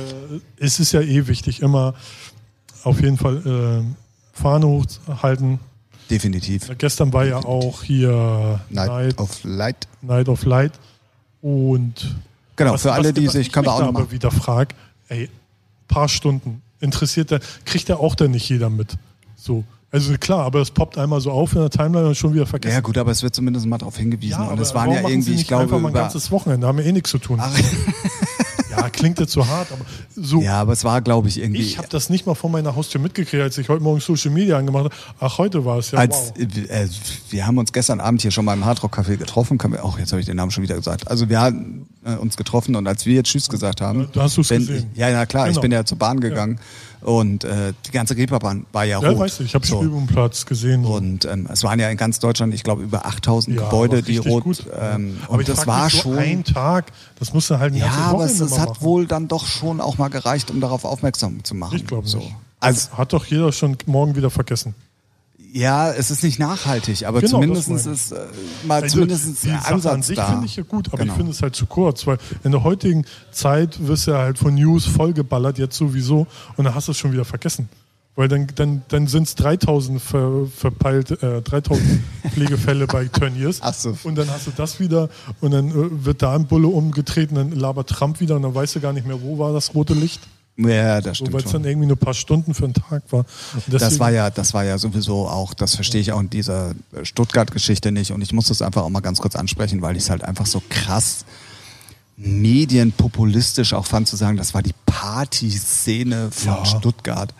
es 0.58 0.80
ist 0.80 0.92
ja 0.92 1.02
eh 1.02 1.28
wichtig, 1.28 1.62
immer 1.62 1.96
auf 2.84 3.02
jeden 3.02 3.18
Fall 3.18 3.84
äh, 3.84 4.40
Fahne 4.40 4.68
hochhalten. 4.68 5.60
Definitiv. 6.10 6.72
Gestern 6.78 7.12
war 7.14 7.26
ja 7.26 7.38
auch 7.38 7.84
hier 7.84 8.60
Night, 8.70 8.88
Night, 8.88 9.18
of 9.20 9.44
Light. 9.44 9.88
Night 10.02 10.30
of 10.30 10.46
Light. 10.46 10.74
Und 11.42 12.16
Genau, 12.56 12.74
was- 12.74 12.82
für 12.82 12.92
alle, 12.94 13.10
was- 13.10 13.14
die 13.14 13.28
was 13.28 13.34
sich, 13.34 13.54
wir 13.54 13.62
mich 13.62 13.70
auch 13.72 13.80
da 13.80 13.88
aber 13.88 14.12
wieder 14.12 14.32
frag, 14.32 14.74
ey, 15.10 15.30
paar 15.88 16.10
Stunden, 16.10 16.62
interessiert 16.80 17.32
der, 17.32 17.40
kriegt 17.66 17.90
ja 17.90 17.98
auch 17.98 18.16
dann 18.16 18.32
nicht 18.32 18.48
jeder 18.50 18.70
mit. 18.70 18.98
So. 19.36 19.64
Also 19.90 20.14
klar, 20.18 20.44
aber 20.46 20.60
es 20.62 20.70
poppt 20.72 20.98
einmal 20.98 21.22
so 21.22 21.32
auf 21.32 21.54
in 21.54 21.60
der 21.62 21.70
Timeline 21.70 22.08
und 22.10 22.16
schon 22.18 22.34
wieder 22.34 22.46
vergessen. 22.46 22.74
Ja 22.76 22.82
gut, 22.82 22.98
aber 22.98 23.12
es 23.12 23.24
wird 23.24 23.34
zumindest 23.34 23.66
mal 23.68 23.78
darauf 23.78 23.96
hingewiesen. 23.98 24.42
und 24.42 24.50
aber 24.50 24.62
es 24.62 24.74
waren 24.76 24.88
warum 24.90 25.02
ja 25.04 25.10
irgendwie, 25.10 25.34
Sie 25.36 25.42
ich 25.42 25.48
glaube, 25.48 25.64
einfach 25.64 25.80
mal 25.80 25.88
ein 25.90 25.94
ganzes 25.94 26.30
Wochenende, 26.30 26.68
haben 26.68 26.78
wir 26.78 26.86
eh 26.86 26.92
nichts 26.92 27.10
zu 27.10 27.20
tun. 27.20 27.40
Ja, 28.78 28.90
klingt 28.90 29.20
jetzt 29.20 29.32
so 29.32 29.48
hart, 29.48 29.72
aber 29.72 29.86
so. 30.16 30.42
ja, 30.42 30.62
aber 30.62 30.74
es 30.74 30.84
war, 30.84 31.02
glaube 31.02 31.28
ich, 31.28 31.42
irgendwie. 31.42 31.62
Ich 31.62 31.78
habe 31.78 31.88
das 31.90 32.10
nicht 32.10 32.26
mal 32.26 32.36
vor 32.36 32.50
meiner 32.50 32.76
Haustür 32.76 33.02
mitgekriegt, 33.02 33.42
als 33.42 33.58
ich 33.58 33.70
heute 33.70 33.84
Morgen 33.84 34.00
Social 34.00 34.32
Media 34.32 34.58
angemacht 34.58 34.86
habe. 34.86 34.96
Ach, 35.20 35.38
heute 35.38 35.66
war 35.66 35.78
es 35.80 35.92
ja. 35.92 36.00
als, 36.00 36.34
wow. 36.36 36.48
äh, 36.70 36.88
wir 37.30 37.48
haben 37.48 37.58
uns 37.58 37.74
gestern 37.74 38.00
Abend 38.00 38.22
hier 38.22 38.32
schon 38.32 38.46
mal 38.46 38.54
im 38.54 38.66
Hardrock 38.66 38.98
Café 38.98 39.18
getroffen, 39.18 39.58
können 39.58 39.74
wir 39.74 39.84
auch, 39.84 39.98
jetzt 40.00 40.12
habe 40.12 40.20
ich 40.20 40.26
den 40.26 40.38
Namen 40.38 40.52
schon 40.52 40.64
wieder 40.64 40.76
gesagt. 40.76 41.10
Also 41.10 41.28
wir 41.30 41.42
haben 41.42 41.88
äh, 42.06 42.16
uns 42.16 42.38
getroffen 42.38 42.76
und 42.76 42.88
als 42.88 43.06
wir 43.06 43.16
jetzt 43.16 43.30
Tschüss 43.30 43.50
gesagt 43.50 43.82
haben, 43.82 44.08
Da 44.14 44.24
hast 44.24 44.38
du's 44.38 44.50
bin 44.50 44.60
gesehen. 44.60 44.90
Ich, 44.94 45.00
ja, 45.00 45.10
na 45.12 45.26
klar, 45.26 45.48
ich 45.48 45.54
Genau. 45.54 45.62
bin 45.62 45.72
ja 45.72 45.84
zur 45.86 45.98
Bahn 45.98 46.20
gegangen 46.20 46.60
und 47.08 47.46
äh, 47.46 47.72
die 47.86 47.92
ganze 47.92 48.18
Reeperbahn 48.18 48.66
war 48.74 48.84
ja, 48.84 49.02
Ja, 49.02 49.10
rot. 49.12 49.20
weißt 49.20 49.40
du, 49.40 49.44
ich 49.46 49.56
habe 49.56 49.66
So. 49.66 49.78
Spielbudenplatz 49.78 50.46
gesehen. 50.46 50.84
Und 50.84 51.24
ähm, 51.24 51.48
es 51.50 51.64
waren 51.64 51.80
ja 51.80 51.90
in 51.90 51.96
ganz 51.96 52.20
Deutschland, 52.20 52.54
ich 52.54 52.64
glaube, 52.64 52.84
über 52.84 53.06
8000 53.06 53.56
Ja, 53.56 53.64
Gebäude, 53.64 54.04
die 54.04 54.18
rot. 54.18 54.44
gut. 54.44 54.66
Ähm, 54.78 55.18
aber 55.24 55.36
und 55.36 55.40
ich 55.40 55.48
das 55.48 55.66
war 55.66 55.90
so 55.90 55.98
schon. 56.00 56.18
ein 56.18 56.44
Tag. 56.44 56.92
Das 57.18 57.34
musste 57.34 57.60
halt 57.60 57.74
ein 57.74 57.78
ja, 57.80 57.88
aber 57.92 58.26
es, 58.26 58.42
es 58.42 58.60
hat 58.60 58.70
machen. 58.70 58.82
wohl 58.82 59.08
dann 59.08 59.30
doch 59.30 59.46
schon 59.46 59.80
auch 59.80 59.98
mal 59.98 60.10
gereicht, 60.10 60.52
um 60.52 60.60
darauf 60.60 60.84
aufmerksam 60.84 61.44
zu 61.46 61.56
machen. 61.56 61.78
Ich 61.78 61.88
glaube 61.88 62.08
so. 62.10 62.18
nicht. 62.18 62.36
Also 62.60 62.92
Hat 62.98 63.14
doch 63.14 63.26
jeder 63.26 63.54
schon 63.54 63.78
morgen 63.86 64.16
wieder 64.18 64.30
vergessen. 64.30 64.76
Ja, 65.54 65.92
es 65.92 66.12
ist 66.12 66.24
nicht 66.24 66.40
nachhaltig, 66.40 67.06
aber 67.06 67.20
Genau, 67.22 67.32
zumindest 67.42 67.70
ist 67.88 68.12
äh, 68.12 68.18
mal 68.68 68.82
Also, 68.84 68.96
zumindest 68.96 69.42
Sache 69.42 69.66
Ansatz 69.74 69.94
an 69.94 70.04
sich 70.04 70.20
finde 70.20 70.46
ich 70.46 70.56
ja 70.56 70.64
gut, 70.64 70.88
aber 70.90 70.98
Genau. 71.00 71.14
ich 71.14 71.18
finde 71.18 71.32
es 71.32 71.42
halt 71.42 71.56
zu 71.56 71.66
kurz, 71.66 72.06
weil 72.06 72.18
in 72.44 72.52
der 72.52 72.64
heutigen 72.64 73.06
Zeit 73.32 73.88
wirst 73.88 74.08
du 74.08 74.12
ja 74.12 74.18
halt 74.20 74.38
von 74.38 74.56
News 74.56 74.86
vollgeballert, 74.86 75.58
jetzt 75.58 75.78
sowieso, 75.78 76.28
und 76.58 76.66
dann 76.66 76.76
hast 76.76 76.88
du 76.88 76.92
es 76.92 76.98
schon 76.98 77.12
wieder 77.12 77.26
vergessen. 77.26 77.70
Weil 78.16 78.28
dann, 78.30 78.48
dann, 78.56 78.82
dann 78.88 79.06
sind 79.06 79.28
es 79.28 79.36
3000 79.36 80.02
ver, 80.02 80.48
verpeilt, 80.48 81.12
äh, 81.22 81.42
3000 81.44 82.02
Pflegefälle 82.34 82.88
bei 82.88 83.06
Turniers. 83.06 83.60
Ach 83.62 83.76
so. 83.76 83.96
Und 84.04 84.16
dann 84.16 84.28
hast 84.32 84.48
du 84.48 84.52
das 84.58 84.80
wieder 84.80 85.10
und 85.40 85.52
dann 85.52 85.70
äh, 85.70 86.06
wird 86.06 86.24
da 86.24 86.34
ein 86.34 86.48
Bulle 86.48 86.68
umgetreten, 86.68 87.36
dann 87.36 87.52
labert 87.52 87.90
Trump 87.90 88.20
wieder 88.20 88.36
und 88.36 88.42
dann 88.42 88.56
weißt 88.56 88.76
du 88.76 88.80
gar 88.80 88.92
nicht 88.92 89.06
mehr, 89.06 89.22
wo 89.22 89.38
war 89.38 89.54
das 89.54 89.76
rote 89.76 89.94
Licht. 89.94 90.22
Ja, 90.58 91.02
das 91.02 91.18
stimmt 91.18 91.34
weil 91.34 91.44
es 91.44 91.52
dann 91.52 91.64
irgendwie 91.64 91.88
nur 91.88 91.96
ein 91.96 92.00
paar 92.00 92.16
Stunden 92.16 92.54
für 92.56 92.66
einen 92.66 92.74
Tag 92.74 93.04
war. 93.12 93.26
Das 93.68 94.00
war 94.00 94.10
ja, 94.10 94.32
das 94.32 94.54
war 94.56 94.64
ja 94.64 94.78
sowieso 94.80 95.28
auch, 95.28 95.54
das 95.54 95.76
verstehe 95.76 96.02
ich 96.02 96.12
auch 96.12 96.20
in 96.20 96.32
dieser 96.32 96.74
Stuttgart-Geschichte 97.04 97.92
nicht. 97.92 98.12
Und 98.12 98.22
ich 98.24 98.34
muss 98.34 98.48
das 98.48 98.64
einfach 98.64 98.82
auch 98.82 98.90
mal 98.90 99.02
ganz 99.02 99.20
kurz 99.20 99.36
ansprechen, 99.36 99.82
weil 99.84 99.96
ich 99.96 100.04
es 100.04 100.10
halt 100.10 100.24
einfach 100.24 100.48
so 100.48 100.62
krass 100.68 101.26
medienpopulistisch 102.18 103.74
auch 103.74 103.86
fand 103.86 104.08
zu 104.08 104.16
sagen, 104.16 104.38
das 104.38 104.56
war 104.56 104.64
die 104.64 104.74
Partyszene 104.88 106.30
von 106.32 106.48
Ja. 106.48 106.66
Stuttgart. 106.66 107.34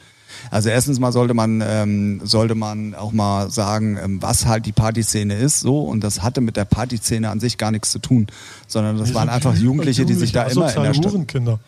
Also 0.52 0.70
erstens 0.70 1.00
mal 1.00 1.12
sollte 1.12 1.34
man 1.34 1.64
ähm, 1.66 2.22
sollte 2.24 2.56
man 2.56 2.96
auch 2.96 3.12
mal 3.12 3.50
sagen, 3.50 3.98
ähm, 4.02 4.22
was 4.22 4.46
halt 4.46 4.66
die 4.66 4.72
Partyszene 4.72 5.36
ist, 5.36 5.60
so 5.60 5.82
und 5.82 6.04
das 6.04 6.22
hatte 6.24 6.42
mit 6.42 6.58
der 6.58 6.66
Partyszene 6.66 7.30
an 7.30 7.40
sich 7.40 7.58
gar 7.58 7.72
nichts 7.72 7.92
zu 7.92 8.00
tun, 8.00 8.28
sondern 8.68 8.98
das 8.98 9.10
Die 9.10 9.16
waren 9.16 9.30
einfach 9.30 9.56
Jugendliche, 9.56 10.06
die 10.06 10.14
sich 10.14 10.32
da 10.32 10.44
immer 10.44 10.76
in 10.76 10.84
der 10.84 10.94
Stadt 10.94 11.14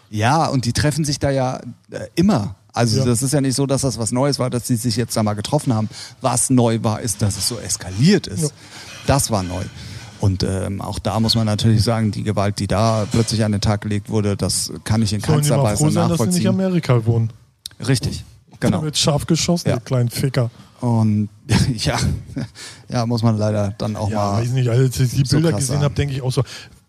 ja, 0.10 0.46
und 0.48 0.66
die 0.66 0.74
treffen 0.74 1.06
sich 1.06 1.20
da 1.20 1.30
ja 1.30 1.58
äh, 1.92 2.00
immer. 2.16 2.56
Also 2.74 3.00
Ja. 3.00 3.06
das 3.06 3.24
ist 3.24 3.34
ja 3.34 3.42
nicht 3.42 3.56
so, 3.56 3.66
dass 3.66 3.82
das 3.82 3.98
was 3.98 4.12
Neues 4.12 4.40
war, 4.40 4.50
dass 4.50 4.68
sie 4.68 4.76
sich 4.76 4.96
jetzt 4.96 5.18
da 5.18 5.24
mal 5.24 5.34
getroffen 5.34 5.74
haben. 5.74 5.90
Was 6.22 6.50
neu 6.50 6.80
war, 6.84 7.02
ist, 7.02 7.22
dass 7.22 7.38
es 7.38 7.48
so 7.48 7.58
eskaliert 7.58 8.28
ist. 8.28 8.44
Ja. 8.44 8.50
Das 9.08 9.32
war 9.32 9.44
neu. 9.44 9.64
Und 10.20 10.44
ähm, 10.44 10.82
auch 10.82 11.00
da 11.00 11.20
muss 11.20 11.36
man 11.36 11.46
natürlich 11.46 11.82
sagen, 11.82 12.12
die 12.12 12.24
Gewalt, 12.24 12.60
die 12.60 12.68
da 12.68 13.08
plötzlich 13.10 13.44
an 13.44 13.54
den 13.54 13.62
Tag 13.62 13.82
gelegt 13.82 14.10
wurde, 14.10 14.36
das 14.36 14.72
kann 14.84 15.02
ich 15.02 15.14
in 15.14 15.22
Sollen 15.22 15.36
keinster 15.40 15.64
Weise 15.64 15.78
froh 15.78 15.90
sein, 15.90 16.10
dass 16.10 16.18
sie 16.20 16.26
nicht 16.26 16.36
in 16.38 16.44
nachvollziehen. 16.44 16.48
Amerika 16.48 17.06
wohnen. 17.06 17.32
Richtig, 17.88 18.26
Da 18.60 18.68
genau. 18.68 18.84
wird 18.84 18.98
scharf 18.98 19.26
geschossen, 19.26 19.70
Ja. 19.70 19.78
die 19.78 19.84
kleinen 19.84 20.10
Ficker. 20.10 20.50
Und 20.82 21.30
ja, 21.78 21.98
ja, 22.90 23.06
muss 23.06 23.22
man 23.24 23.38
leider 23.38 23.74
dann 23.78 23.96
auch 23.96 24.10
Ja, 24.10 24.32
mal. 24.34 24.42
weiß 24.42 24.52
nicht, 24.52 24.70
als 24.70 25.00
ich 25.00 25.12
die 25.12 25.26
so 25.26 25.38
Bilder 25.38 25.54
gesehen 25.54 25.80
habe, 25.82 25.94
denke 25.94 26.14
ich 26.14 26.22
auch 26.22 26.32
so, 26.32 26.44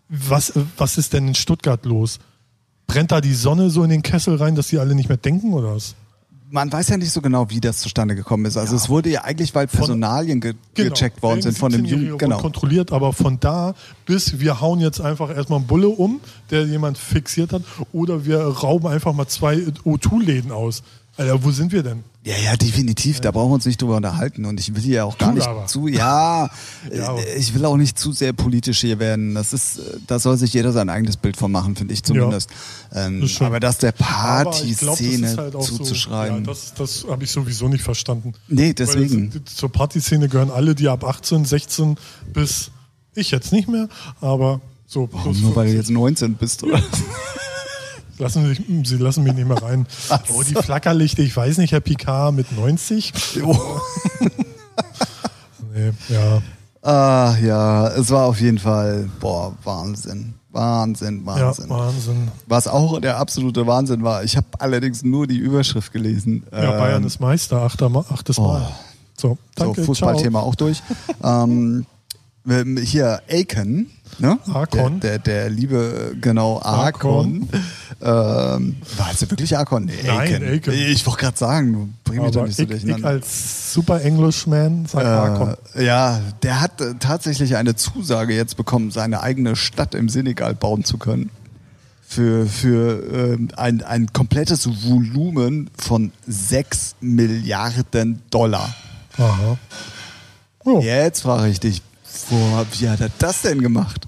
was, 0.09 0.53
was 0.77 0.97
ist 0.97 1.13
denn 1.13 1.29
in 1.29 1.35
Stuttgart 1.35 1.85
los? 1.85 2.19
Brennt 2.87 3.11
da 3.11 3.21
die 3.21 3.33
Sonne 3.33 3.69
so 3.69 3.83
in 3.83 3.89
den 3.89 4.01
Kessel 4.01 4.35
rein, 4.35 4.55
dass 4.55 4.67
die 4.67 4.77
alle 4.79 4.95
nicht 4.95 5.07
mehr 5.07 5.17
denken 5.17 5.53
oder 5.53 5.75
was? 5.75 5.95
Man 6.53 6.69
weiß 6.69 6.89
ja 6.89 6.97
nicht 6.97 7.11
so 7.13 7.21
genau, 7.21 7.49
wie 7.49 7.61
das 7.61 7.77
zustande 7.77 8.13
gekommen 8.13 8.43
ist. 8.43 8.57
Also 8.57 8.75
es 8.75 8.89
wurde 8.89 9.09
ja 9.09 9.23
eigentlich, 9.23 9.55
weil 9.55 9.67
Personalien 9.67 10.41
ge 10.41 10.55
gecheckt 10.73 11.23
worden 11.23 11.41
sind 11.41 11.57
von 11.57 11.71
dem 11.71 11.85
Jugend. 11.85 12.19
Genau. 12.19 12.39
kontrolliert, 12.39 12.91
aber 12.91 13.13
von 13.13 13.39
da 13.39 13.73
bis 14.05 14.41
wir 14.41 14.59
hauen 14.59 14.81
jetzt 14.81 14.99
einfach 14.99 15.33
erstmal 15.33 15.59
einen 15.59 15.67
Bulle 15.67 15.87
um, 15.87 16.19
der 16.49 16.65
jemand 16.65 16.97
fixiert 16.97 17.53
hat, 17.53 17.61
oder 17.93 18.25
wir 18.25 18.41
rauben 18.41 18.87
einfach 18.87 19.13
mal 19.13 19.27
zwei 19.27 19.55
O2-Läden 19.85 20.51
aus. 20.51 20.83
Alter, 21.21 21.43
wo 21.43 21.51
sind 21.51 21.71
wir 21.71 21.83
denn? 21.83 22.03
Ja, 22.23 22.35
ja, 22.37 22.55
definitiv. 22.55 23.19
Da 23.19 23.31
brauchen 23.31 23.51
wir 23.51 23.55
uns 23.55 23.65
nicht 23.65 23.81
drüber 23.81 23.95
unterhalten. 23.97 24.45
Und 24.45 24.59
ich 24.59 24.75
will 24.75 24.81
hier 24.81 25.05
auch 25.05 25.17
gar 25.17 25.33
nicht 25.33 25.47
aber. 25.47 25.65
zu, 25.67 25.87
ja, 25.87 26.49
Ja, 26.93 27.15
ich 27.37 27.53
will 27.53 27.65
auch 27.65 27.77
nicht 27.77 27.97
zu 27.97 28.11
sehr 28.11 28.33
politisch 28.33 28.81
hier 28.81 28.99
werden. 28.99 29.35
Das 29.35 29.53
ist, 29.53 29.79
da 30.07 30.19
soll 30.19 30.37
sich 30.37 30.53
jeder 30.53 30.71
sein 30.71 30.89
eigenes 30.89 31.17
Bild 31.17 31.37
von 31.37 31.51
machen, 31.51 31.75
finde 31.75 31.93
ich 31.93 32.03
zumindest. 32.03 32.49
Ähm, 32.93 33.21
Das 33.21 33.41
aber 33.41 33.59
das 33.59 33.77
der 33.77 33.91
das 33.91 34.07
Partyszene 34.07 35.37
halt 35.37 35.63
zuzuschreiben. 35.63 36.45
So, 36.45 36.51
ja, 36.51 36.57
das 36.57 36.73
das 36.73 37.05
habe 37.09 37.23
ich 37.23 37.31
sowieso 37.31 37.67
nicht 37.67 37.83
verstanden. 37.83 38.33
Nee, 38.47 38.73
deswegen. 38.73 39.31
Das, 39.45 39.55
zur 39.55 39.71
Partyszene 39.71 40.27
gehören 40.27 40.51
alle, 40.51 40.75
die 40.75 40.87
ab 40.87 41.03
18, 41.03 41.45
16 41.45 41.97
bis 42.33 42.71
ich 43.13 43.31
jetzt 43.31 43.51
nicht 43.51 43.67
mehr, 43.67 43.89
aber 44.21 44.61
so 44.87 45.07
plus 45.07 45.39
Nur 45.41 45.55
weil 45.55 45.67
du 45.67 45.73
50. 45.73 45.75
jetzt 45.75 45.89
19 45.89 46.33
bist, 46.35 46.63
oder? 46.63 46.81
Lassen 48.21 48.53
Sie, 48.53 48.83
Sie 48.85 48.97
lassen 48.97 49.23
mich 49.23 49.33
nicht 49.33 49.47
mehr 49.47 49.61
rein. 49.61 49.87
Oh, 50.31 50.43
die 50.43 50.53
Flackerlichte, 50.53 51.23
ich 51.23 51.35
weiß 51.35 51.57
nicht, 51.57 51.71
Herr 51.71 51.79
Picard 51.79 52.35
mit 52.35 52.51
90. 52.51 53.13
Jo. 53.35 53.55
Nee, 55.73 55.93
ja. 56.09 56.41
ah, 56.81 57.33
ja, 57.41 57.87
es 57.87 58.09
war 58.09 58.25
auf 58.25 58.41
jeden 58.41 58.59
Fall, 58.59 59.09
boah, 59.21 59.55
Wahnsinn. 59.63 60.33
Wahnsinn, 60.49 61.23
Ja, 61.25 61.45
Wahnsinn. 61.45 61.69
Wahnsinn. 61.69 62.31
Was 62.45 62.67
auch 62.67 62.99
der 62.99 63.17
absolute 63.17 63.65
Wahnsinn 63.65 64.03
war, 64.03 64.21
ich 64.25 64.35
habe 64.35 64.47
allerdings 64.59 65.01
nur 65.01 65.27
die 65.27 65.37
Überschrift 65.37 65.93
gelesen. 65.93 66.43
Ja, 66.51 66.71
Bayern 66.71 67.03
Ähm, 67.03 67.07
ist 67.07 67.21
Meister, 67.21 67.61
achter, 67.61 67.89
achtes 68.09 68.37
Mal. 68.37 68.69
So, 69.17 69.37
danke, 69.55 69.79
so, 69.79 69.85
Fußballthema 69.85 70.41
auch 70.41 70.55
durch. 70.55 70.83
ähm, 71.23 71.85
hier 72.45 73.21
Aiken, 73.29 73.91
ne? 74.17 74.39
Akon. 74.51 74.99
Der, 74.99 75.19
der, 75.19 75.43
der 75.43 75.49
liebe, 75.49 76.15
genau, 76.19 76.59
Akon. 76.61 77.47
Ähm, 78.01 78.77
war 78.97 79.11
es 79.13 79.21
wirklich 79.29 79.55
Akon? 79.55 79.85
Nee, 79.85 79.93
Nein, 80.03 80.43
Aiken. 80.43 80.73
Ich 80.73 81.05
wollte 81.05 81.19
gerade 81.19 81.37
sagen, 81.37 81.93
bring 82.03 82.23
mich 82.23 82.31
doch 82.31 82.47
nicht 82.47 82.57
so 82.57 82.63
ich, 82.63 82.69
ich 82.71 82.81
durcheinander. 82.81 83.09
als 83.09 83.73
super 83.73 84.01
Englishman 84.01 84.87
sag 84.87 85.05
Akon. 85.05 85.55
Äh, 85.75 85.85
ja, 85.85 86.19
der 86.41 86.61
hat 86.61 86.81
äh, 86.81 86.95
tatsächlich 86.99 87.55
eine 87.57 87.75
Zusage 87.75 88.33
jetzt 88.33 88.57
bekommen, 88.57 88.89
seine 88.89 89.21
eigene 89.21 89.55
Stadt 89.55 89.93
im 89.93 90.09
Senegal 90.09 90.55
bauen 90.55 90.83
zu 90.83 90.97
können. 90.97 91.29
Für, 92.07 92.45
für 92.47 93.03
ähm, 93.35 93.49
ein, 93.55 93.83
ein 93.83 94.11
komplettes 94.11 94.67
Volumen 94.83 95.69
von 95.77 96.11
6 96.27 96.95
Milliarden 96.99 98.21
Dollar. 98.31 98.75
Aha. 99.17 99.57
Oh, 100.65 100.81
Jetzt 100.81 101.21
frage 101.21 101.47
ich 101.49 101.59
dich, 101.61 101.81
wo, 102.29 102.65
wie 102.79 102.89
hat 102.89 103.01
er 103.01 103.09
das 103.19 103.41
denn 103.41 103.61
gemacht? 103.61 104.07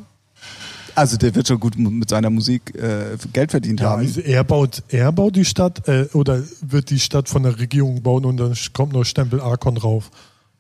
Also 0.95 1.17
der 1.17 1.33
wird 1.33 1.47
schon 1.47 1.59
gut 1.59 1.77
mit 1.77 2.09
seiner 2.09 2.29
Musik 2.29 2.75
äh, 2.75 3.17
Geld 3.33 3.49
verdient 3.51 3.79
Ja, 3.79 3.91
haben. 3.91 4.01
also 4.01 4.21
er 4.21 4.43
baut, 4.43 4.83
er 4.89 5.11
baut 5.11 5.35
die 5.35 5.45
Stadt 5.45 5.87
äh, 5.87 6.07
oder 6.13 6.43
wird 6.61 6.91
die 6.91 6.99
Stadt 6.99 7.29
von 7.29 7.41
der 7.43 7.57
Regierung 7.57 8.03
bauen 8.03 8.25
und 8.25 8.37
dann 8.37 8.55
kommt 8.73 8.93
noch 8.93 9.03
Stempel 9.03 9.41
Arkon 9.41 9.75
drauf. 9.75 10.11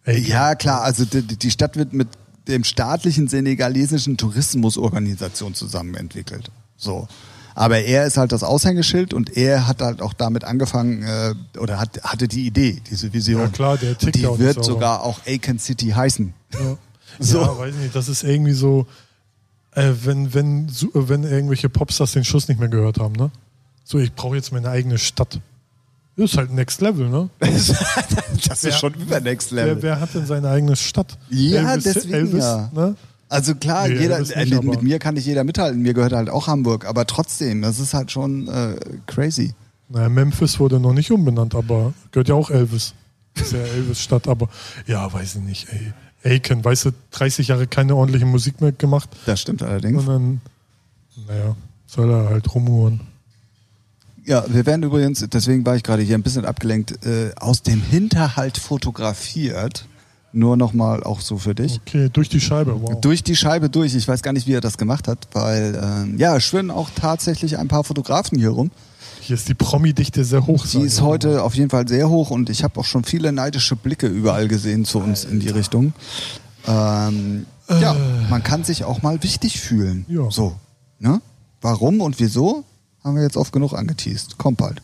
Ey, 0.05 0.19
Ja, 0.21 0.55
klar, 0.55 0.81
also 0.81 1.05
die, 1.05 1.21
die 1.21 1.51
Stadt 1.51 1.75
wird 1.77 1.93
mit 1.93 2.07
dem 2.47 2.63
staatlichen 2.63 3.27
senegalesischen 3.27 4.17
Tourismusorganisation 4.17 5.53
zusammen 5.53 5.95
entwickelt. 5.95 6.49
So. 6.77 7.07
Aber 7.55 7.79
er 7.81 8.05
ist 8.05 8.17
halt 8.17 8.31
das 8.31 8.41
Aushängeschild 8.43 9.13
und 9.13 9.37
er 9.37 9.67
hat 9.67 9.81
halt 9.83 10.01
auch 10.01 10.13
damit 10.13 10.43
angefangen 10.43 11.03
äh, 11.03 11.35
oder 11.59 11.79
hat, 11.79 12.03
hatte 12.03 12.27
die 12.27 12.47
Idee, 12.47 12.81
diese 12.89 13.13
Vision. 13.13 13.41
Ja, 13.41 13.47
klar, 13.49 13.77
der 13.77 13.95
tickt 13.97 14.15
und 14.25 14.39
die 14.39 14.39
wird 14.43 14.65
sogar 14.65 15.03
auch 15.03 15.19
Aiken 15.27 15.59
City 15.59 15.89
heißen. 15.89 16.33
Ja. 16.55 16.77
So. 17.19 17.41
ja, 17.41 17.57
weiß 17.57 17.75
nicht, 17.75 17.95
das 17.95 18.09
ist 18.09 18.23
irgendwie 18.23 18.53
so, 18.53 18.85
äh, 19.71 19.91
wenn, 20.03 20.33
wenn, 20.33 20.69
so- 20.69 20.89
wenn 20.93 21.23
irgendwelche 21.23 21.69
Popstars 21.69 22.11
den 22.13 22.23
Schuss 22.23 22.47
nicht 22.47 22.59
mehr 22.59 22.69
gehört 22.69 22.99
haben, 22.99 23.13
ne? 23.15 23.31
So, 23.83 23.99
ich 23.99 24.13
brauche 24.13 24.35
jetzt 24.35 24.51
meine 24.51 24.69
eigene 24.69 24.97
Stadt. 24.97 25.39
Das 26.15 26.31
ist 26.31 26.37
halt 26.37 26.51
Next 26.53 26.79
Level, 26.81 27.09
ne? 27.09 27.29
das 27.39 27.69
Wer- 28.63 28.69
ist 28.71 28.79
schon 28.79 28.93
über 28.93 29.19
Next 29.19 29.51
Level. 29.51 29.75
Wer, 29.77 29.81
wer 29.83 29.99
hat 29.99 30.13
denn 30.13 30.25
seine 30.25 30.49
eigene 30.49 30.75
Stadt? 30.75 31.17
Ja, 31.29 31.75
deswegen 31.77 32.37
ja. 32.37 32.69
Ne? 32.73 32.95
Also 33.29 33.55
klar, 33.55 33.87
Nee, 33.87 33.97
jeder, 33.97 34.19
nicht, 34.19 34.35
äh, 34.35 34.45
mit 34.61 34.83
mir 34.83 34.99
kann 34.99 35.15
nicht 35.15 35.25
jeder 35.25 35.43
mithalten. 35.43 35.81
Mir 35.81 35.95
gehört 35.95 36.13
halt 36.13 36.29
auch 36.29 36.45
Hamburg, 36.47 36.85
aber 36.85 37.07
trotzdem, 37.07 37.63
das 37.63 37.79
ist 37.79 37.95
halt 37.95 38.11
schon 38.11 38.47
äh, 38.47 38.75
crazy. 39.07 39.55
Naja, 39.89 40.07
Memphis 40.09 40.59
wurde 40.59 40.79
noch 40.79 40.93
nicht 40.93 41.09
umbenannt, 41.11 41.55
aber 41.55 41.93
gehört 42.11 42.29
ja 42.29 42.35
auch 42.35 42.51
Elvis. 42.51 42.93
Ist 43.35 43.53
ja 43.53 43.59
Elvis-Stadt, 43.59 44.27
aber 44.27 44.49
ja, 44.85 45.11
weiß 45.11 45.35
ich 45.35 45.41
nicht, 45.41 45.67
ey. 45.69 45.93
Aiken, 46.23 46.63
weißt 46.63 46.85
du, 46.85 46.91
30 47.11 47.49
Jahre 47.49 47.67
keine 47.67 47.95
ordentliche 47.95 48.25
Musik 48.25 48.61
mehr 48.61 48.71
gemacht 48.71 49.09
Das 49.25 49.41
stimmt 49.41 49.61
allerdings. 49.63 49.99
und 50.01 50.07
dann, 50.07 50.41
naja, 51.27 51.55
soll 51.85 52.09
er 52.09 52.29
halt 52.29 52.53
rumhuren. 52.53 53.01
Ja, 54.25 54.45
wir 54.47 54.65
werden 54.65 54.83
übrigens, 54.83 55.25
deswegen 55.31 55.65
war 55.65 55.75
ich 55.75 55.83
gerade 55.83 56.01
hier 56.01 56.17
ein 56.17 56.23
bisschen 56.23 56.45
abgelenkt, 56.45 57.05
äh, 57.05 57.31
aus 57.35 57.61
dem 57.61 57.81
Hinterhalt 57.81 58.57
fotografiert. 58.57 59.85
Nur 60.35 60.57
nochmal 60.57 61.03
auch 61.03 61.21
so 61.21 61.37
für 61.37 61.53
dich. 61.53 61.79
Okay, 61.85 62.09
durch 62.11 62.27
die 62.27 62.41
Scheibe, 62.41 62.81
wow. 62.81 62.99
Durch 63.01 63.21
die 63.23 63.35
Scheibe 63.35 63.69
durch. 63.69 63.93
Ich 63.93 64.07
weiß 64.07 64.23
gar 64.23 64.33
nicht, 64.33 64.47
wie 64.47 64.53
er 64.53 64.61
das 64.61 64.79
gemacht 64.79 65.07
hat, 65.07 65.27
weil 65.33 65.79
ähm, 65.79 66.17
ja, 66.17 66.35
es 66.37 66.43
schwirren 66.43 66.71
auch 66.71 66.89
tatsächlich 66.95 67.59
ein 67.59 67.67
paar 67.67 67.83
Fotografen 67.83 68.39
hier 68.39 68.49
rum. 68.49 68.71
Hier 69.25 69.35
ist 69.35 69.47
die 69.47 69.53
Promi-Dichte 69.53 70.25
sehr 70.25 70.45
hoch. 70.47 70.67
Die 70.67 70.81
ist 70.81 71.01
heute 71.01 71.43
auf 71.43 71.55
jeden 71.55 71.69
Fall 71.69 71.87
sehr 71.87 72.09
hoch 72.09 72.29
und 72.29 72.49
ich 72.49 72.61
habe 72.65 72.77
auch 72.79 72.83
schon 72.83 73.05
viele 73.05 73.31
neidische 73.31 73.77
Blicke 73.77 74.07
überall 74.07 74.49
gesehen 74.49 74.83
zu 74.83 74.99
uns 74.99 75.23
in 75.23 75.39
die 75.39 75.47
Richtung. 75.47 75.93
Ähm, 76.67 77.45
ja, 77.69 77.95
man 78.29 78.43
kann 78.43 78.65
sich 78.65 78.83
auch 78.83 79.01
mal 79.01 79.23
wichtig 79.23 79.61
fühlen. 79.61 80.05
Ja. 80.09 80.29
So. 80.29 80.57
Ne? 80.99 81.21
Warum 81.61 82.01
und 82.01 82.19
wieso? 82.19 82.65
Haben 83.01 83.15
wir 83.15 83.23
jetzt 83.23 83.37
oft 83.37 83.53
genug 83.53 83.73
angeteased. 83.73 84.37
Kommt 84.37 84.57
bald. 84.57 84.81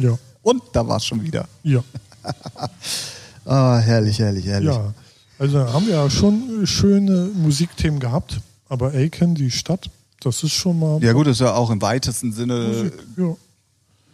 Ja, 0.00 0.16
Und 0.42 0.62
da 0.72 0.88
war 0.88 0.96
es 0.96 1.04
schon 1.04 1.22
wieder. 1.22 1.46
ja, 1.62 1.84
Ah, 3.44 3.78
herrlich, 3.78 4.18
herrlich, 4.20 4.46
herrlich. 4.46 4.70
ja. 4.70 4.94
Also 5.38 5.58
haben 5.72 5.86
wir 5.86 5.94
ja 5.96 6.08
schon 6.08 6.66
schöne 6.66 7.28
Musikthemen 7.34 7.98
gehabt, 8.00 8.40
aber 8.68 8.92
Aiken, 8.92 9.34
die 9.34 9.50
Stadt, 9.50 9.90
das 10.20 10.42
ist 10.44 10.52
schon 10.52 10.78
mal 10.78 11.02
Ja 11.02 11.12
gut, 11.12 11.26
ist 11.26 11.40
ja 11.40 11.52
auch 11.54 11.70
im 11.70 11.82
weitesten 11.82 12.32
Sinne 12.32 12.54
Musik. 12.68 12.92
Ja. 13.18 13.36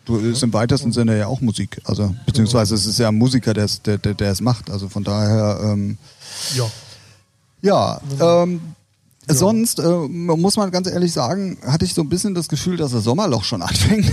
Du 0.09 0.17
ist 0.17 0.43
im 0.43 0.55
weitesten 0.55 0.91
Sinne 0.91 1.19
ja 1.19 1.27
auch 1.27 1.43
Musik. 1.43 1.83
Also, 1.85 2.15
beziehungsweise 2.25 2.75
es 2.75 2.87
ist 2.87 2.99
ja 2.99 3.09
ein 3.09 3.15
Musiker, 3.19 3.53
der 3.53 3.67
es 3.67 3.83
der, 3.83 3.99
der, 3.99 4.15
der 4.15 4.33
es 4.33 4.41
macht. 4.41 4.71
Also 4.71 4.89
von 4.89 5.05
daher, 5.05 5.61
ähm, 5.63 5.99
Ja. 6.55 6.65
ja. 7.61 8.01
Ähm, 8.43 8.61
Sonst 9.31 9.81
äh, 9.81 9.87
muss 9.87 10.57
man 10.57 10.71
ganz 10.71 10.89
ehrlich 10.89 11.13
sagen, 11.13 11.59
hatte 11.67 11.85
ich 11.85 11.93
so 11.93 12.01
ein 12.01 12.09
bisschen 12.09 12.35
das 12.35 12.49
Gefühl, 12.49 12.79
dass 12.79 12.93
das 12.93 13.05
Sommerloch 13.05 13.45
schon 13.45 13.61
anfängt. 13.69 14.11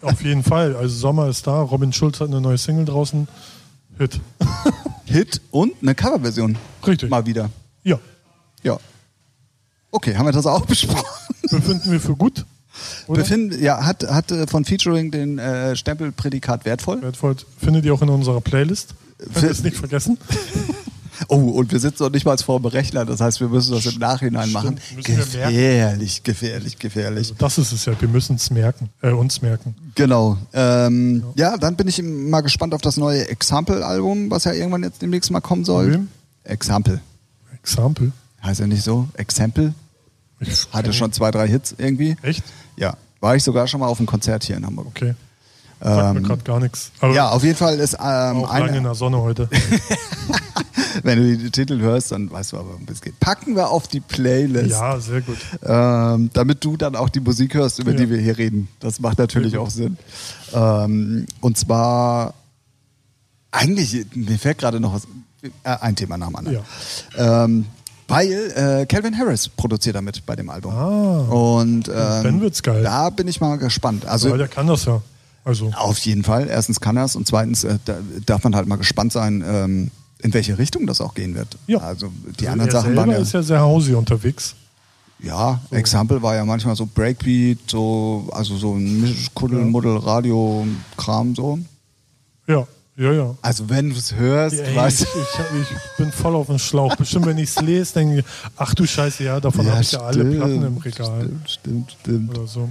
Auf 0.00 0.20
jeden 0.24 0.42
Fall. 0.42 0.74
Also 0.74 0.96
Sommer 0.96 1.28
ist 1.28 1.46
da. 1.46 1.60
Robin 1.62 1.92
Schulz 1.92 2.18
hat 2.18 2.26
eine 2.26 2.40
neue 2.40 2.58
Single 2.58 2.84
draußen. 2.84 3.28
Hit. 3.98 4.20
Hit 5.04 5.40
und 5.52 5.74
eine 5.80 5.94
Coverversion. 5.94 6.58
Richtig. 6.84 7.08
Mal 7.08 7.24
wieder. 7.24 7.50
Ja. 7.84 8.00
Ja. 8.64 8.78
Okay, 9.92 10.16
haben 10.16 10.26
wir 10.26 10.32
das 10.32 10.46
auch 10.46 10.66
besprochen? 10.66 11.06
Befinden 11.48 11.92
wir 11.92 12.00
für 12.00 12.16
gut. 12.16 12.44
Oder? 13.06 13.24
Ja, 13.58 13.84
hat, 13.84 14.04
hat 14.04 14.30
äh, 14.30 14.46
von 14.46 14.64
Featuring 14.64 15.10
den 15.10 15.38
äh, 15.38 15.76
Stempel 15.76 16.12
Prädikat 16.12 16.64
wertvoll. 16.64 17.02
Wertvoll. 17.02 17.36
Findet 17.58 17.84
ihr 17.84 17.94
auch 17.94 18.02
in 18.02 18.08
unserer 18.08 18.40
Playlist. 18.40 18.94
Könnt 19.18 19.44
ihr 19.44 19.50
es 19.50 19.62
nicht 19.62 19.76
vergessen. 19.76 20.18
Oh, 21.28 21.36
und 21.36 21.70
wir 21.72 21.78
sitzen 21.78 22.02
noch 22.02 22.10
nicht 22.10 22.24
mal 22.24 22.36
vor 22.38 22.60
dem 22.60 22.66
Rechner, 22.66 23.04
das 23.04 23.20
heißt, 23.20 23.40
wir 23.40 23.48
müssen 23.48 23.72
das 23.72 23.86
im 23.86 23.98
Nachhinein 23.98 24.48
Stimmt, 24.48 24.54
machen. 24.54 24.80
Gefährlich, 25.02 26.22
gefährlich, 26.22 26.78
gefährlich. 26.78 27.28
Also 27.28 27.34
das 27.38 27.58
ist 27.58 27.72
es 27.72 27.84
ja. 27.84 28.00
Wir 28.00 28.08
müssen 28.08 28.36
es 28.36 28.50
merken. 28.50 28.88
Äh, 29.02 29.10
uns 29.10 29.42
merken. 29.42 29.74
Genau. 29.94 30.38
Ähm, 30.52 31.22
ja, 31.36 31.56
dann 31.56 31.76
bin 31.76 31.88
ich 31.88 32.02
mal 32.02 32.40
gespannt 32.40 32.74
auf 32.74 32.80
das 32.80 32.96
neue 32.96 33.28
Example-Album, 33.28 34.30
was 34.30 34.44
ja 34.44 34.52
irgendwann 34.52 34.82
jetzt 34.82 35.02
demnächst 35.02 35.30
mal 35.30 35.40
kommen 35.40 35.64
soll. 35.64 35.92
Wem? 35.92 36.08
Example. 36.44 37.00
Example. 37.62 38.12
Heißt 38.42 38.60
ja 38.60 38.66
nicht 38.66 38.82
so? 38.82 39.08
Example? 39.14 39.74
Ich 40.42 40.68
Hatte 40.72 40.92
schon 40.92 41.12
zwei, 41.12 41.30
drei 41.30 41.48
Hits 41.48 41.74
irgendwie. 41.78 42.16
Echt? 42.22 42.42
Ja. 42.76 42.96
War 43.20 43.36
ich 43.36 43.42
sogar 43.44 43.66
schon 43.68 43.80
mal 43.80 43.86
auf 43.86 43.98
einem 43.98 44.06
Konzert 44.06 44.44
hier 44.44 44.56
in 44.56 44.66
Hamburg. 44.66 44.86
Okay. 44.88 45.14
Sagt 45.80 46.14
mir 46.14 46.20
Ähm, 46.20 46.24
gerade 46.26 46.42
gar 46.42 46.60
nichts. 46.60 46.92
Aber 47.00 47.12
ja, 47.14 47.28
auf 47.30 47.42
jeden 47.42 47.56
Fall 47.56 47.78
ist 47.78 47.94
ähm, 47.94 47.98
auch 48.00 48.52
lange 48.52 48.68
in 48.68 48.74
eine, 48.74 48.82
der 48.82 48.94
Sonne 48.94 49.18
heute. 49.20 49.48
wenn 51.02 51.18
du 51.18 51.36
die 51.36 51.50
Titel 51.50 51.80
hörst, 51.80 52.12
dann 52.12 52.30
weißt 52.30 52.52
du 52.52 52.58
aber, 52.58 52.74
um 52.74 52.82
was 52.86 52.96
es 52.96 53.00
geht. 53.00 53.18
Packen 53.20 53.56
wir 53.56 53.68
auf 53.70 53.88
die 53.88 54.00
Playlist, 54.00 54.70
ja, 54.70 54.98
sehr 55.00 55.20
gut. 55.22 55.38
ähm, 55.64 56.30
damit 56.32 56.64
du 56.64 56.76
dann 56.76 56.94
auch 56.96 57.08
die 57.08 57.20
Musik 57.20 57.54
hörst, 57.54 57.78
über 57.80 57.92
Ja. 57.92 57.96
die 57.98 58.10
wir 58.10 58.18
hier 58.18 58.38
reden. 58.38 58.68
Das 58.80 59.00
macht 59.00 59.18
natürlich 59.18 59.56
auch 59.58 59.70
Sinn. 59.70 59.96
Ähm, 60.52 61.26
und 61.40 61.58
zwar, 61.58 62.34
eigentlich, 63.50 64.06
mir 64.14 64.38
fällt 64.38 64.58
gerade 64.58 64.78
noch 64.80 64.94
was, 64.94 65.06
äh, 65.42 65.48
ein 65.80 65.96
Thema 65.96 66.16
nach 66.16 66.28
dem 66.28 66.36
anderen. 66.36 66.58
Ähm, 67.16 67.66
weil 68.08 68.30
äh, 68.82 68.86
Calvin 68.86 69.16
Harris 69.16 69.48
produziert 69.48 69.96
damit 69.96 70.24
bei 70.26 70.36
dem 70.36 70.50
Album. 70.50 70.72
Ah. 70.74 71.20
Und 71.30 71.88
ähm, 71.88 71.94
Dann 71.94 72.40
wird's 72.40 72.62
geil. 72.62 72.82
Da 72.82 73.10
bin 73.10 73.28
ich 73.28 73.40
mal 73.40 73.56
gespannt. 73.56 74.06
Also 74.06 74.30
Weil 74.30 74.38
der 74.38 74.48
kann 74.48 74.66
das 74.66 74.84
ja. 74.84 75.00
Also, 75.44 75.70
auf 75.74 75.98
jeden 75.98 76.22
Fall. 76.22 76.48
Erstens 76.48 76.80
kann 76.80 76.96
er 76.96 77.04
es 77.04 77.16
und 77.16 77.26
zweitens 77.26 77.64
äh, 77.64 77.78
da 77.84 77.96
darf 78.26 78.44
man 78.44 78.54
halt 78.54 78.68
mal 78.68 78.76
gespannt 78.76 79.12
sein, 79.12 79.42
ähm, 79.46 79.90
in 80.22 80.32
welche 80.34 80.56
Richtung 80.56 80.86
das 80.86 81.00
auch 81.00 81.14
gehen 81.14 81.34
wird. 81.34 81.56
Ja. 81.66 81.78
Also 81.78 82.12
die 82.38 82.46
anderen 82.46 82.70
er 82.70 82.72
Sachen 82.80 82.94
waren 82.94 83.10
ja, 83.10 83.16
ist 83.16 83.32
ja 83.32 83.42
sehr 83.42 83.60
hausig 83.60 83.96
unterwegs. 83.96 84.54
ja, 85.18 85.60
Example 85.72 86.22
war 86.22 86.36
ja 86.36 86.44
manchmal 86.44 86.76
so 86.76 86.86
Breakbeat, 86.86 87.58
so 87.66 88.28
also 88.30 88.56
so 88.56 88.74
ein 88.74 89.02
Misch- 89.04 89.30
Kuddel, 89.34 89.64
Muddel, 89.64 89.96
Radio, 89.96 90.64
Kram 90.96 91.34
so. 91.34 91.58
Ja, 92.46 92.64
ja, 92.96 93.12
ja. 93.12 93.34
Also 93.40 93.68
wenn 93.70 93.90
du 93.90 93.96
es 93.96 94.14
hörst, 94.14 94.58
Ey, 94.58 94.76
weißt 94.76 95.02
ich, 95.02 95.08
ich, 95.08 95.70
ich 95.70 95.96
bin 95.96 96.12
voll 96.12 96.34
auf 96.34 96.48
dem 96.48 96.58
Schlauch. 96.58 96.94
Bestimmt, 96.96 97.26
wenn 97.26 97.38
ich 97.38 97.50
es 97.50 97.60
lese, 97.60 97.94
denke 97.94 98.18
ich, 98.18 98.24
ach 98.56 98.74
du 98.74 98.86
Scheiße, 98.86 99.24
ja, 99.24 99.40
davon 99.40 99.70
habe 99.70 99.80
ich 99.80 99.92
ja 99.92 100.00
alle 100.00 100.24
Platten 100.24 100.62
im 100.62 100.76
Regal. 100.76 101.20
Stimmt, 101.22 101.50
stimmt, 101.50 101.96
stimmt. 102.00 102.38
Oder 102.38 102.46
so. 102.46 102.68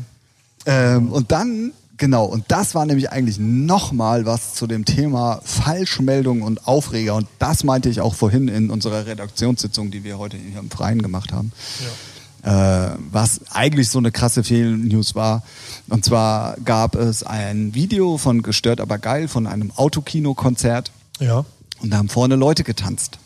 Ähm, 0.68 1.12
und 1.12 1.32
dann, 1.32 1.74
genau, 1.98 2.26
und 2.26 2.46
das 2.50 2.76
war 2.76 2.86
nämlich 2.86 3.12
eigentlich 3.12 3.40
nochmal 3.40 4.28
was 4.28 4.54
zu 4.54 4.68
dem 4.68 4.86
Thema 4.86 5.42
Falschmeldung 5.44 6.44
und 6.44 6.68
Aufreger. 6.68 7.16
Und 7.16 7.28
das 7.40 7.64
meinte 7.64 7.90
ich 7.90 8.00
auch 8.02 8.14
vorhin 8.14 8.48
in 8.48 8.70
unserer 8.70 9.08
Redaktionssitzung, 9.08 9.90
die 9.90 10.04
wir 10.04 10.20
heute 10.20 10.38
hier 10.38 10.60
im 10.60 10.70
Freien 10.70 11.02
gemacht 11.02 11.32
haben. 11.34 11.52
Äh, 11.80 12.11
was 12.44 13.42
eigentlich 13.52 13.90
so 13.90 14.00
eine 14.00 14.12
krasse 14.12 14.44
Fehlnews 14.44 15.14
war. 15.16 15.44
Und 15.90 16.04
zwar 16.06 16.56
gab 16.66 16.96
es 16.96 17.24
ein 17.24 17.74
Video 17.76 18.18
von 18.18 18.42
Gestört 18.42 18.82
aber 18.82 18.98
geil 18.98 19.28
von 19.28 19.46
einem 19.48 19.72
Autokino-Konzert 19.76 20.92
Ja. 21.20 21.46
und 21.82 21.92
da 21.92 21.98
haben 21.98 22.10
vorne 22.10 22.36
Leute 22.36 22.64
getanzt. 22.64 23.20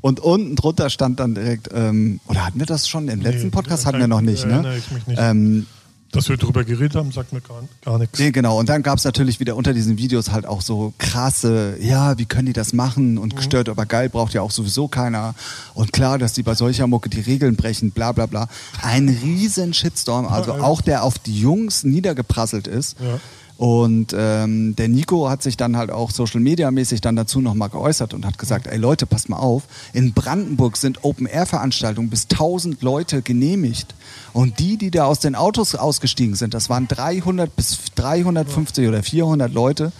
Und 0.00 0.18
unten 0.18 0.56
drunter 0.56 0.90
stand 0.90 1.20
dann 1.20 1.34
direkt, 1.36 1.68
ähm, 1.72 2.18
oder 2.26 2.44
hatten 2.46 2.58
wir 2.58 2.66
das 2.66 2.88
schon 2.88 3.08
im 3.08 3.20
letzten 3.20 3.44
Nee, 3.44 3.50
Podcast? 3.50 3.86
Hatten 3.86 4.00
wir 4.00 4.08
noch 4.08 4.20
nicht, 4.20 4.44
ne? 4.46 4.74
ich 4.76 4.90
mich 4.90 5.06
nicht. 5.06 5.18
Ähm, 5.20 5.66
Dass 6.12 6.28
wir 6.28 6.36
drüber 6.36 6.62
geredet 6.62 6.94
haben, 6.94 7.10
sagt 7.10 7.32
mir 7.32 7.40
gar, 7.40 7.62
gar 7.84 7.98
nichts. 7.98 8.18
Nee, 8.18 8.30
genau. 8.32 8.58
Und 8.58 8.68
dann 8.68 8.82
gab 8.82 8.98
es 8.98 9.04
natürlich 9.04 9.40
wieder 9.40 9.56
unter 9.56 9.72
diesen 9.72 9.96
Videos 9.96 10.30
halt 10.30 10.44
auch 10.44 10.60
so 10.60 10.92
krasse, 10.98 11.76
ja, 11.80 12.18
wie 12.18 12.26
können 12.26 12.46
die 12.46 12.52
das 12.52 12.74
machen? 12.74 13.12
Mhm. 13.12 13.18
Und 13.18 13.36
gestört, 13.36 13.70
aber 13.70 13.86
geil 13.86 14.10
braucht 14.10 14.34
ja 14.34 14.42
auch 14.42 14.50
sowieso 14.50 14.88
keiner. 14.88 15.34
Und 15.72 15.92
klar, 15.92 16.18
dass 16.18 16.34
die 16.34 16.42
bei 16.42 16.54
solcher 16.54 16.86
Mucke 16.86 17.08
die 17.08 17.20
Regeln 17.20 17.56
brechen, 17.56 17.92
bla 17.92 18.12
bla 18.12 18.26
bla. 18.26 18.48
Ein 18.82 19.08
riesen 19.08 19.72
Shitstorm, 19.72 20.26
also 20.26 20.52
Ja, 20.52 20.60
auch 20.62 20.82
der 20.82 21.02
auf 21.02 21.18
die 21.18 21.40
Jungs 21.40 21.82
niedergeprasselt 21.82 22.66
ist. 22.66 23.00
Ja. 23.00 23.18
Und 23.62 24.12
ähm, 24.18 24.74
der 24.74 24.88
Nico 24.88 25.30
hat 25.30 25.44
sich 25.44 25.56
dann 25.56 25.76
halt 25.76 25.92
auch 25.92 26.10
Social 26.10 26.40
Media 26.40 26.72
mäßig 26.72 27.00
dann 27.00 27.14
dazu 27.14 27.40
nochmal 27.40 27.68
geäußert 27.68 28.12
und 28.12 28.26
hat 28.26 28.36
gesagt, 28.36 28.66
ey 28.66 28.76
Leute, 28.76 29.06
passt 29.06 29.28
mal 29.28 29.36
auf, 29.36 29.62
in 29.92 30.14
Brandenburg 30.14 30.76
sind 30.76 31.04
Open-Air-Veranstaltungen 31.04 32.10
bis 32.10 32.24
1000 32.24 32.82
Leute 32.82 33.22
genehmigt. 33.22 33.94
Und 34.32 34.58
die, 34.58 34.78
die 34.78 34.90
da 34.90 35.04
aus 35.04 35.20
den 35.20 35.36
Autos 35.36 35.76
ausgestiegen 35.76 36.34
sind, 36.34 36.54
das 36.54 36.70
waren 36.70 36.88
300 36.88 37.54
bis 37.54 37.78
350 37.94 38.88
oder 38.88 39.00
400 39.00 39.52
Leute, 39.52 39.92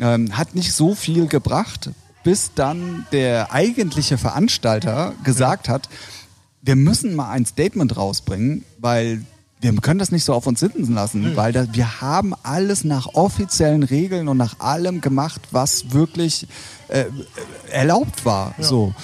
ähm, 0.00 0.34
hat 0.34 0.54
nicht 0.54 0.72
so 0.72 0.94
viel 0.94 1.26
gebracht, 1.26 1.90
bis 2.24 2.52
dann 2.54 3.06
der 3.12 3.52
eigentliche 3.52 4.16
Veranstalter 4.16 5.12
gesagt 5.22 5.68
hat, 5.68 5.90
wir 6.62 6.76
müssen 6.76 7.14
mal 7.14 7.28
ein 7.28 7.44
Statement 7.44 7.94
rausbringen, 7.94 8.64
weil 8.78 9.20
wir 9.74 9.80
können 9.80 9.98
das 9.98 10.12
nicht 10.12 10.24
so 10.24 10.32
auf 10.34 10.46
uns 10.46 10.60
sitzen 10.60 10.94
lassen, 10.94 11.36
weil 11.36 11.52
da, 11.52 11.66
wir 11.72 12.00
haben 12.00 12.34
alles 12.42 12.84
nach 12.84 13.08
offiziellen 13.14 13.82
Regeln 13.82 14.28
und 14.28 14.36
nach 14.36 14.60
allem 14.60 15.00
gemacht, 15.00 15.40
was 15.50 15.92
wirklich 15.92 16.46
äh, 16.88 17.04
erlaubt 17.70 18.24
war. 18.24 18.54
So. 18.60 18.94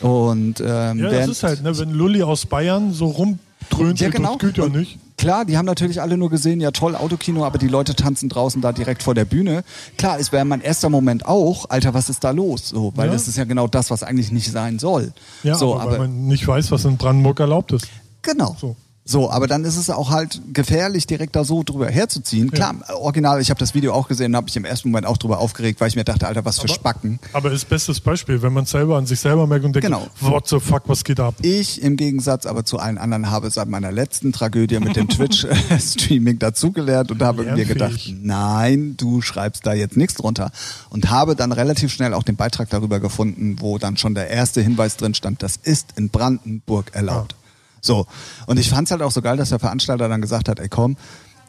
Und 0.00 0.60
ähm, 0.60 0.98
Ja, 0.98 1.10
das 1.10 1.28
ist 1.28 1.42
halt, 1.42 1.62
ne, 1.62 1.76
wenn 1.78 1.90
Lulli 1.90 2.22
aus 2.22 2.46
Bayern 2.46 2.92
so 2.92 3.06
rumdröhnt, 3.06 4.00
ja, 4.00 4.08
genau. 4.08 4.36
das 4.36 4.48
geht 4.48 4.58
ja 4.58 4.64
Und 4.64 4.76
nicht. 4.76 4.98
Klar, 5.18 5.44
die 5.44 5.58
haben 5.58 5.66
natürlich 5.66 6.00
alle 6.00 6.16
nur 6.16 6.30
gesehen, 6.30 6.62
ja 6.62 6.70
toll, 6.70 6.96
Autokino, 6.96 7.44
aber 7.44 7.58
die 7.58 7.68
Leute 7.68 7.94
tanzen 7.94 8.30
draußen 8.30 8.62
da 8.62 8.72
direkt 8.72 9.02
vor 9.02 9.14
der 9.14 9.26
Bühne. 9.26 9.64
Klar, 9.98 10.18
es 10.18 10.32
wäre 10.32 10.46
mein 10.46 10.62
erster 10.62 10.88
Moment 10.88 11.26
auch, 11.26 11.68
Alter, 11.68 11.92
was 11.92 12.08
ist 12.08 12.24
da 12.24 12.30
los? 12.30 12.70
So, 12.70 12.92
weil 12.96 13.08
Ja. 13.08 13.12
das 13.12 13.28
ist 13.28 13.36
ja 13.36 13.44
genau 13.44 13.66
das, 13.66 13.90
was 13.90 14.02
eigentlich 14.02 14.32
nicht 14.32 14.50
sein 14.50 14.78
soll. 14.78 15.12
Ja, 15.42 15.56
so, 15.56 15.78
aber, 15.78 15.90
weil 15.92 15.98
man 15.98 16.26
nicht 16.26 16.48
weiß, 16.48 16.70
was 16.70 16.86
in 16.86 16.96
Brandenburg 16.96 17.38
erlaubt 17.38 17.72
ist. 17.72 17.86
Genau. 18.22 18.56
So. 18.58 18.76
So. 19.04 19.30
aber 19.30 19.46
dann 19.46 19.64
ist 19.64 19.76
es 19.76 19.90
auch 19.90 20.10
halt 20.10 20.40
gefährlich, 20.52 21.06
direkt 21.06 21.34
da 21.34 21.42
so 21.44 21.62
drüber 21.64 21.88
herzuziehen. 21.88 22.50
Klar, 22.50 22.74
original, 22.94 23.40
ich 23.40 23.50
habe 23.50 23.58
das 23.58 23.74
Video 23.74 23.92
auch 23.92 24.06
gesehen, 24.08 24.36
habe 24.36 24.48
ich 24.48 24.56
im 24.56 24.64
ersten 24.64 24.90
Moment 24.90 25.06
auch 25.06 25.16
drüber 25.16 25.38
aufgeregt, 25.38 25.80
weil 25.80 25.88
ich 25.88 25.96
mir 25.96 26.04
dachte, 26.04 26.26
Alter, 26.28 26.44
was 26.44 26.58
für 26.58 26.64
Aber- 26.64 26.74
Spacken. 26.74 27.18
Aber 27.32 27.50
ist 27.50 27.68
bestes 27.68 28.00
Beispiel, 28.00 28.40
wenn 28.42 28.52
man 28.52 28.66
selber 28.66 28.96
an 28.98 29.06
sich 29.06 29.18
selber 29.20 29.46
merkt 29.46 29.64
und 29.64 29.72
denkt, 29.74 29.86
Genau. 29.86 30.06
what 30.20 30.46
the 30.48 30.60
fuck, 30.60 30.82
was 30.86 31.02
geht 31.04 31.18
ab? 31.18 31.34
Ich 31.42 31.82
im 31.82 31.96
Gegensatz 31.96 32.46
aber 32.46 32.64
zu 32.64 32.78
allen 32.78 32.98
anderen 32.98 33.30
habe 33.30 33.50
seit 33.50 33.68
meiner 33.68 33.90
letzten 33.90 34.32
Tragödie 34.32 34.78
mit 34.80 34.94
dem 34.96 35.08
Twitch-Streaming 35.08 36.38
dazugelernt 36.38 37.10
und 37.10 37.22
habe 37.22 37.42
mir 37.44 37.64
gedacht, 37.64 38.12
nein, 38.20 38.94
du 38.96 39.22
schreibst 39.22 39.66
da 39.66 39.72
jetzt 39.72 39.96
nichts 39.96 40.14
drunter. 40.14 40.50
Und 40.90 41.10
habe 41.10 41.34
dann 41.36 41.52
relativ 41.52 41.92
schnell 41.92 42.14
auch 42.14 42.22
den 42.22 42.36
Beitrag 42.36 42.70
darüber 42.70 43.00
gefunden, 43.00 43.56
wo 43.60 43.78
dann 43.78 43.96
schon 43.96 44.14
der 44.14 44.28
erste 44.28 44.60
Hinweis 44.60 44.96
drin 44.96 45.14
stand, 45.14 45.42
das 45.42 45.56
ist 45.56 45.94
in 45.96 46.10
Brandenburg 46.10 46.94
erlaubt. 46.94 47.34
So. 47.80 48.06
Und 48.46 48.58
ich 48.58 48.68
fand 48.70 48.88
es 48.88 48.92
halt 48.92 49.02
auch 49.02 49.10
so 49.10 49.22
geil, 49.22 49.36
dass 49.36 49.50
der 49.50 49.58
Veranstalter 49.58 50.08
dann 50.08 50.20
gesagt 50.20 50.48
hat, 50.48 50.58
ey 50.60 50.68
komm, 50.68 50.96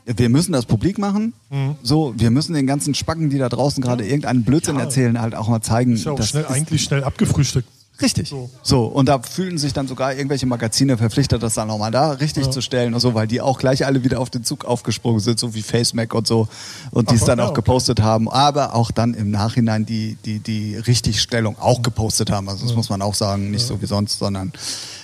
wir 0.05 0.29
müssen 0.29 0.51
das 0.51 0.65
publik 0.65 0.97
machen. 0.97 1.33
Mhm. 1.49 1.75
So, 1.83 2.13
wir 2.17 2.31
müssen 2.31 2.53
den 2.53 2.65
ganzen 2.67 2.95
Spacken, 2.95 3.29
die 3.29 3.37
da 3.37 3.49
draußen 3.49 3.83
gerade 3.83 4.03
irgendeinen 4.05 4.43
Blödsinn 4.43 4.75
Ja. 4.77 4.81
erzählen, 4.83 5.21
halt 5.21 5.35
auch 5.35 5.47
mal 5.47 5.61
zeigen. 5.61 5.93
Ist 5.93 6.05
ja 6.05 6.11
auch 6.11 6.15
das 6.17 6.29
schnell, 6.29 6.45
eigentlich 6.47 6.83
schnell 6.83 7.03
abgefrühstückt. 7.03 7.67
Richtig. 8.01 8.29
So. 8.29 8.49
So. 8.63 8.85
und 8.85 9.05
da 9.07 9.19
fühlten 9.19 9.59
sich 9.59 9.73
dann 9.73 9.87
sogar 9.87 10.15
irgendwelche 10.15 10.47
Magazine 10.47 10.97
verpflichtet, 10.97 11.43
das 11.43 11.53
dann 11.53 11.67
nochmal 11.67 11.91
da 11.91 12.13
richtig 12.13 12.45
Ja. 12.45 12.51
zu 12.51 12.61
stellen 12.61 12.95
und 12.95 12.99
so, 12.99 13.13
weil 13.13 13.27
die 13.27 13.41
auch 13.41 13.59
gleich 13.59 13.85
alle 13.85 14.03
wieder 14.03 14.19
auf 14.19 14.31
den 14.31 14.43
Zug 14.43 14.65
aufgesprungen 14.65 15.19
sind, 15.19 15.39
so 15.39 15.53
wie 15.53 15.61
FaceMac 15.61 16.15
und 16.15 16.25
so. 16.25 16.47
Und 16.89 17.11
die 17.11 17.15
es 17.15 17.25
dann 17.25 17.37
ja, 17.37 17.45
auch 17.45 17.49
okay. 17.49 17.57
gepostet 17.57 18.01
haben, 18.01 18.27
aber 18.27 18.73
auch 18.73 18.89
dann 18.89 19.13
im 19.13 19.29
Nachhinein 19.29 19.85
die, 19.85 20.17
die, 20.25 20.39
die 20.39 20.77
Richtigstellung 20.77 21.59
auch 21.59 21.83
gepostet 21.83 22.31
haben. 22.31 22.49
Also 22.49 22.65
das 22.65 22.75
muss 22.75 22.89
man 22.89 23.03
auch 23.03 23.13
sagen, 23.13 23.51
nicht 23.51 23.67
so 23.67 23.79
wie 23.83 23.85
sonst, 23.85 24.17
sondern 24.17 24.51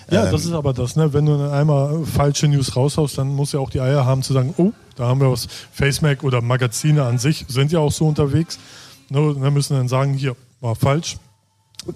Ja, 0.09 0.25
ähm, 0.25 0.31
das 0.31 0.45
ist 0.45 0.51
aber 0.53 0.73
das, 0.73 0.95
ne? 0.95 1.11
Wenn 1.13 1.25
du 1.25 1.51
einmal 1.51 2.03
falsche 2.05 2.47
News 2.47 2.75
raushaust, 2.75 3.17
dann 3.17 3.29
musst 3.35 3.53
du 3.53 3.57
ja 3.57 3.63
auch 3.63 3.69
die 3.69 3.81
Eier 3.81 4.05
haben 4.05 4.23
zu 4.23 4.33
sagen, 4.33 4.53
oh, 4.57 4.71
da 4.95 5.07
haben 5.07 5.19
wir 5.19 5.31
was. 5.31 5.47
FaceMac 5.73 6.23
oder 6.23 6.41
Magazine 6.41 7.03
an 7.03 7.17
sich 7.17 7.45
sind 7.47 7.71
ja 7.71 7.79
auch 7.79 7.91
so 7.91 8.07
unterwegs. 8.07 8.57
Ne, 9.09 9.35
dann 9.41 9.53
müssen 9.53 9.73
dann 9.75 9.87
sagen, 9.87 10.13
hier, 10.13 10.35
war 10.61 10.75
falsch. 10.75 11.17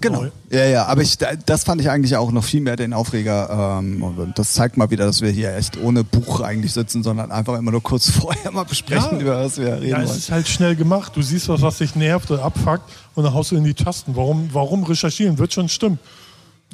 Genau. 0.00 0.24
Ja, 0.50 0.64
ja, 0.64 0.86
aber 0.86 1.02
ich, 1.02 1.18
das 1.18 1.64
fand 1.64 1.80
ich 1.82 1.90
eigentlich 1.90 2.16
auch 2.16 2.30
noch 2.32 2.44
viel 2.44 2.62
mehr 2.62 2.76
den 2.76 2.94
Aufreger. 2.94 3.78
Ähm, 3.80 4.02
und 4.02 4.38
das 4.38 4.54
zeigt 4.54 4.78
mal 4.78 4.90
wieder, 4.90 5.04
dass 5.04 5.20
wir 5.20 5.28
hier 5.30 5.54
echt 5.54 5.76
ohne 5.76 6.02
Buch 6.02 6.40
eigentlich 6.40 6.72
sitzen, 6.72 7.02
sondern 7.02 7.30
einfach 7.30 7.58
immer 7.58 7.72
nur 7.72 7.82
kurz 7.82 8.08
vorher 8.20 8.50
mal 8.52 8.64
besprechen, 8.64 9.16
Ja. 9.18 9.20
über 9.20 9.44
was 9.44 9.58
wir 9.58 9.74
reden 9.74 9.88
Ja, 9.88 10.00
es 10.00 10.08
wollen. 10.08 10.18
ist 10.18 10.30
halt 10.30 10.48
schnell 10.48 10.76
gemacht. 10.76 11.12
Du 11.14 11.20
siehst 11.20 11.48
was, 11.50 11.60
was 11.60 11.76
dich 11.78 11.94
nervt 11.94 12.30
oder 12.30 12.42
abfuckt 12.44 12.90
und 13.14 13.24
dann 13.24 13.34
haust 13.34 13.50
du 13.50 13.56
in 13.56 13.64
die 13.64 13.74
Tasten. 13.74 14.16
Warum, 14.16 14.48
warum 14.52 14.84
recherchieren? 14.84 15.36
Wird 15.38 15.52
schon 15.52 15.68
stimmen. 15.68 15.98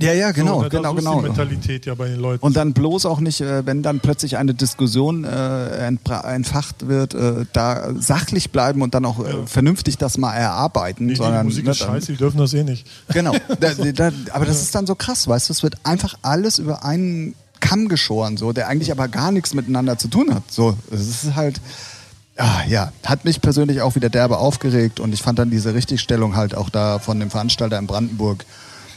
Ja, 0.00 0.12
ja, 0.12 0.30
genau, 0.30 0.56
so, 0.56 0.62
ne, 0.62 0.68
genau, 0.68 0.94
genau. 0.94 1.16
die 1.16 1.26
Mentalität 1.26 1.86
ja 1.86 1.94
bei 1.94 2.08
den 2.08 2.20
Leuten. 2.20 2.44
Und 2.44 2.56
dann 2.56 2.72
bloß 2.72 3.06
auch 3.06 3.20
nicht, 3.20 3.40
äh, 3.40 3.66
wenn 3.66 3.82
dann 3.82 4.00
plötzlich 4.00 4.36
eine 4.36 4.54
Diskussion 4.54 5.24
äh, 5.24 5.86
entfacht 5.86 6.86
wird, 6.86 7.14
äh, 7.14 7.46
da 7.52 7.92
sachlich 7.98 8.50
bleiben 8.50 8.82
und 8.82 8.94
dann 8.94 9.04
auch 9.04 9.18
äh, 9.24 9.46
vernünftig 9.46 9.98
das 9.98 10.16
mal 10.18 10.34
erarbeiten, 10.34 11.06
nee, 11.06 11.12
die 11.12 11.16
sondern 11.16 11.46
Musik 11.46 11.64
ne, 11.64 11.72
ist 11.72 11.78
scheiße, 11.78 12.12
die 12.12 12.18
dürfen 12.18 12.38
das 12.38 12.54
eh 12.54 12.64
nicht. 12.64 12.86
Genau. 13.12 13.34
Da, 13.60 13.72
da, 13.74 14.12
aber 14.32 14.44
das 14.44 14.62
ist 14.62 14.74
dann 14.74 14.86
so 14.86 14.94
krass, 14.94 15.26
weißt 15.26 15.48
du, 15.48 15.52
es 15.52 15.62
wird 15.62 15.74
einfach 15.82 16.14
alles 16.22 16.58
über 16.58 16.84
einen 16.84 17.34
Kamm 17.60 17.88
geschoren, 17.88 18.36
so, 18.36 18.52
der 18.52 18.68
eigentlich 18.68 18.92
aber 18.92 19.08
gar 19.08 19.32
nichts 19.32 19.54
miteinander 19.54 19.98
zu 19.98 20.08
tun 20.08 20.32
hat. 20.32 20.44
So, 20.50 20.76
es 20.92 21.24
ist 21.24 21.34
halt, 21.34 21.60
ah, 22.36 22.62
ja, 22.68 22.92
hat 23.04 23.24
mich 23.24 23.40
persönlich 23.40 23.82
auch 23.82 23.96
wieder 23.96 24.10
derbe 24.10 24.38
aufgeregt 24.38 25.00
und 25.00 25.12
ich 25.12 25.22
fand 25.22 25.38
dann 25.38 25.50
diese 25.50 25.74
Richtigstellung 25.74 26.36
halt 26.36 26.54
auch 26.54 26.70
da 26.70 26.98
von 26.98 27.18
dem 27.18 27.30
Veranstalter 27.30 27.78
in 27.78 27.86
Brandenburg 27.86 28.44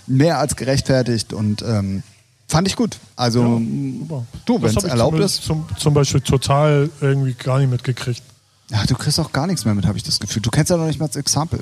mehr 0.07 0.39
als 0.39 0.55
gerechtfertigt 0.55 1.33
und 1.33 1.61
ähm, 1.61 2.03
fand 2.47 2.67
ich 2.67 2.75
gut. 2.75 2.97
Also, 3.15 3.61
Super. 3.99 4.25
du, 4.45 4.61
wenn 4.61 4.75
es 4.75 4.83
erlaubt 4.83 5.11
zumindest 5.11 5.39
ist. 5.39 5.45
Zum, 5.45 5.65
zum 5.77 5.93
Beispiel 5.93 6.21
total 6.21 6.89
irgendwie 6.99 7.33
gar 7.33 7.59
nicht 7.59 7.69
mitgekriegt. 7.69 8.21
Ja, 8.69 8.85
du 8.85 8.95
kriegst 8.95 9.19
auch 9.19 9.31
gar 9.31 9.47
nichts 9.47 9.65
mehr 9.65 9.73
mit, 9.73 9.85
habe 9.85 9.97
ich 9.97 10.03
das 10.03 10.19
Gefühl. 10.19 10.41
Du 10.41 10.49
kennst 10.49 10.69
ja 10.69 10.77
noch 10.77 10.87
nicht 10.87 10.99
mal 10.99 11.07
das 11.07 11.17
Example. 11.17 11.59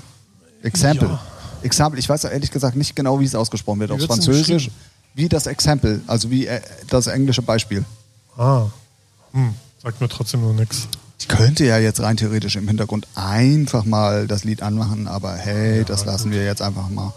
Example. 0.61 1.07
Ja. 1.07 1.19
Example. 1.63 1.99
Ich 1.99 2.07
weiß 2.07 2.23
ja 2.23 2.29
ehrlich 2.29 2.51
gesagt 2.51 2.75
nicht 2.75 2.95
genau, 2.95 3.19
wie 3.19 3.25
es 3.25 3.35
ausgesprochen 3.35 3.79
wird. 3.79 3.91
Wie 3.91 3.95
Auf 3.95 4.03
Französisch. 4.03 4.69
Wie 5.15 5.27
das 5.27 5.47
Example, 5.47 6.01
also 6.07 6.29
wie 6.29 6.45
äh, 6.45 6.61
das 6.87 7.07
englische 7.07 7.41
Beispiel. 7.41 7.83
Ah, 8.37 8.67
hm. 9.33 9.53
sagt 9.81 9.99
mir 9.99 10.07
trotzdem 10.07 10.41
nur 10.41 10.53
nichts. 10.53 10.87
Ich 11.19 11.27
könnte 11.27 11.65
ja 11.65 11.77
jetzt 11.77 11.99
rein 11.99 12.15
theoretisch 12.15 12.55
im 12.55 12.67
Hintergrund 12.67 13.05
einfach 13.15 13.83
mal 13.83 14.27
das 14.27 14.45
Lied 14.45 14.61
anmachen, 14.61 15.07
aber 15.07 15.33
hey, 15.33 15.83
das 15.83 16.05
lassen 16.05 16.31
wir 16.31 16.45
jetzt 16.45 16.61
einfach 16.61 16.89
mal. 16.89 17.11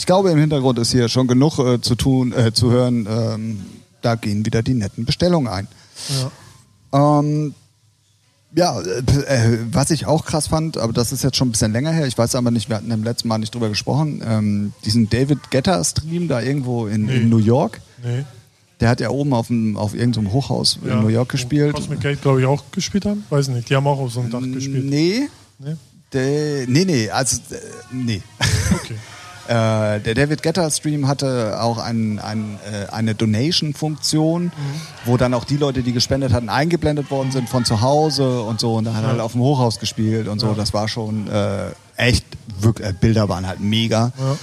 Ich 0.00 0.06
glaube, 0.06 0.30
im 0.30 0.38
Hintergrund 0.38 0.78
ist 0.78 0.92
hier 0.92 1.10
schon 1.10 1.26
genug 1.26 1.58
äh, 1.58 1.78
zu 1.82 1.94
tun, 1.94 2.32
äh, 2.32 2.54
zu 2.54 2.70
hören. 2.70 3.06
Ähm, 3.06 3.60
da 4.00 4.14
gehen 4.14 4.46
wieder 4.46 4.62
die 4.62 4.72
netten 4.72 5.04
Bestellungen 5.04 5.46
ein. 5.52 5.68
Ja. 6.92 7.18
Ähm, 7.20 7.54
ja, 8.56 8.80
äh, 8.80 9.02
äh, 9.26 9.58
was 9.70 9.90
ich 9.90 10.06
auch 10.06 10.24
krass 10.24 10.46
fand, 10.46 10.78
aber 10.78 10.94
das 10.94 11.12
ist 11.12 11.22
jetzt 11.22 11.36
schon 11.36 11.48
ein 11.48 11.52
bisschen 11.52 11.72
länger 11.72 11.92
her, 11.92 12.06
ich 12.06 12.16
weiß 12.16 12.34
aber 12.34 12.50
nicht, 12.50 12.70
wir 12.70 12.76
hatten 12.76 12.90
im 12.90 13.04
letzten 13.04 13.28
Mal 13.28 13.36
nicht 13.36 13.54
drüber 13.54 13.68
gesprochen, 13.68 14.22
ähm, 14.26 14.72
diesen 14.86 15.10
David 15.10 15.50
Getter-Stream 15.50 16.28
da 16.28 16.40
irgendwo 16.40 16.86
in, 16.86 17.04
Nee. 17.04 17.16
in 17.18 17.28
New 17.28 17.36
York, 17.36 17.82
Nee. 18.02 18.24
der 18.80 18.88
hat 18.88 19.00
ja 19.00 19.10
oben 19.10 19.34
auf, 19.34 19.48
dem, 19.48 19.76
auf 19.76 19.94
irgendeinem 19.94 20.32
Hochhaus 20.32 20.78
Ja, 20.82 20.94
in 20.94 21.02
New 21.02 21.08
York 21.08 21.28
gespielt. 21.28 21.74
Cosmic 21.74 22.00
Gate, 22.00 22.22
glaube 22.22 22.40
ich, 22.40 22.46
auch 22.46 22.64
gespielt 22.72 23.04
haben. 23.04 23.22
Weiß 23.28 23.48
nicht. 23.48 23.68
Die 23.68 23.76
haben 23.76 23.86
auch 23.86 24.00
auf 24.00 24.12
so 24.14 24.20
einem 24.20 24.30
Dach 24.30 24.40
gespielt. 24.40 24.86
Nee, 24.86 25.28
Nee? 25.58 25.76
der, 26.14 26.66
nee, 26.68 26.86
nee, 26.86 27.10
also, 27.10 27.36
äh, 27.50 27.56
nee. 27.92 28.22
Okay. 28.74 28.94
Äh, 29.50 29.98
der 29.98 30.14
David 30.14 30.44
Getter 30.44 30.70
Stream 30.70 31.08
hatte 31.08 31.60
auch 31.60 31.78
ein, 31.78 32.20
ein, 32.20 32.60
äh, 32.64 32.88
eine 32.92 33.16
Donation-Funktion, 33.16 34.52
wo 35.04 35.16
dann 35.16 35.34
auch 35.34 35.44
die 35.44 35.56
Leute, 35.56 35.82
die 35.82 35.92
gespendet 35.92 36.32
hatten, 36.32 36.48
eingeblendet 36.48 37.10
worden 37.10 37.32
sind 37.32 37.48
von 37.48 37.64
zu 37.64 37.80
Hause 37.80 38.42
und 38.42 38.60
so. 38.60 38.74
Und 38.74 38.84
da 38.84 38.94
hat 38.94 39.02
er 39.02 39.08
halt 39.10 39.20
auf 39.20 39.32
dem 39.32 39.40
Hochhaus 39.40 39.80
gespielt 39.80 40.28
und 40.28 40.38
so. 40.38 40.52
Das 40.54 40.72
war 40.72 40.86
schon 40.86 41.26
äh, 41.26 41.70
echt, 41.96 42.24
wirklich, 42.60 42.86
äh, 42.86 42.92
Bilder 42.92 43.28
waren 43.28 43.48
halt 43.48 43.58
mega. 43.58 44.12
Ja. 44.16 44.36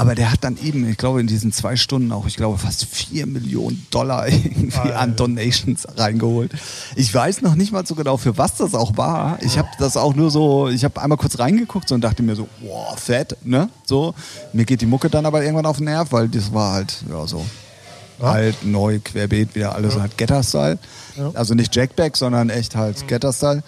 Aber 0.00 0.14
der 0.14 0.32
hat 0.32 0.42
dann 0.42 0.56
eben, 0.56 0.88
ich 0.88 0.96
glaube, 0.96 1.20
in 1.20 1.26
diesen 1.26 1.52
zwei 1.52 1.76
Stunden 1.76 2.10
auch, 2.12 2.26
ich 2.26 2.36
glaube, 2.36 2.56
fast 2.56 2.86
vier 2.86 3.26
Millionen 3.26 3.86
Dollar 3.90 4.28
irgendwie 4.28 4.78
Alter. 4.78 4.98
an 4.98 5.16
Donations 5.16 5.86
reingeholt. 5.96 6.52
Ich 6.96 7.12
weiß 7.12 7.42
noch 7.42 7.54
nicht 7.54 7.70
mal 7.72 7.84
so 7.84 7.94
genau, 7.94 8.16
für 8.16 8.38
was 8.38 8.54
das 8.54 8.74
auch 8.74 8.96
war. 8.96 9.38
Ich 9.42 9.58
habe 9.58 9.68
das 9.78 9.96
auch 9.96 10.14
nur 10.14 10.30
so, 10.30 10.68
ich 10.68 10.84
habe 10.84 11.00
einmal 11.02 11.18
kurz 11.18 11.38
reingeguckt 11.38 11.88
so 11.88 11.94
und 11.94 12.00
dachte 12.00 12.22
mir 12.22 12.34
so, 12.34 12.48
wow, 12.62 12.98
fett, 12.98 13.36
ne? 13.44 13.68
So. 13.84 14.14
Mir 14.52 14.64
geht 14.64 14.80
die 14.80 14.86
Mucke 14.86 15.10
dann 15.10 15.26
aber 15.26 15.42
irgendwann 15.42 15.66
auf 15.66 15.76
den 15.76 15.84
Nerv, 15.84 16.12
weil 16.12 16.28
das 16.28 16.52
war 16.52 16.72
halt, 16.72 17.04
ja, 17.10 17.26
so 17.26 17.44
alt, 18.20 18.64
neu, 18.64 19.00
querbeet, 19.00 19.54
wieder 19.54 19.74
alles 19.74 19.98
halt 19.98 20.16
Getter-Style. 20.16 20.78
Ja. 21.16 21.30
Also 21.34 21.54
nicht 21.54 21.74
Jackback, 21.74 22.16
sondern 22.16 22.50
echt 22.50 22.76
halt 22.76 23.06
Getter-Style. 23.06 23.62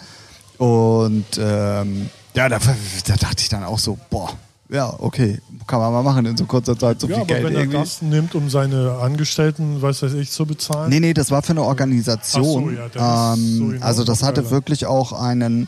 Und 0.57 1.25
ähm, 1.37 2.09
ja, 2.35 2.49
da, 2.49 2.59
da 2.59 3.15
dachte 3.15 3.41
ich 3.41 3.49
dann 3.49 3.63
auch 3.63 3.79
so, 3.79 3.97
boah, 4.09 4.33
ja, 4.69 4.93
okay, 4.99 5.39
kann 5.67 5.79
man 5.79 5.91
mal 5.93 6.03
machen 6.03 6.25
in 6.25 6.35
so 6.37 6.45
kurzer 6.45 6.77
Zeit 6.77 6.99
so 6.99 7.07
Ja, 7.07 7.15
viel 7.15 7.21
aber 7.23 7.33
Geld 7.33 7.43
wenn 7.45 7.53
er 7.55 7.59
irgendwie. 7.61 7.77
das 7.77 8.01
nimmt, 8.01 8.33
um 8.35 8.49
seine 8.49 8.93
Angestellten, 9.01 9.81
weiß 9.81 10.03
ich, 10.03 10.31
zu 10.31 10.45
bezahlen. 10.45 10.89
Nee, 10.89 10.99
nee, 10.99 11.13
das 11.13 11.29
war 11.31 11.41
für 11.43 11.51
eine 11.51 11.63
Organisation. 11.63 12.75
Ach 12.79 12.93
so, 12.93 12.99
ja, 12.99 13.35
so 13.35 13.39
ähm, 13.41 13.71
hinaus 13.73 13.81
also 13.83 14.03
das 14.03 14.23
hatte 14.23 14.49
wirklich 14.51 14.85
auch 14.85 15.11
einen, 15.13 15.67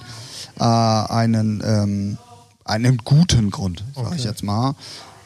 äh, 0.59 0.63
einen, 0.63 1.61
ähm, 1.65 2.17
einen 2.63 2.97
guten 3.03 3.51
Grund, 3.51 3.83
sag 3.95 4.05
ich 4.15 4.21
Okay. 4.21 4.27
jetzt 4.29 4.43
mal. 4.43 4.73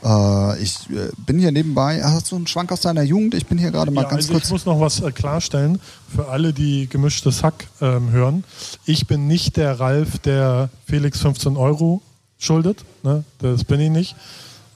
Äh, 0.03 0.61
ich 0.61 0.75
äh, 0.89 1.09
bin 1.25 1.39
hier 1.39 1.51
nebenbei. 1.51 2.01
Hast 2.03 2.31
du 2.31 2.37
einen 2.37 2.47
Schwank 2.47 2.71
aus 2.71 2.81
deiner 2.81 3.03
Jugend? 3.03 3.33
Ich 3.33 3.45
bin 3.47 3.57
hier 3.57 3.71
gerade 3.71 3.91
mal 3.91 4.03
Ja, 4.03 4.09
ganz 4.09 4.23
also 4.23 4.33
kurz. 4.33 4.45
ich 4.45 4.51
muss 4.51 4.65
noch 4.65 4.79
was 4.79 5.01
äh, 5.01 5.11
klarstellen 5.11 5.79
für 6.13 6.29
alle, 6.29 6.53
die 6.53 6.87
gemischtes 6.87 7.43
Hack 7.43 7.67
ähm, 7.81 8.09
hören. 8.11 8.43
Ich 8.85 9.07
bin 9.07 9.27
nicht 9.27 9.57
der 9.57 9.79
Ralf, 9.79 10.17
der 10.19 10.69
Felix 10.85 11.19
15 11.19 11.57
Euro 11.57 12.01
schuldet. 12.39 12.83
Ne? 13.03 13.23
Das 13.39 13.63
bin 13.63 13.79
ich 13.79 13.89
nicht. 13.91 14.15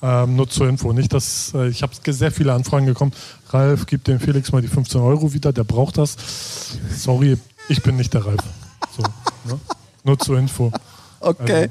Ähm, 0.03 0.35
nur 0.35 0.49
zur 0.49 0.67
Info. 0.67 0.91
Nicht, 0.93 1.13
dass 1.13 1.53
äh, 1.55 1.69
ich 1.69 1.81
habe 1.81 1.93
sehr 2.05 2.31
viele 2.31 2.53
Anfragen 2.53 2.85
bekommen. 2.85 3.13
Ralf, 3.49 3.85
gib 3.87 4.03
dem 4.03 4.19
Felix 4.19 4.51
mal 4.51 4.61
die 4.61 4.67
15 4.67 4.99
Euro 4.99 5.33
wieder. 5.33 5.53
Der 5.53 5.63
braucht 5.63 5.97
das. 5.97 6.17
Sorry, 6.95 7.37
ich 7.69 7.81
bin 7.81 7.95
nicht 7.95 8.13
der 8.13 8.25
Ralf. 8.25 8.41
So, 8.95 9.03
ne? 9.49 9.59
Nur 10.03 10.19
zur 10.19 10.37
Info. 10.37 10.71
Okay. 11.21 11.69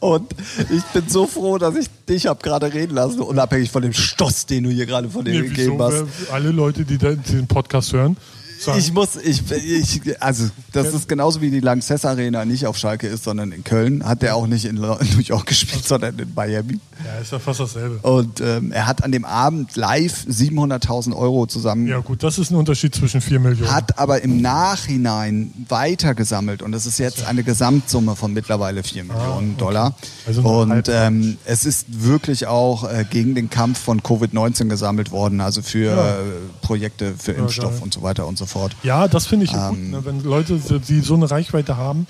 Also 0.00 0.14
Und 0.14 0.32
ich 0.70 0.84
bin 0.94 1.08
so 1.08 1.26
froh, 1.26 1.58
dass 1.58 1.74
ich 1.74 1.88
dich 2.08 2.26
habe 2.26 2.40
gerade 2.40 2.72
reden 2.72 2.94
lassen, 2.94 3.20
unabhängig 3.20 3.68
von 3.72 3.82
dem 3.82 3.92
Stoß, 3.92 4.46
den 4.46 4.62
du 4.62 4.70
hier 4.70 4.86
gerade 4.86 5.10
von 5.10 5.24
dir 5.24 5.32
Nee, 5.42 5.48
gegeben 5.48 5.74
wieso? 5.76 6.06
hast. 6.06 6.30
Alle 6.30 6.52
Leute, 6.52 6.84
die 6.84 6.98
den 6.98 7.48
Podcast 7.48 7.92
hören, 7.92 8.16
sagen, 8.62 8.78
Ich 8.78 8.92
muss, 8.92 9.16
ich, 9.16 9.42
ich, 9.50 10.22
also 10.22 10.48
das 10.72 10.94
ist 10.94 11.08
genauso 11.08 11.40
wie 11.40 11.50
die 11.50 11.60
Lanxess 11.60 12.04
Arena 12.04 12.44
nicht 12.44 12.66
auf 12.66 12.76
Schalke 12.76 13.06
ist, 13.08 13.24
sondern 13.24 13.52
in 13.52 13.64
Köln. 13.64 14.04
Hat 14.04 14.22
er 14.22 14.36
auch 14.36 14.46
nicht 14.46 14.64
in 14.70 14.76
New 14.76 14.96
York 15.20 15.46
gespielt, 15.46 15.84
sondern 15.86 16.18
in 16.18 16.32
Miami. 16.34 16.78
ja, 17.04 17.20
ist 17.20 17.32
ja 17.32 17.38
fast 17.38 17.60
dasselbe. 17.60 17.98
Und 18.08 18.40
ähm, 18.40 18.72
er 18.72 18.86
hat 18.86 19.04
an 19.04 19.12
dem 19.12 19.24
Abend 19.24 19.76
live 19.76 20.24
700.000 20.28 21.14
Euro 21.16 21.46
zusammen. 21.46 21.86
Ja 21.88 21.98
gut, 22.00 22.22
das 22.22 22.38
ist 22.38 22.50
ein 22.50 22.56
Unterschied 22.56 22.94
zwischen 22.94 23.20
4 23.20 23.40
Millionen. 23.40 23.70
Hat 23.72 23.98
aber 23.98 24.22
im 24.22 24.40
Nachhinein 24.40 25.52
weitergesammelt 25.68 26.62
und 26.62 26.74
es 26.74 26.86
ist 26.86 26.98
jetzt 26.98 27.24
eine 27.26 27.42
Gesamtsumme 27.42 28.16
von 28.16 28.32
mittlerweile 28.32 28.82
4 28.82 29.04
Millionen 29.04 29.56
Dollar. 29.56 29.94
Also 30.26 30.42
und 30.42 30.88
ähm, 30.88 31.36
es 31.44 31.64
ist 31.64 31.86
wirklich 31.88 32.46
auch 32.46 32.84
äh, 32.88 33.04
gegen 33.08 33.34
den 33.34 33.50
Kampf 33.50 33.78
von 33.80 34.00
Covid-19 34.00 34.68
gesammelt 34.68 35.10
worden, 35.10 35.40
also 35.40 35.62
für 35.62 35.84
Ja. 35.94 36.10
äh, 36.18 36.22
Projekte 36.62 37.14
für 37.18 37.32
Impfstoff 37.32 37.72
geil. 37.74 37.80
und 37.82 37.94
so 37.94 38.02
weiter 38.02 38.26
und 38.26 38.38
so 38.38 38.46
fort. 38.46 38.51
Ja, 38.82 39.08
das 39.08 39.26
finde 39.26 39.44
ich 39.46 39.52
Ähm. 39.52 39.68
gut, 39.68 39.78
ne, 39.78 40.04
wenn 40.04 40.22
Leute, 40.22 40.60
die 40.80 41.00
so 41.00 41.14
eine 41.14 41.30
Reichweite 41.30 41.76
haben, 41.76 42.06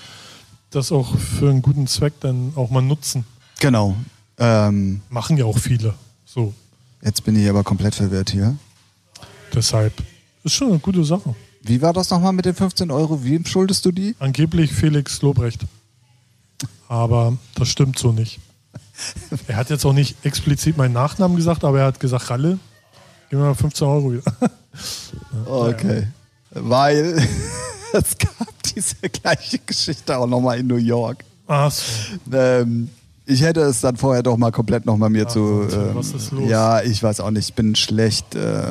das 0.71 0.91
auch 0.91 1.17
für 1.17 1.49
einen 1.49 1.61
guten 1.61 1.87
Zweck 1.87 2.13
dann 2.19 2.53
auch 2.55 2.69
mal 2.69 2.81
nutzen. 2.81 3.25
Genau. 3.59 3.95
Ähm, 4.37 5.01
Machen 5.09 5.37
ja 5.37 5.45
auch 5.45 5.57
viele. 5.57 5.93
So, 6.25 6.53
jetzt 7.01 7.23
bin 7.23 7.35
ich 7.35 7.47
aber 7.49 7.63
komplett 7.63 7.95
verwirrt 7.95 8.31
hier. 8.31 8.55
deshalb 9.53 9.93
ist 10.43 10.53
schon 10.53 10.69
eine 10.69 10.79
gute 10.79 11.03
Sache. 11.03 11.35
Wie 11.61 11.81
war 11.81 11.93
das 11.93 12.09
nochmal 12.09 12.33
mit 12.33 12.45
den 12.45 12.55
15 12.55 12.91
Euro? 12.91 13.23
Wem 13.23 13.45
schuldest 13.45 13.85
du 13.85 13.91
die? 13.91 14.15
Angeblich 14.19 14.73
Felix 14.73 15.21
Lobrecht. 15.21 15.61
Aber 16.89 17.37
das 17.55 17.69
stimmt 17.69 17.97
so 17.97 18.11
nicht. 18.11 18.39
Er 19.47 19.55
hat 19.57 19.69
jetzt 19.71 19.85
auch 19.85 19.93
nicht 19.93 20.15
explizit 20.23 20.77
meinen 20.77 20.93
Nachnamen 20.93 21.35
gesagt, 21.35 21.63
aber 21.63 21.79
er 21.79 21.85
hat 21.87 21.99
gesagt, 21.99 22.29
Ralle, 22.29 22.59
gib 23.29 23.39
mir 23.39 23.45
mal 23.45 23.55
15 23.55 23.87
Euro 23.87 24.13
wieder. 24.13 24.23
Okay. 25.45 26.07
Weil 26.53 27.17
es 27.93 28.17
gab 28.17 28.47
diese 28.75 28.95
gleiche 29.09 29.59
Geschichte 29.59 30.17
auch 30.17 30.27
nochmal 30.27 30.59
in 30.59 30.67
New 30.67 30.75
York. 30.77 31.23
Ach 31.47 31.71
so. 31.71 31.83
Ähm, 32.31 32.89
ich 33.25 33.41
hätte 33.41 33.61
es 33.61 33.81
dann 33.81 33.95
vorher 33.97 34.21
doch 34.23 34.37
mal 34.37 34.51
komplett 34.51 34.85
nochmal 34.85 35.09
mir 35.09 35.27
zu. 35.27 35.65
Tim, 35.69 35.79
ähm, 35.79 35.89
was 35.95 36.11
ist 36.11 36.31
los? 36.31 36.49
Ja, 36.49 36.81
ich 36.81 37.01
weiß 37.01 37.19
auch 37.21 37.31
nicht. 37.31 37.49
Ich 37.49 37.53
bin 37.55 37.75
schlecht, 37.75 38.35
äh, 38.35 38.63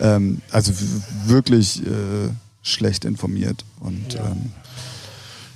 ähm, 0.00 0.40
also 0.50 0.72
wirklich 1.26 1.82
äh, 1.86 2.30
schlecht 2.62 3.04
informiert. 3.04 3.64
Und 3.80 4.14
Ja. 4.14 4.26
ähm, 4.26 4.52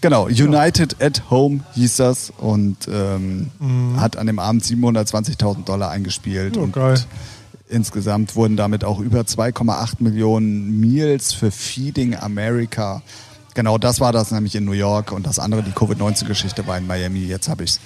genau, 0.00 0.26
United 0.26 1.02
at 1.02 1.28
Home 1.30 1.60
hieß 1.74 1.96
das 1.96 2.32
und 2.38 2.76
ähm, 2.90 3.50
hat 3.96 4.16
an 4.16 4.26
dem 4.28 4.38
Abend 4.38 4.64
720.000 4.64 5.64
Dollar 5.64 5.90
eingespielt. 5.90 6.54
Mhm. 6.54 6.58
Ja, 6.58 6.64
und 6.64 6.72
geil. 6.72 7.00
Insgesamt 7.72 8.36
wurden 8.36 8.56
damit 8.56 8.84
auch 8.84 9.00
über 9.00 9.20
2,8 9.22 9.94
Millionen 10.00 10.78
Meals 10.80 11.32
für 11.32 11.50
Feeding 11.50 12.14
America. 12.16 13.02
Genau 13.54 13.78
das 13.78 14.00
war 14.00 14.12
das 14.12 14.30
nämlich 14.30 14.54
in 14.54 14.64
New 14.64 14.72
York 14.72 15.12
und 15.12 15.26
das 15.26 15.38
andere, 15.38 15.62
die 15.62 15.72
Covid-19-Geschichte 15.72 16.66
war 16.66 16.78
in 16.78 16.86
Miami. 16.86 17.20
Jetzt 17.20 17.48
habe 17.48 17.64
ich 17.64 17.72
es 17.72 17.80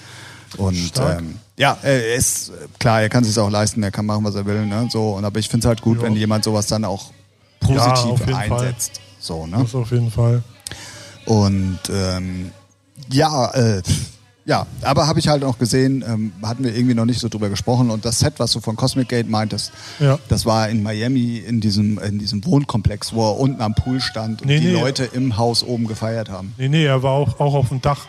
Und 0.58 0.92
ähm, 0.98 1.36
ja, 1.56 1.76
er 1.82 2.14
ist 2.14 2.52
klar, 2.78 3.02
er 3.02 3.08
kann 3.08 3.24
sich 3.24 3.36
auch 3.38 3.50
leisten, 3.50 3.82
er 3.82 3.90
kann 3.90 4.06
machen, 4.06 4.24
was 4.24 4.34
er 4.34 4.46
will. 4.46 4.64
Ne? 4.66 4.88
So, 4.92 5.14
und 5.14 5.24
aber 5.24 5.38
ich 5.40 5.48
finde 5.48 5.66
es 5.66 5.68
halt 5.68 5.82
gut, 5.82 5.98
Ja. 5.98 6.04
wenn 6.04 6.14
jemand 6.14 6.44
sowas 6.44 6.66
dann 6.66 6.84
auch 6.84 7.10
Ja, 7.68 7.90
positiv 7.90 8.26
jeden 8.26 8.34
einsetzt. 8.38 9.00
So, 9.18 9.46
ne? 9.46 9.58
Das 9.62 9.74
auf 9.74 9.90
jeden 9.90 10.10
Fall. 10.10 10.42
Und 11.24 11.80
ähm, 11.90 12.52
ja, 13.10 13.50
äh, 13.54 13.82
ja, 14.46 14.66
aber 14.82 15.06
habe 15.08 15.18
ich 15.18 15.28
halt 15.28 15.44
auch 15.44 15.58
gesehen, 15.58 16.04
ähm, 16.06 16.32
hatten 16.42 16.64
wir 16.64 16.74
irgendwie 16.74 16.94
noch 16.94 17.04
nicht 17.04 17.20
so 17.20 17.28
drüber 17.28 17.48
gesprochen. 17.48 17.90
Und 17.90 18.04
das 18.04 18.20
Set, 18.20 18.34
was 18.38 18.52
du 18.52 18.60
von 18.60 18.76
Cosmic 18.76 19.08
Gate 19.08 19.28
meintest, 19.28 19.72
Ja. 19.98 20.18
das 20.28 20.46
war 20.46 20.68
in 20.68 20.82
Miami 20.82 21.38
in 21.38 21.60
diesem, 21.60 21.98
in 21.98 22.18
diesem 22.18 22.44
Wohnkomplex, 22.44 23.12
wo 23.12 23.28
er 23.28 23.38
unten 23.38 23.60
am 23.60 23.74
Pool 23.74 24.00
stand 24.00 24.42
und 24.42 24.48
Nee, 24.48 24.60
die 24.60 24.66
nee. 24.68 24.80
Leute 24.80 25.04
im 25.04 25.36
Haus 25.36 25.62
oben 25.64 25.86
gefeiert 25.86 26.30
haben. 26.30 26.54
Nee, 26.58 26.68
nee, 26.68 26.84
er 26.84 27.02
war 27.02 27.12
auch, 27.12 27.38
auch 27.40 27.54
auf 27.54 27.68
dem 27.70 27.80
Dach. 27.82 28.06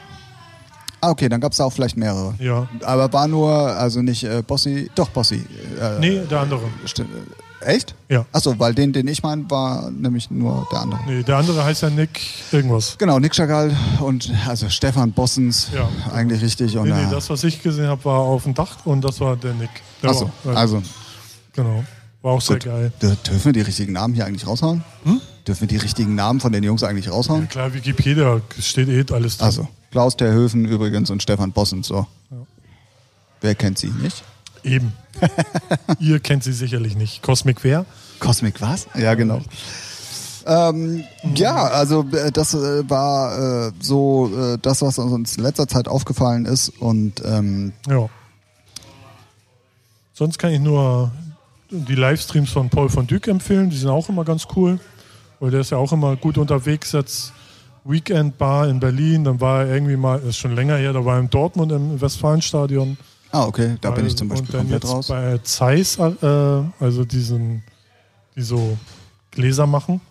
Ah, 1.01 1.09
okay, 1.11 1.29
dann 1.29 1.41
gab 1.41 1.51
es 1.51 1.57
da 1.59 1.65
auch 1.65 1.73
vielleicht 1.73 1.95
mehrere. 1.97 2.33
Ja. 2.39 2.67
Aber 2.83 3.11
war 3.13 3.27
nur, 3.27 3.51
also 3.53 4.01
nicht 4.01 4.23
äh, 4.23 4.41
Bossy, 4.45 4.89
doch 4.95 5.09
Bossy. 5.09 5.45
Äh, 5.79 5.99
Nee, 5.99 6.21
der 6.29 6.39
andere. 6.41 6.61
sti- 6.85 7.01
äh, 7.03 7.05
echt? 7.61 7.95
Ja. 8.09 8.25
Achso, 8.31 8.57
weil 8.59 8.73
den, 8.73 8.93
den 8.93 9.07
ich 9.07 9.23
meine, 9.23 9.49
war 9.49 9.89
nämlich 9.91 10.29
nur 10.31 10.67
der 10.71 10.79
andere. 10.81 10.99
Nee, 11.07 11.23
der 11.23 11.37
andere 11.37 11.63
heißt 11.63 11.81
ja 11.83 11.89
Nick 11.89 12.19
irgendwas. 12.51 12.97
Genau, 12.97 13.19
Nick 13.19 13.33
Chagall 13.33 13.75
und 13.99 14.31
also 14.47 14.69
Stefan 14.69 15.11
Bossens, 15.11 15.69
Ja. 15.73 15.89
eigentlich 16.13 16.41
richtig. 16.41 16.77
Und, 16.77 16.89
Nee, 16.89 16.95
nee, 16.95 17.03
äh, 17.03 17.11
das, 17.11 17.29
was 17.29 17.43
ich 17.43 17.61
gesehen 17.61 17.87
habe, 17.87 18.03
war 18.05 18.19
auf 18.19 18.43
dem 18.43 18.53
Dach 18.53 18.85
und 18.85 19.01
das 19.01 19.19
war 19.19 19.35
der 19.35 19.53
Nick. 19.53 19.69
Achso, 20.03 20.29
äh, 20.45 20.49
also 20.49 20.81
Genau. 21.53 21.83
War 22.21 22.33
auch 22.33 22.41
sehr 22.41 22.57
Gut. 22.57 22.65
geil. 22.65 22.91
Dür- 23.01 23.15
Dürfen 23.27 23.45
wir 23.45 23.53
die 23.53 23.61
richtigen 23.61 23.93
Namen 23.93 24.13
hier 24.13 24.25
eigentlich 24.25 24.45
raushauen? 24.47 24.83
Hm? 25.03 25.21
Dürfen 25.47 25.61
wir 25.61 25.67
die 25.67 25.77
richtigen 25.77 26.13
Namen 26.15 26.39
von 26.39 26.51
den 26.51 26.63
Jungs 26.63 26.83
eigentlich 26.83 27.05
Ja, 27.05 27.11
raushauen? 27.13 27.47
klar, 27.47 27.73
Wikipedia 27.73 28.41
steht 28.59 28.89
eh 28.89 29.05
alles 29.13 29.37
drin. 29.37 29.45
Also, 29.45 29.67
Klaus 29.91 30.17
Terhöfen 30.17 30.65
übrigens 30.65 31.09
und 31.09 31.23
Stefan 31.23 31.51
Bossens, 31.51 31.87
so. 31.87 32.05
Wer 33.41 33.55
kennt 33.55 33.77
sie 33.77 33.87
nicht? 33.87 34.23
Eben. 34.63 34.93
Ihr 35.99 36.19
kennt 36.19 36.43
sie 36.43 36.53
sicherlich 36.53 36.95
nicht. 36.95 37.21
Cosmic 37.21 37.63
Wer? 37.63 37.85
Cosmic 38.19 38.61
was? 38.61 38.87
Ja, 38.95 39.13
genau. 39.15 39.41
Ähm, 40.45 41.03
ja, 41.35 41.55
also 41.67 42.05
äh, 42.13 42.31
das 42.31 42.53
äh, 42.53 42.89
war 42.89 43.67
äh, 43.67 43.71
so 43.79 44.31
äh, 44.33 44.57
das, 44.61 44.81
was 44.81 44.97
uns 44.97 45.37
in 45.37 45.43
letzter 45.43 45.67
Zeit 45.67 45.87
aufgefallen 45.87 46.45
ist. 46.45 46.69
Und 46.69 47.21
ähm, 47.25 47.73
Ja. 47.87 48.07
Sonst 50.13 50.39
kann 50.39 50.51
ich 50.51 50.59
nur 50.59 51.11
die 51.69 51.95
Livestreams 51.95 52.49
von 52.49 52.69
Paul 52.69 52.89
von 52.89 53.05
Dyk 53.05 53.27
empfehlen. 53.27 53.69
Die 53.69 53.77
sind 53.77 53.89
auch 53.89 54.09
immer 54.09 54.23
ganz 54.23 54.47
cool. 54.55 54.79
Weil 55.39 55.51
der 55.51 55.59
ist 55.59 55.69
ja 55.69 55.77
auch 55.77 55.91
immer 55.91 56.15
gut 56.15 56.37
unterwegs. 56.37 56.91
Jetzt 56.93 57.33
Weekend 57.83 58.37
Bar 58.37 58.67
in 58.67 58.79
Berlin. 58.79 59.23
Dann 59.25 59.39
war 59.41 59.65
er 59.65 59.73
irgendwie 59.73 59.95
mal, 59.95 60.19
ist 60.19 60.37
schon 60.37 60.55
länger 60.55 60.77
her, 60.77 60.93
da 60.93 61.05
war 61.05 61.15
er 61.15 61.19
in 61.19 61.29
Dortmund 61.29 61.71
im 61.71 62.01
Westfalenstadion. 62.01 62.97
Ah, 63.31 63.45
okay, 63.45 63.77
da 63.81 63.91
bin 63.91 64.05
ich 64.05 64.15
zum 64.15 64.29
Und 64.29 64.35
Beispiel 64.35 64.51
dann 64.51 64.61
komplett 64.61 64.83
jetzt 64.83 64.93
raus. 64.93 65.07
bei 65.07 65.37
Zeiss, 65.43 65.97
äh, 65.97 66.63
also 66.79 67.05
diesen, 67.05 67.63
die 68.35 68.41
so 68.41 68.77
Gläser 69.31 69.67
machen. 69.67 70.01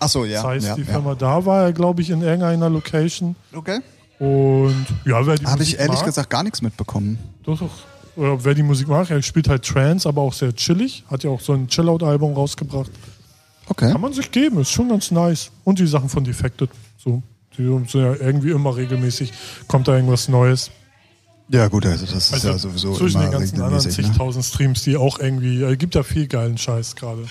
Ach 0.00 0.08
so, 0.08 0.24
ja. 0.24 0.42
Zeiss, 0.42 0.64
ja, 0.64 0.74
die 0.74 0.82
ja. 0.82 0.92
Firma, 0.92 1.14
da 1.14 1.44
war 1.44 1.64
er, 1.64 1.72
glaube 1.72 2.02
ich, 2.02 2.10
in 2.10 2.22
irgendeiner 2.22 2.70
Location. 2.70 3.34
Okay. 3.52 3.80
Und 4.18 4.86
ja, 5.04 5.24
wer 5.24 5.36
die 5.36 5.46
Habe 5.46 5.62
ich 5.62 5.78
ehrlich 5.78 5.96
mag, 5.96 6.06
gesagt 6.06 6.30
gar 6.30 6.42
nichts 6.42 6.62
mitbekommen. 6.62 7.18
Doch, 7.44 7.58
doch. 7.58 7.70
Oder 8.16 8.44
wer 8.44 8.54
die 8.54 8.64
Musik 8.64 8.88
mag, 8.88 9.10
er 9.10 9.22
spielt 9.22 9.48
halt 9.48 9.64
Trance, 9.64 10.08
aber 10.08 10.22
auch 10.22 10.32
sehr 10.32 10.52
chillig. 10.54 11.04
Hat 11.08 11.22
ja 11.22 11.30
auch 11.30 11.40
so 11.40 11.52
ein 11.52 11.68
Chillout-Album 11.68 12.34
rausgebracht. 12.34 12.90
Okay. 13.68 13.92
Kann 13.92 14.00
man 14.00 14.12
sich 14.12 14.30
geben, 14.30 14.60
ist 14.60 14.70
schon 14.70 14.88
ganz 14.88 15.10
nice. 15.10 15.50
Und 15.62 15.78
die 15.78 15.86
Sachen 15.86 16.08
von 16.08 16.24
Defected. 16.24 16.70
So, 16.96 17.22
die 17.56 17.64
sind 17.64 17.94
ja 17.94 18.14
irgendwie 18.14 18.50
immer 18.50 18.76
regelmäßig, 18.76 19.32
kommt 19.68 19.86
da 19.86 19.94
irgendwas 19.94 20.28
Neues. 20.28 20.70
Ja, 21.50 21.68
gut, 21.68 21.86
also 21.86 22.04
das 22.04 22.26
ist 22.26 22.34
Also 22.34 22.48
ja 22.48 22.58
sowieso 22.58 22.94
zwischen 22.94 23.22
immer 23.22 23.30
den 23.30 23.38
ganzen 23.40 23.62
anderen. 23.62 23.82
Ne? 23.84 23.90
zigtausend 23.90 24.44
Streams, 24.44 24.82
die 24.82 24.96
auch 24.96 25.18
irgendwie, 25.18 25.62
äh, 25.62 25.76
gibt 25.76 25.94
ja 25.94 26.02
viel 26.02 26.26
geilen 26.26 26.58
Scheiß 26.58 26.94
gerade. 26.96 27.22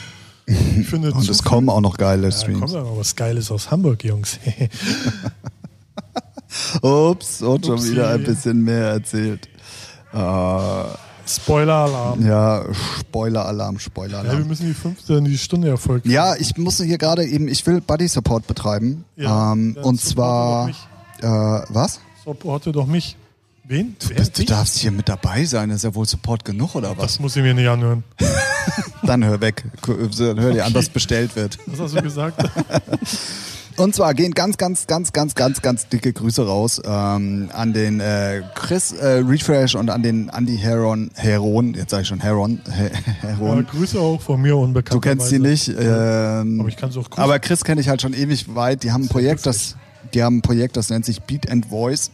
Ich 0.48 0.56
finde, 0.88 1.12
Und 1.12 1.30
es 1.30 1.44
kommen 1.44 1.70
auch 1.70 1.82
noch 1.82 1.98
geile 1.98 2.30
ja, 2.30 2.32
Streams. 2.32 2.60
kommt 2.60 2.72
ja 2.72 2.82
noch 2.82 2.98
was 2.98 3.16
Geiles 3.16 3.52
aus 3.52 3.70
Hamburg, 3.70 4.04
Jungs. 4.04 4.40
Ups, 6.82 7.42
und 7.42 7.66
schon 7.66 7.76
Upsi. 7.76 7.92
wieder 7.92 8.10
ein 8.10 8.24
bisschen 8.24 8.64
mehr 8.64 8.86
erzählt. 8.92 9.48
Äh, 10.14 10.18
Spoiler-Alarm. 11.28 12.26
ja, 12.26 12.64
Spoiler-Alarm, 13.02 13.76
Ja, 13.76 13.76
wir 13.76 13.80
Spoiler-Alarm. 13.82 14.48
müssen 14.48 14.68
die 14.68 14.74
fünfte 14.74 15.16
in 15.16 15.26
die 15.26 15.38
Stunde 15.38 15.68
erfolgen. 15.68 16.10
Ja, 16.10 16.36
ich 16.38 16.56
musste 16.58 16.86
hier 16.86 16.98
gerade 16.98 17.26
eben, 17.26 17.50
ich 17.50 17.68
will 17.68 17.82
Buddy 17.82 18.08
Support 18.08 18.48
betreiben. 18.48 19.04
Ja, 19.18 19.52
ähm, 19.52 19.76
dann 19.76 19.84
und 19.84 20.00
zwar, 20.02 20.70
äh, 20.70 20.74
was? 21.24 22.00
Supporte 22.24 22.72
doch 22.72 22.88
mich. 22.88 23.18
Wen? 23.70 23.96
Du 24.00 24.24
Dich? 24.24 24.46
darfst 24.46 24.78
hier 24.78 24.92
mit 24.92 25.10
dabei 25.10 25.44
sein, 25.44 25.68
das 25.70 25.78
ist 25.80 25.84
ja 25.84 25.94
wohl 25.94 26.06
Support 26.08 26.46
genug 26.46 26.76
oder 26.76 26.92
was? 26.92 26.98
Das 27.14 27.20
muss 27.20 27.36
ich 27.36 27.42
mir 27.44 27.54
nicht 27.54 27.68
anhören. 27.68 28.04
Dann 29.04 29.26
hör 29.26 29.42
weg, 29.42 29.66
Dann 29.86 30.40
hör 30.40 30.54
dir 30.54 30.66
an, 30.66 30.74
was 30.74 30.88
bestellt 30.90 31.36
wird. 31.36 31.58
Was 31.68 31.80
hast 31.80 31.96
du 31.96 32.02
gesagt? 32.02 32.42
Und 33.78 33.94
zwar 33.94 34.14
gehen 34.16 34.32
ganz, 34.34 34.58
ganz, 34.58 34.88
ganz, 34.88 35.14
ganz, 35.14 35.36
ganz, 35.36 35.62
ganz 35.62 35.88
dicke 35.88 36.12
Grüße 36.12 36.44
raus 36.48 36.82
ähm, 36.84 37.50
an 37.54 37.74
den 37.74 38.00
äh, 38.00 38.42
Chris 38.56 38.92
äh, 38.94 39.20
Refresh 39.24 39.76
und 39.76 39.92
an 39.92 40.02
den 40.02 40.30
Andy 40.30 40.58
Heron, 40.58 41.12
Heron, 41.14 41.76
jetzt 41.76 41.92
sage 41.92 42.02
ich 42.02 42.08
schon 42.08 42.20
Heron, 42.20 42.60
He- 42.76 42.86
ja, 43.22 43.30
Heron. 43.38 43.68
Grüße 43.68 44.00
auch 44.00 44.20
von 44.20 44.42
mir 44.42 44.58
unbekannt. 44.58 44.96
Du 44.96 45.00
kennst 45.00 45.28
sie 45.28 45.38
nicht. 45.38 45.68
Ähm, 45.70 46.60
Aber 46.60 46.70
ich 46.70 46.76
kann 46.78 46.90
es 46.90 46.98
auch 46.98 47.08
grüßen. 47.08 47.24
aber 47.24 47.38
Chris 47.38 47.64
kenne 47.64 47.80
ich 47.82 47.88
halt 47.90 48.02
schon 48.02 48.14
ewig 48.16 48.56
weit. 48.56 48.82
Die 48.82 48.92
haben 48.92 49.04
ein 49.04 49.10
Projekt, 49.10 49.46
das, 49.46 49.76
die 50.14 50.24
haben 50.24 50.38
ein 50.38 50.42
Projekt, 50.42 50.76
das 50.76 50.90
nennt 50.90 51.06
sich 51.06 51.22
Beat 51.22 51.48
and 51.52 51.68
Voice. 51.68 52.10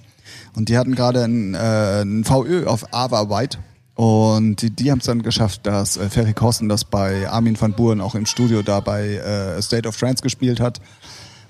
Und 0.56 0.70
die 0.70 0.78
hatten 0.78 0.96
gerade 0.96 1.24
ein, 1.24 1.56
äh, 1.56 2.02
ein 2.02 2.24
VÖ 2.24 2.66
auf 2.66 2.94
Ava 2.94 3.30
White. 3.30 3.58
Und 3.96 4.62
die, 4.62 4.72
die 4.72 4.92
haben 4.92 5.00
es 5.00 5.06
dann 5.06 5.22
geschafft, 5.22 5.66
dass 5.68 5.98
äh, 5.98 6.10
Ferry 6.10 6.34
Korsten 6.34 6.68
das 6.68 6.84
bei 6.84 7.30
Armin 7.30 7.60
van 7.60 7.74
Buren 7.74 8.02
auch 8.02 8.16
im 8.16 8.26
Studio 8.26 8.62
da 8.64 8.80
bei 8.80 9.16
äh, 9.16 9.62
State 9.62 9.88
of 9.88 9.98
Trance 9.98 10.24
gespielt 10.24 10.60
hat. 10.60 10.80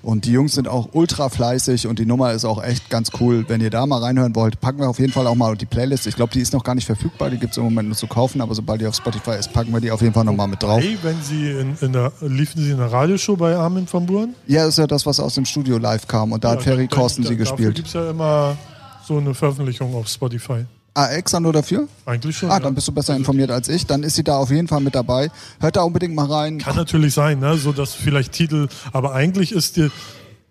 Und 0.02 0.26
die 0.26 0.32
Jungs 0.32 0.52
sind 0.52 0.68
auch 0.68 0.90
ultra 0.92 1.30
fleißig 1.30 1.86
und 1.86 1.98
die 1.98 2.04
Nummer 2.04 2.32
ist 2.32 2.44
auch 2.44 2.62
echt 2.62 2.90
ganz 2.90 3.10
cool. 3.20 3.46
Wenn 3.48 3.62
ihr 3.62 3.70
da 3.70 3.86
mal 3.86 4.02
reinhören 4.02 4.34
wollt, 4.34 4.60
packen 4.60 4.80
wir 4.80 4.88
auf 4.90 4.98
jeden 4.98 5.12
Fall 5.12 5.26
auch 5.26 5.34
mal 5.34 5.56
die 5.56 5.64
Playlist. 5.64 6.06
Ich 6.06 6.14
glaube, 6.14 6.30
die 6.30 6.40
ist 6.40 6.52
noch 6.52 6.62
gar 6.62 6.74
nicht 6.74 6.84
verfügbar, 6.84 7.30
die 7.30 7.38
gibt 7.38 7.52
es 7.52 7.56
im 7.56 7.64
Moment 7.64 7.88
nur 7.88 7.96
zu 7.96 8.06
kaufen, 8.06 8.42
aber 8.42 8.54
sobald 8.54 8.82
die 8.82 8.86
auf 8.86 8.94
Spotify 8.94 9.38
ist, 9.38 9.54
packen 9.54 9.72
wir 9.72 9.80
die 9.80 9.90
auf 9.90 10.02
jeden 10.02 10.12
Fall 10.12 10.24
nochmal 10.24 10.46
mit 10.48 10.62
drauf. 10.62 10.82
Hey, 10.82 10.98
wenn 11.02 11.22
sie 11.22 11.52
in, 11.52 11.74
in 11.80 11.94
der, 11.94 12.12
liefen 12.20 12.62
sie 12.62 12.72
in 12.72 12.76
der 12.76 12.92
Radioshow 12.92 13.34
bei 13.34 13.56
Armin 13.56 13.86
van 13.90 14.04
Buren? 14.04 14.34
Ja, 14.46 14.66
ist 14.66 14.76
ja 14.76 14.86
das, 14.86 15.06
was 15.06 15.18
aus 15.20 15.36
dem 15.36 15.46
Studio 15.46 15.78
live 15.78 16.06
kam 16.06 16.32
und 16.32 16.44
da 16.44 16.50
hat 16.50 16.62
Ferry 16.62 16.86
Korsten 16.86 17.24
sie 17.24 17.38
Dafür 17.38 17.56
gespielt. 17.56 17.74
gibt 17.76 17.88
es 17.88 17.94
ja 17.94 18.10
immer 18.10 18.58
so 19.06 19.18
eine 19.18 19.34
Veröffentlichung 19.34 19.94
auf 19.94 20.08
Spotify. 20.08 20.64
Ah, 20.96 21.08
extra 21.08 21.40
nur 21.40 21.52
dafür? 21.52 21.88
Eigentlich 22.06 22.36
schon. 22.36 22.50
Ah, 22.50 22.54
ja. 22.54 22.60
dann 22.60 22.74
bist 22.74 22.86
du 22.86 22.92
besser 22.92 23.16
informiert 23.16 23.50
als 23.50 23.68
ich. 23.68 23.84
Dann 23.84 24.04
ist 24.04 24.14
sie 24.14 24.22
da 24.22 24.36
auf 24.36 24.50
jeden 24.50 24.68
Fall 24.68 24.80
mit 24.80 24.94
dabei. 24.94 25.28
Hört 25.58 25.74
da 25.74 25.82
unbedingt 25.82 26.14
mal 26.14 26.26
rein. 26.26 26.58
Kann 26.58 26.76
natürlich 26.76 27.14
sein, 27.14 27.40
ne? 27.40 27.56
so 27.56 27.72
dass 27.72 27.94
vielleicht 27.94 28.32
Titel, 28.32 28.68
aber 28.92 29.12
eigentlich 29.12 29.50
ist 29.50 29.76
die, 29.76 29.90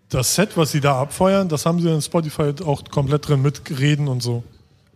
das 0.09 0.35
Set, 0.35 0.57
was 0.57 0.71
sie 0.71 0.81
da 0.81 0.99
abfeuern, 0.99 1.47
das 1.47 1.65
haben 1.65 1.79
sie 1.79 1.89
in 1.89 2.01
Spotify 2.01 2.53
auch 2.65 2.83
komplett 2.91 3.29
drin 3.29 3.41
mit 3.41 3.61
Reden 3.79 4.09
und 4.09 4.21
so. 4.21 4.43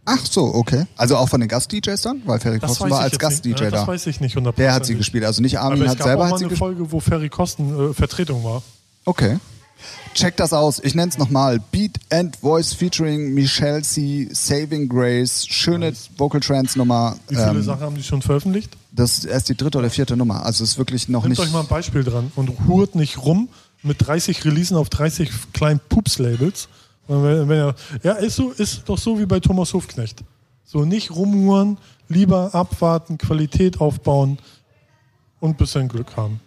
Ach 0.04 0.26
so, 0.26 0.54
okay. 0.54 0.86
Also 0.96 1.18
auch 1.18 1.28
von 1.28 1.40
den 1.40 1.50
Gast-DJs 1.50 2.02
dann? 2.02 2.22
Weil 2.26 2.40
Ferry 2.40 2.60
Das 2.60 2.80
weiß 2.80 2.90
war 2.90 3.02
als 3.02 3.20
Gast-DJ 3.20 3.66
da. 3.66 3.70
Das 3.72 3.88
weiß 3.88 4.08
ich 4.08 4.22
nicht 4.22 4.38
100%. 4.38 4.54
Der 4.54 4.74
hat 4.74 4.86
sie 4.86 4.96
gespielt. 4.96 5.26
Also 5.26 5.42
nicht 5.42 5.60
Armin 5.60 5.82
Aber 5.82 5.86
es 5.86 5.92
hat 5.92 5.98
gab 6.00 6.08
selber 6.08 6.22
auch 6.22 6.26
hat 6.26 6.32
mal 6.32 6.38
sie 6.38 6.46
eine 6.46 6.50
gespielt. 6.50 6.78
Folge, 6.78 6.92
wo 6.92 7.00
Ferry 7.02 7.30
Kosten 7.30 7.92
äh, 7.92 7.94
Vertretung 7.94 8.44
war. 8.44 8.64
Okay. 9.04 9.38
Check 10.14 10.36
das 10.38 10.52
aus. 10.54 10.80
Ich 10.84 10.96
nenne 10.96 11.10
es 11.10 11.18
nochmal. 11.18 11.60
Beat 11.72 12.00
and 12.12 12.36
Voice 12.38 12.74
featuring 12.74 13.34
Michelle 13.34 13.82
C. 13.84 14.28
Saving 14.32 14.90
Grace. 14.90 15.46
Schöne 15.48 15.94
Vocal 16.18 16.40
Trance 16.42 16.78
Nummer. 16.78 17.18
Wie 17.28 17.36
viele 17.36 17.50
Ähm, 17.50 17.62
Sachen 17.64 17.82
haben 17.82 17.96
die 17.96 18.04
schon 18.04 18.22
veröffentlicht? 18.22 18.76
das 18.92 19.20
ist 19.20 19.26
erst 19.26 19.48
die 19.50 19.56
dritte 19.56 19.78
oder 19.78 19.92
vierte 19.92 20.18
Nummer. 20.18 20.44
Also 20.44 20.64
es 20.64 20.72
ist 20.72 20.78
wirklich 20.80 21.08
noch 21.08 21.22
Nehmt 21.24 21.38
nicht. 21.38 21.40
euch 21.48 21.52
mal 21.54 21.60
ein 21.62 21.68
Beispiel 21.68 22.04
dran 22.04 22.32
und 22.36 22.52
hurt 22.68 22.96
nicht 22.96 23.20
rum 23.24 23.48
mit 23.84 24.08
30 24.08 24.44
Releasen 24.44 24.76
auf 24.76 24.90
30 24.90 25.30
kleinen 25.54 25.80
Pups-Labels. 25.88 26.68
Ja, 28.04 28.14
ist, 28.14 28.36
so, 28.36 28.50
ist 28.52 28.82
doch 28.88 28.98
so 28.98 29.20
wie 29.20 29.26
bei 29.28 29.40
Thomas 29.40 29.74
Hofknecht. 29.74 30.24
So 30.66 30.84
nicht 30.84 31.12
rumhuren, 31.12 31.78
lieber 32.10 32.54
abwarten, 32.56 33.18
Qualität 33.18 33.80
aufbauen 33.80 34.40
und 35.40 35.52
ein 35.52 35.56
bisschen 35.56 35.88
Glück 35.88 36.18
haben. 36.18 36.40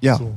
ja. 0.00 0.16
So. 0.18 0.36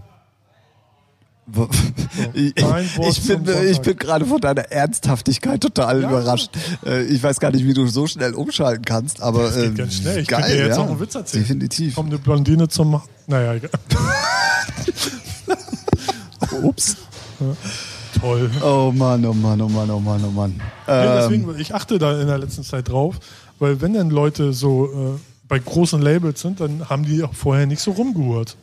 Ich, 2.33 2.53
ich, 2.55 3.27
bin, 3.27 3.45
ich 3.69 3.81
bin 3.81 3.97
gerade 3.97 4.25
von 4.25 4.39
deiner 4.39 4.63
Ernsthaftigkeit 4.71 5.61
total 5.61 6.01
Ja. 6.01 6.09
überrascht. 6.09 6.49
Äh, 6.85 7.03
Ich 7.03 7.21
weiß 7.23 7.39
gar 7.39 7.51
nicht, 7.51 7.65
wie 7.65 7.73
du 7.73 7.87
so 7.87 8.05
schnell 8.07 8.33
umschalten 8.33 8.85
kannst, 8.85 9.21
aber 9.21 9.43
Das 9.43 9.55
geht 9.55 9.65
ähm, 9.65 9.75
ganz 9.75 9.95
schnell. 9.95 10.19
Ich 10.19 10.27
geil, 10.27 10.43
dir 10.47 10.65
jetzt 10.67 10.77
ja. 10.77 10.83
auch 10.83 10.89
einen 10.89 10.99
Witz 10.99 11.15
erzählen. 11.15 11.43
Definitiv. 11.43 11.95
Kommt 11.95 12.09
eine 12.09 12.19
Blondine 12.19 12.67
zum. 12.67 13.01
Naja, 13.27 13.53
egal. 13.55 13.69
Ups. 16.63 16.97
toll. 18.19 18.49
Oh 18.63 18.91
Mann, 18.93 19.25
oh 19.25 19.33
Mann, 19.33 19.61
oh 19.61 19.69
Mann, 19.69 19.89
oh 19.89 19.99
Mann, 19.99 20.23
oh 20.25 20.31
Mann. 20.31 20.51
Nee, 20.87 20.93
Ähm, 20.93 21.09
deswegen, 21.17 21.59
ich 21.59 21.73
achte 21.73 21.97
da 21.97 22.19
in 22.19 22.27
der 22.27 22.37
letzten 22.37 22.63
Zeit 22.63 22.89
drauf, 22.89 23.15
weil 23.59 23.81
wenn 23.81 23.93
dann 23.93 24.09
Leute 24.09 24.53
so 24.53 24.85
äh, 24.85 25.19
bei 25.47 25.59
großen 25.59 26.01
Labels 26.01 26.41
sind, 26.41 26.59
dann 26.59 26.89
haben 26.89 27.03
die 27.05 27.23
auch 27.23 27.33
vorher 27.33 27.65
nicht 27.65 27.81
so 27.81 27.91
rumgehurt. 27.91 28.57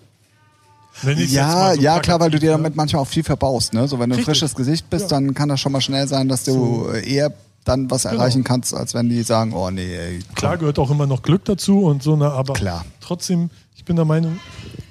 Ja, 1.03 1.74
so 1.74 1.80
ja, 1.80 2.01
klar, 2.01 2.20
weil 2.20 2.30
du 2.30 2.38
dir 2.38 2.51
damit 2.53 2.76
manchmal 2.76 3.03
auch 3.03 3.09
viel 3.09 3.22
verbaust. 3.24 3.72
Ne? 3.74 3.86
So, 3.88 3.99
wenn 3.99 4.11
du 4.11 4.16
ein 4.16 4.22
frisches 4.24 4.55
Gesicht 4.55 4.88
bist, 4.90 5.11
Ja. 5.11 5.18
dann 5.18 5.34
kann 5.34 5.49
das 5.49 5.61
schon 5.61 5.72
mal 5.72 5.80
schnell 5.80 6.07
sein, 6.09 6.28
dass 6.28 6.44
du 6.44 6.86
eher 6.88 7.32
dann 7.64 7.90
was 7.90 8.05
erreichen 8.07 8.44
kannst, 8.44 8.74
als 8.74 8.94
wenn 8.94 9.09
die 9.09 9.22
sagen, 9.22 9.53
oh 9.53 9.70
nee, 9.70 9.94
ey. 9.94 10.20
Klar 10.34 10.57
gehört 10.57 10.78
auch 10.78 10.90
immer 10.90 11.07
noch 11.07 11.22
Glück 11.22 11.44
dazu 11.44 11.82
und 11.84 12.03
so, 12.03 12.16
ne, 12.16 12.30
aber 12.30 12.55
Klar. 12.55 12.84
trotzdem, 13.01 13.51
ich 13.76 13.84
bin 13.84 13.96
der 13.96 14.07
Meinung, 14.07 14.38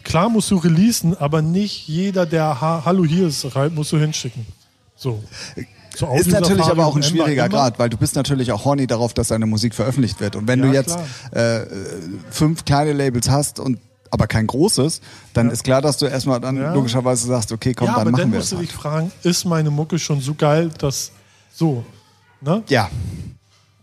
klar 0.03 0.29
musst 0.29 0.51
du 0.51 0.57
releasen, 0.57 1.17
aber 1.17 1.41
nicht 1.41 1.87
jeder, 1.87 2.25
der 2.27 2.61
ha 2.61 2.83
Hallo 2.85 3.03
hier 3.03 3.27
ist, 3.27 3.47
musst 3.73 3.91
du 3.91 3.97
hinschicken. 3.97 4.45
So. 4.95 5.23
So 5.95 6.13
Ist 6.13 6.29
natürlich 6.29 6.65
aber 6.65 6.85
auch 6.85 6.95
ein 6.95 7.01
schwieriger. 7.01 7.49
Grad, 7.49 7.79
weil 7.79 7.89
du 7.89 7.97
bist 7.97 8.15
natürlich 8.15 8.51
auch 8.51 8.65
horny 8.65 8.85
darauf, 8.85 9.15
dass 9.15 9.29
deine 9.29 9.47
Musik 9.47 9.73
veröffentlicht 9.73 10.19
wird. 10.19 10.35
Und 10.35 10.47
wenn 10.47 10.59
Ja, 10.59 10.65
du 10.67 10.73
jetzt 10.73 10.95
äh, 11.31 11.61
fünf 12.29 12.65
kleine 12.65 12.93
Labels 12.93 13.29
hast 13.31 13.59
und 13.59 13.79
aber 14.11 14.27
kein 14.27 14.47
großes, 14.47 15.01
dann 15.33 15.49
ist 15.49 15.63
klar, 15.63 15.81
dass 15.81 15.97
du 15.97 16.05
erstmal 16.05 16.39
dann 16.39 16.57
Ja. 16.57 16.73
logischerweise 16.73 17.27
sagst, 17.27 17.51
okay, 17.51 17.73
komm, 17.73 17.87
Ja, 17.87 17.93
dann 17.93 18.01
aber 18.01 18.11
machen 18.11 18.21
dann 18.23 18.31
wir 18.31 18.37
musst 18.39 18.47
es. 18.47 18.49
du 18.51 18.57
Halt. 18.57 18.67
dich 18.69 18.75
fragen, 18.75 19.11
ist 19.23 19.45
meine 19.45 19.69
Mucke 19.69 19.99
schon 19.99 20.21
so 20.21 20.33
geil, 20.33 20.69
dass 20.77 21.11
so, 21.53 21.83
ne? 22.41 22.63
Ja, 22.69 22.89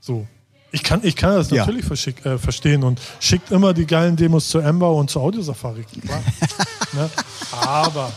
So. 0.01 0.27
Ich 0.73 0.83
kann, 0.83 1.01
ich 1.05 1.15
kann 1.15 1.37
das 1.37 1.51
Ja. 1.51 1.65
natürlich 1.67 1.87
äh, 2.27 2.37
verstehen 2.37 2.83
und 2.83 3.01
schickt 3.21 3.53
immer 3.53 3.73
die 3.73 3.87
geilen 3.87 4.17
Demos 4.17 4.49
zu 4.49 4.59
Ember 4.59 4.93
und 4.93 5.09
zu 5.09 5.21
Audiosafari. 5.21 5.85
Klar. 5.85 6.21
ne? 6.95 7.09
Aber 7.53 8.11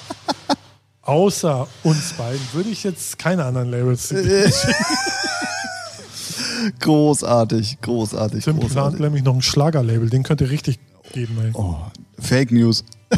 außer 1.04 1.68
uns 1.84 2.14
beiden 2.14 2.42
würde 2.54 2.70
ich 2.70 2.84
jetzt 2.84 3.20
keine 3.20 3.46
anderen 3.46 3.70
Labels. 3.70 4.12
Großartig, 6.80 7.80
großartig, 7.82 8.44
Tim 8.44 8.58
plant 8.58 8.74
großartig. 8.74 9.00
nämlich 9.00 9.24
noch 9.24 9.36
ein 9.36 9.42
Schlagerlabel, 9.42 10.10
den 10.10 10.24
könnt 10.24 10.42
ihr 10.42 10.50
richtig 10.50 10.80
geben. 11.14 11.38
Ey. 11.44 11.52
Oh, 11.54 11.78
Fake 12.20 12.52
News. 12.52 12.84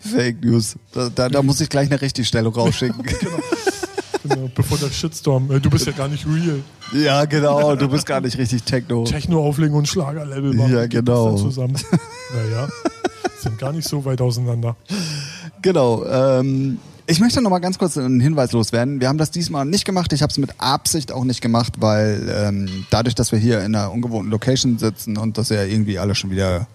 Fake 0.00 0.42
News. 0.44 0.76
Da, 0.92 1.08
da, 1.08 1.28
da 1.28 1.42
muss 1.42 1.60
ich 1.60 1.68
gleich 1.68 1.90
eine 1.90 2.00
Richtigstellung 2.00 2.54
rausschicken. 2.54 3.04
Genau, 4.28 4.50
bevor 4.52 4.76
der 4.78 4.90
Shitstorm, 4.90 5.52
äh, 5.52 5.60
du 5.60 5.70
bist 5.70 5.86
ja 5.86 5.92
gar 5.92 6.08
nicht 6.08 6.26
real. 6.26 6.60
ja, 6.92 7.24
genau, 7.26 7.76
du 7.76 7.88
bist 7.88 8.06
gar 8.06 8.20
nicht 8.20 8.36
richtig 8.36 8.64
Techno. 8.64 9.04
Techno 9.04 9.40
auflegen 9.46 9.76
und 9.76 9.86
Schlagerlabel 9.86 10.52
machen. 10.52 10.72
Ja, 10.72 10.86
genau. 10.88 11.36
Zusammen? 11.36 11.76
naja, 12.34 12.68
sind 13.38 13.56
gar 13.58 13.72
nicht 13.72 13.88
so 13.88 14.04
weit 14.04 14.20
auseinander. 14.20 14.74
Genau. 15.62 16.04
Ähm, 16.06 16.78
ich 17.06 17.20
möchte 17.20 17.40
noch 17.40 17.50
mal 17.50 17.60
ganz 17.60 17.78
kurz 17.78 17.96
einen 17.96 18.18
Hinweis 18.18 18.50
loswerden. 18.50 19.00
Wir 19.00 19.08
haben 19.08 19.18
das 19.18 19.30
diesmal 19.30 19.64
nicht 19.64 19.84
gemacht. 19.84 20.12
Ich 20.12 20.22
habe 20.22 20.30
es 20.32 20.38
mit 20.38 20.50
Absicht 20.58 21.12
auch 21.12 21.24
nicht 21.24 21.40
gemacht, 21.40 21.74
weil 21.78 22.28
ähm, 22.28 22.86
dadurch, 22.90 23.14
dass 23.14 23.30
wir 23.30 23.38
hier 23.38 23.60
in 23.60 23.76
einer 23.76 23.92
ungewohnten 23.92 24.30
Location 24.30 24.78
sitzen 24.78 25.16
und 25.16 25.38
das 25.38 25.50
ja 25.50 25.62
irgendwie 25.62 26.00
alles 26.00 26.18
schon 26.18 26.30
wieder 26.30 26.66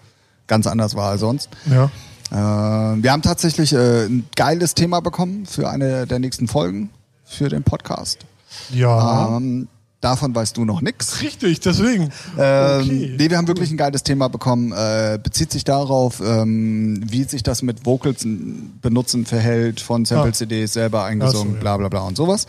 ganz 0.46 0.66
anders 0.66 0.94
war 0.94 1.10
als 1.10 1.20
sonst. 1.20 1.48
Ja. 1.70 1.90
Äh, 2.30 3.02
wir 3.02 3.12
haben 3.12 3.22
tatsächlich 3.22 3.72
äh, 3.72 4.06
ein 4.06 4.24
geiles 4.36 4.74
Thema 4.74 5.00
bekommen 5.00 5.46
für 5.46 5.68
eine 5.68 6.06
der 6.06 6.18
nächsten 6.18 6.48
Folgen 6.48 6.90
für 7.24 7.48
den 7.48 7.62
Podcast. 7.62 8.26
Ja. 8.70 9.36
Ähm, 9.36 9.68
davon 10.00 10.34
weißt 10.34 10.56
du 10.56 10.64
noch 10.64 10.80
nix. 10.82 11.20
Richtig, 11.22 11.60
deswegen. 11.60 12.10
Ähm, 12.38 12.80
okay. 12.80 13.16
Nee, 13.18 13.30
wir 13.30 13.36
haben 13.36 13.48
wirklich 13.48 13.70
ein 13.70 13.76
geiles 13.76 14.02
Thema 14.02 14.28
bekommen. 14.28 14.72
Äh, 14.72 15.18
bezieht 15.22 15.52
sich 15.52 15.64
darauf, 15.64 16.20
ähm, 16.20 17.00
wie 17.06 17.24
sich 17.24 17.42
das 17.42 17.62
mit 17.62 17.86
Vocals 17.86 18.26
benutzen 18.82 19.26
verhält, 19.26 19.80
von 19.80 20.04
Sample-CDs 20.04 20.72
selber 20.72 21.04
eingesungen, 21.04 21.52
so, 21.52 21.56
ja. 21.56 21.60
bla 21.60 21.76
bla 21.76 21.88
bla 21.88 22.00
und 22.00 22.16
sowas. 22.16 22.46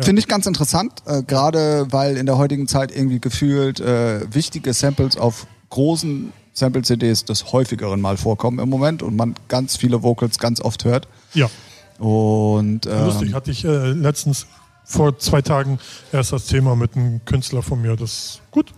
Finde 0.00 0.20
ich 0.20 0.28
ganz 0.28 0.46
interessant, 0.46 1.02
äh, 1.06 1.22
gerade 1.22 1.86
weil 1.90 2.16
in 2.16 2.24
der 2.24 2.38
heutigen 2.38 2.66
Zeit 2.66 2.96
irgendwie 2.96 3.20
gefühlt 3.20 3.78
äh, 3.78 4.22
wichtige 4.32 4.72
Samples 4.72 5.18
auf 5.18 5.46
großen 5.68 6.32
Sample-CDs 6.54 7.24
des 7.24 7.52
häufigeren 7.52 8.00
mal 8.00 8.16
vorkommen 8.16 8.58
im 8.58 8.68
Moment 8.68 9.02
und 9.02 9.16
man 9.16 9.34
ganz 9.48 9.76
viele 9.76 10.02
Vocals 10.02 10.38
ganz 10.38 10.60
oft 10.60 10.84
hört. 10.84 11.08
Ja. 11.34 11.48
Und 11.98 12.86
ähm, 12.86 13.04
Lustig, 13.06 13.34
hatte 13.34 13.50
ich 13.50 13.64
äh, 13.64 13.92
letztens 13.92 14.46
vor 14.84 15.18
zwei 15.18 15.42
Tagen 15.42 15.78
erst 16.12 16.32
das 16.32 16.46
Thema 16.46 16.74
mit 16.76 16.96
einem 16.96 17.24
Künstler 17.24 17.62
von 17.62 17.80
mir. 17.80 17.96
Das 17.96 18.12
ist 18.12 18.40
gut. 18.50 18.72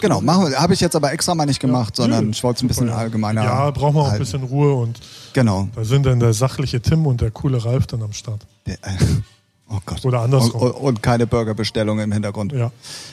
Genau, 0.00 0.20
machen 0.20 0.50
wir. 0.50 0.58
Habe 0.58 0.74
ich 0.74 0.80
jetzt 0.80 0.96
aber 0.96 1.12
extra 1.12 1.34
mal 1.34 1.46
nicht 1.46 1.60
gemacht, 1.60 1.94
sondern 1.94 2.24
Nö, 2.24 2.30
ich 2.30 2.42
wollte 2.42 2.58
es 2.58 2.62
ein 2.62 2.68
bisschen 2.68 2.88
ja. 2.88 2.96
allgemeiner. 2.96 3.44
Ja, 3.44 3.70
brauchen 3.70 3.94
wir 3.94 4.00
auch 4.00 4.12
ein 4.12 4.18
bisschen 4.18 4.42
Ruhe 4.42 4.74
und 4.74 4.98
Genau. 5.34 5.68
da 5.74 5.84
sind 5.84 6.04
dann 6.06 6.18
der 6.20 6.32
sachliche 6.32 6.80
Tim 6.80 7.06
und 7.06 7.20
der 7.20 7.30
coole 7.30 7.64
Ralf 7.64 7.86
dann 7.86 8.02
am 8.02 8.12
Start. 8.12 8.44
Der, 8.66 8.74
äh, 8.74 8.96
oh 9.72 9.80
Gott. 9.84 10.04
Oder 10.04 10.20
andersrum. 10.20 10.60
Und, 10.60 10.70
und, 10.70 11.02
keine 11.02 11.26
Burgerbestellung 11.26 11.98
im 11.98 12.12
Hintergrund. 12.12 12.52
Ja. 12.52 12.70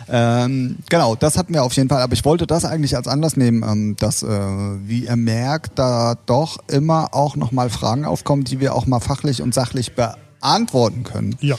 Ähm, 0.07 0.78
genau, 0.89 1.16
das 1.16 1.38
hatten 1.38 1.53
wir 1.53 1.64
auf 1.64 1.74
jeden 1.74 1.89
Fall. 1.89 2.01
Aber 2.01 2.14
ich 2.14 2.26
wollte 2.26 2.47
das 2.47 2.66
eigentlich 2.66 2.95
als 2.95 3.07
Anlass 3.07 3.38
nehmen, 3.38 3.64
ähm, 3.64 3.95
dass, 3.97 4.24
äh, 4.24 4.28
wie 4.28 5.05
ihr 5.05 5.16
merkt, 5.16 5.80
da 5.80 6.16
doch 6.26 6.57
immer 6.68 7.14
auch 7.14 7.36
nochmal 7.36 7.70
Fragen 7.70 8.05
aufkommen, 8.05 8.43
die 8.43 8.60
wir 8.60 8.76
auch 8.76 8.86
mal 8.86 8.99
fachlich 8.99 9.41
und 9.41 9.53
sachlich 9.53 9.93
beantworten 9.93 11.03
können. 11.03 11.36
Ja. 11.39 11.55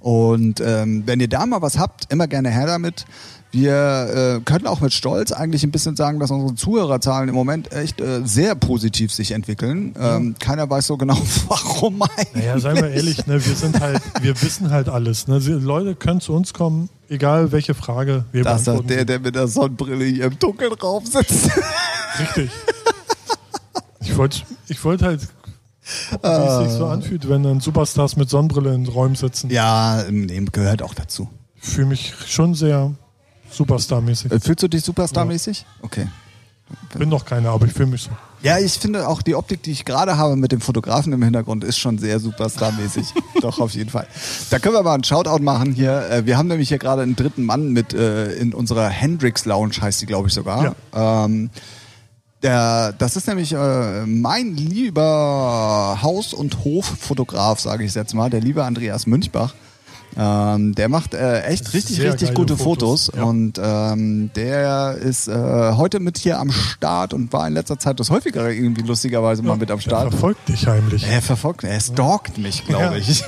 Und 0.00 0.60
ähm, 0.60 1.02
wenn 1.06 1.20
ihr 1.20 1.28
da 1.28 1.44
mal 1.44 1.60
was 1.60 1.78
habt, 1.78 2.12
immer 2.12 2.28
gerne 2.28 2.50
her 2.50 2.66
damit. 2.66 3.04
Wir 3.50 4.36
äh, 4.36 4.40
können 4.44 4.66
auch 4.66 4.80
mit 4.80 4.92
Stolz 4.92 5.32
eigentlich 5.32 5.64
ein 5.64 5.70
bisschen 5.70 5.96
sagen, 5.96 6.20
dass 6.20 6.30
unsere 6.30 6.54
Zuhörerzahlen 6.54 7.30
im 7.30 7.34
Moment 7.34 7.72
echt 7.72 8.00
äh, 8.00 8.20
sehr 8.24 8.54
positiv 8.54 9.10
sich 9.12 9.30
entwickeln. 9.30 9.94
Ähm, 9.98 10.34
keiner 10.38 10.68
weiß 10.68 10.86
so 10.86 10.98
genau, 10.98 11.16
warum 11.48 12.02
eigentlich. 12.02 12.34
Naja, 12.34 12.58
seien 12.58 12.76
wir 12.76 12.90
ehrlich, 12.90 13.26
ne, 13.26 13.44
wir 13.44 13.54
sind 13.54 13.80
halt, 13.80 14.02
wir 14.20 14.40
wissen 14.42 14.70
halt 14.70 14.90
alles. 14.90 15.28
Ne? 15.28 15.40
Sie, 15.40 15.52
Leute 15.52 15.94
können 15.94 16.20
zu 16.20 16.34
uns 16.34 16.52
kommen, 16.52 16.90
egal 17.08 17.50
welche 17.50 17.72
Frage 17.72 18.26
wir 18.32 18.44
Das 18.44 18.60
ist 18.60 18.68
doch 18.68 18.74
beantworten. 18.74 18.96
der, 18.96 19.04
der 19.06 19.20
mit 19.20 19.34
der 19.34 19.48
Sonnenbrille 19.48 20.04
hier 20.04 20.24
im 20.26 20.38
Dunkeln 20.38 20.72
Raum 20.74 21.06
sitzt. 21.06 21.50
Richtig. 22.20 22.50
Ich 24.00 24.16
wollte 24.16 24.42
ich 24.68 24.84
wollt 24.84 25.02
halt, 25.02 25.22
wie 26.22 26.26
es 26.26 26.68
sich 26.68 26.78
so 26.78 26.86
anfühlt, 26.86 27.28
wenn 27.28 27.42
dann 27.42 27.60
Superstars 27.60 28.16
mit 28.16 28.28
Sonnenbrille 28.28 28.74
in 28.74 28.86
Räumen 28.86 29.14
sitzen. 29.14 29.50
ja, 29.50 30.04
gehört 30.52 30.82
auch 30.82 30.94
dazu. 30.94 31.28
Ich 31.56 31.68
fühle 31.68 31.88
mich 31.88 32.12
schon 32.26 32.54
sehr 32.54 32.94
Superstar-mäßig. 33.50 34.32
Äh, 34.32 34.40
Fühlst 34.40 34.62
du 34.62 34.68
dich 34.68 34.84
Superstar-mäßig? 34.84 35.64
Okay. 35.82 36.08
Bin 36.98 37.08
noch 37.08 37.24
keiner, 37.24 37.50
aber 37.50 37.64
ich 37.66 37.72
fühle 37.72 37.88
mich 37.88 38.02
so. 38.02 38.10
Ja, 38.42 38.58
ich 38.58 38.74
finde 38.74 39.08
auch 39.08 39.22
die 39.22 39.34
Optik, 39.34 39.62
die 39.62 39.72
ich 39.72 39.84
gerade 39.86 40.18
habe 40.18 40.36
mit 40.36 40.52
dem 40.52 40.60
Fotografen 40.60 41.12
im 41.14 41.22
Hintergrund, 41.22 41.64
ist 41.64 41.78
schon 41.78 41.98
sehr 41.98 42.20
Superstar-mäßig. 42.20 43.06
Doch, 43.40 43.58
auf 43.58 43.72
jeden 43.72 43.88
Fall. 43.88 44.06
Da 44.50 44.58
können 44.58 44.74
wir 44.74 44.82
mal 44.82 44.94
einen 44.94 45.04
Shoutout 45.04 45.42
machen 45.42 45.72
hier. 45.72 46.08
Äh, 46.10 46.26
Wir 46.26 46.36
haben 46.36 46.48
nämlich 46.48 46.68
hier 46.68 46.78
gerade 46.78 47.02
einen 47.02 47.16
dritten 47.16 47.44
Mann 47.44 47.72
mit 47.72 47.94
äh, 47.94 48.34
in 48.34 48.52
unserer 48.52 48.88
Hendrix 48.88 49.46
Lounge, 49.46 49.76
heißt 49.80 50.02
die, 50.02 50.06
glaube 50.06 50.28
ich, 50.28 50.34
sogar. 50.34 50.76
Ähm, 50.94 51.48
der, 52.42 52.92
das 52.92 53.16
ist 53.16 53.26
nämlich 53.26 53.52
äh, 53.54 54.06
mein 54.06 54.54
lieber 54.56 55.98
Haus- 56.02 56.34
und 56.34 56.64
Hoffotograf, 56.64 57.60
sage 57.60 57.84
ich 57.84 57.94
jetzt 57.94 58.14
mal, 58.14 58.28
der 58.30 58.40
liebe 58.40 58.62
Andreas 58.64 59.06
Münchbach. 59.06 59.54
Ähm, 60.20 60.74
der 60.74 60.88
macht 60.88 61.14
äh, 61.14 61.42
echt 61.42 61.72
richtig, 61.74 61.94
Sehr 61.96 62.12
richtig 62.12 62.34
gute 62.34 62.56
Fotos, 62.56 63.06
Fotos. 63.06 63.10
ja. 63.16 63.22
Und 63.22 63.60
ähm, 63.62 64.30
der 64.34 64.96
ist 65.00 65.28
äh, 65.28 65.72
heute 65.76 66.00
mit 66.00 66.18
hier 66.18 66.40
am 66.40 66.50
Start 66.50 67.14
und 67.14 67.32
war 67.32 67.46
in 67.46 67.54
letzter 67.54 67.78
Zeit 67.78 68.00
das 68.00 68.10
häufigere 68.10 68.52
irgendwie 68.52 68.82
lustigerweise 68.82 69.44
mal 69.44 69.56
mit 69.56 69.70
am 69.70 69.78
Start. 69.80 70.10
verfolgt 70.10 70.48
dich 70.48 70.66
heimlich. 70.66 71.06
Er 71.06 71.22
verfolgt, 71.22 71.62
er 71.62 71.78
stalkt 71.80 72.36
mich, 72.36 72.66
glaube 72.66 72.82
Ja. 72.82 72.94
ich. 72.96 73.22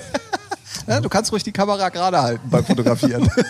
ja, 0.88 1.00
du 1.00 1.08
kannst 1.08 1.30
ruhig 1.30 1.44
die 1.44 1.52
Kamera 1.52 1.90
gerade 1.90 2.20
halten 2.20 2.50
beim 2.50 2.64
Fotografieren. 2.64 3.30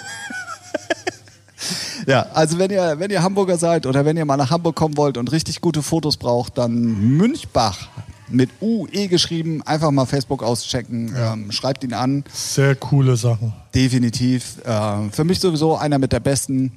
ja, 2.06 2.26
also 2.34 2.58
wenn 2.58 2.70
ihr, 2.70 2.98
wenn 2.98 3.11
ihr 3.11 3.22
Hamburger 3.22 3.56
seid 3.56 3.86
oder 3.86 4.04
wenn 4.04 4.16
ihr 4.16 4.24
mal 4.24 4.36
nach 4.36 4.50
Hamburg 4.50 4.76
kommen 4.76 4.96
wollt 4.96 5.16
und 5.16 5.30
richtig 5.32 5.61
gute 5.61 5.82
Fotos 5.82 6.16
braucht, 6.16 6.58
dann 6.58 7.16
Münchbach 7.16 7.88
mit 8.30 8.50
UE 8.60 9.08
geschrieben, 9.08 9.62
einfach 9.62 9.90
mal 9.90 10.06
Facebook 10.06 10.42
auschecken, 10.42 11.14
ähm, 11.16 11.52
schreibt 11.52 11.84
ihn 11.84 11.92
an, 11.94 12.24
Sehr 12.32 12.74
coole 12.76 13.16
Sachen. 13.16 13.52
definitiv. 13.74 14.56
Äh, 14.64 15.10
für 15.12 15.24
mich 15.24 15.40
sowieso 15.40 15.76
einer 15.76 15.98
mit 15.98 16.12
der 16.12 16.20
besten. 16.20 16.72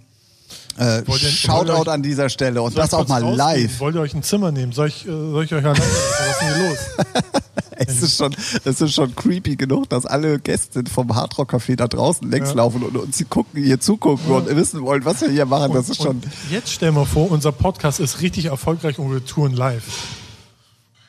Äh, 0.78 0.80
Wollt 0.80 1.02
ihr- 1.08 1.08
wollt 1.08 1.22
Shoutout 1.22 1.82
euch- 1.82 1.88
an 1.90 2.04
dieser 2.04 2.30
Stelle 2.30 2.62
und 2.62 2.78
das 2.78 2.94
auch 2.94 3.08
mal 3.08 3.22
rausgehen? 3.22 3.38
live. 3.38 3.80
Wollt 3.80 3.96
ihr 3.96 4.02
euch 4.02 4.14
ein 4.16 4.24
Zimmer 4.24 4.52
nehmen? 4.52 4.72
Soll 4.72 4.88
ich, 4.88 5.06
äh, 5.06 5.10
soll 5.10 5.46
ich 5.46 5.54
euch 5.54 5.64
alleine? 5.64 5.80
Was 5.80 6.32
ist 6.32 6.42
denn 6.42 6.56
hier 6.56 6.70
los? 6.70 6.78
Es 7.76 8.02
ist, 8.02 8.18
schon, 8.18 8.34
es 8.64 8.80
ist 8.82 8.94
schon 8.94 9.14
creepy 9.16 9.56
genug, 9.58 9.90
dass 9.90 10.06
alle 10.06 10.40
Gäste 10.40 10.84
vom 10.90 11.14
Hardrock 11.16 11.52
Café 11.54 11.76
da 11.76 11.88
draußen 11.88 12.30
längs 12.30 12.50
Ja. 12.50 12.56
laufen 12.56 12.82
und 12.84 12.96
uns 12.96 13.22
gucken, 13.30 13.62
hier 13.62 13.80
zugucken 13.80 14.32
und 14.32 14.56
wissen 14.56 14.82
wollen, 14.84 15.04
was 15.04 15.20
wir 15.22 15.30
hier 15.32 15.46
machen. 15.46 15.74
Das 15.74 15.90
ist 15.90 15.98
schon. 15.98 16.08
Und 16.18 16.28
jetzt 16.50 16.72
stell 16.72 16.92
mal 16.94 17.04
vor, 17.06 17.30
unser 17.32 17.52
Podcast 17.52 18.00
ist 18.00 18.22
richtig 18.22 18.46
erfolgreich 18.46 19.00
und 19.00 19.12
wir 19.12 19.26
touren 19.26 19.54
live. 19.54 19.84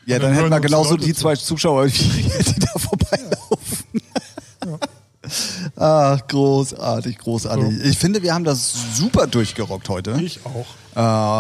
Ja, 0.07 0.19
dann 0.19 0.33
dann 0.33 0.35
hätten 0.35 0.51
wir 0.51 0.61
genauso 0.61 0.97
die 0.97 1.15
zwei 1.15 1.35
Zuschauer, 1.37 1.87
die, 1.87 1.93
die 1.93 2.61
da 2.61 2.79
vorbeilaufen. 2.79 4.01
Ach, 5.77 6.27
großartig, 6.29 7.19
großartig. 7.19 7.85
Ich 7.85 7.99
finde, 7.99 8.23
wir 8.23 8.35
haben 8.35 8.45
das 8.45 8.75
super 8.95 9.27
durchgerockt 9.27 9.89
heute. 9.89 10.21
Ich 10.23 10.41
auch. 10.45 10.67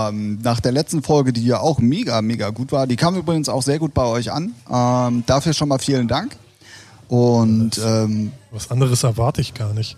Ähm, 0.09 0.41
nach 0.43 0.61
der 0.61 0.73
letzten 0.73 1.03
Folge, 1.03 1.33
die 1.33 1.45
ja 1.45 1.61
auch 1.61 1.79
mega, 1.79 2.23
mega 2.23 2.51
gut 2.51 2.73
war, 2.73 2.87
die 2.87 2.97
kam 2.97 3.17
übrigens 3.17 3.49
auch 3.49 3.63
sehr 3.63 3.79
gut 3.79 3.95
bei 3.95 4.05
euch 4.05 4.33
an. 4.33 4.55
Ähm, 4.71 5.23
dafür 5.27 5.53
schon 5.53 5.69
mal 5.69 5.79
vielen 5.79 6.09
Dank. 6.09 6.37
Und 7.09 7.79
ähm, 7.85 8.33
Was 8.51 8.71
anderes 8.71 9.03
erwarte 9.03 9.41
ich 9.43 9.55
gar 9.55 9.75
nicht. 9.75 9.97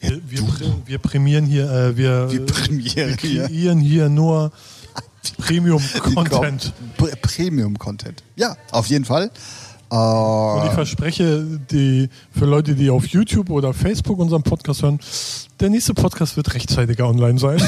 Wir, 0.00 0.20
wir, 0.28 0.42
wir 0.84 0.98
prämieren 0.98 1.46
hier, 1.46 1.70
äh, 1.70 1.96
wir, 1.96 2.30
Wir 2.30 2.44
prämieren 2.44 3.16
wir 3.22 3.30
hier. 3.30 3.46
kreieren 3.46 3.80
hier 3.80 4.08
nur 4.08 4.52
Premium-Content. 5.38 6.72
Premium-Content. 7.22 8.22
Ja, 8.36 8.56
auf 8.72 8.86
jeden 8.86 9.04
Fall. 9.04 9.30
Und 9.88 10.64
ich 10.64 10.70
Äh, 10.72 10.74
verspreche, 10.74 11.44
die, 11.70 12.08
für 12.36 12.44
Leute, 12.46 12.74
die 12.74 12.90
auf 12.90 13.06
YouTube 13.06 13.50
oder 13.50 13.72
Facebook 13.72 14.18
unseren 14.18 14.42
Podcast 14.42 14.82
hören, 14.82 14.98
der 15.60 15.70
nächste 15.70 15.94
Podcast 15.94 16.36
wird 16.36 16.52
rechtzeitiger 16.54 17.08
online 17.08 17.38
sein. 17.38 17.62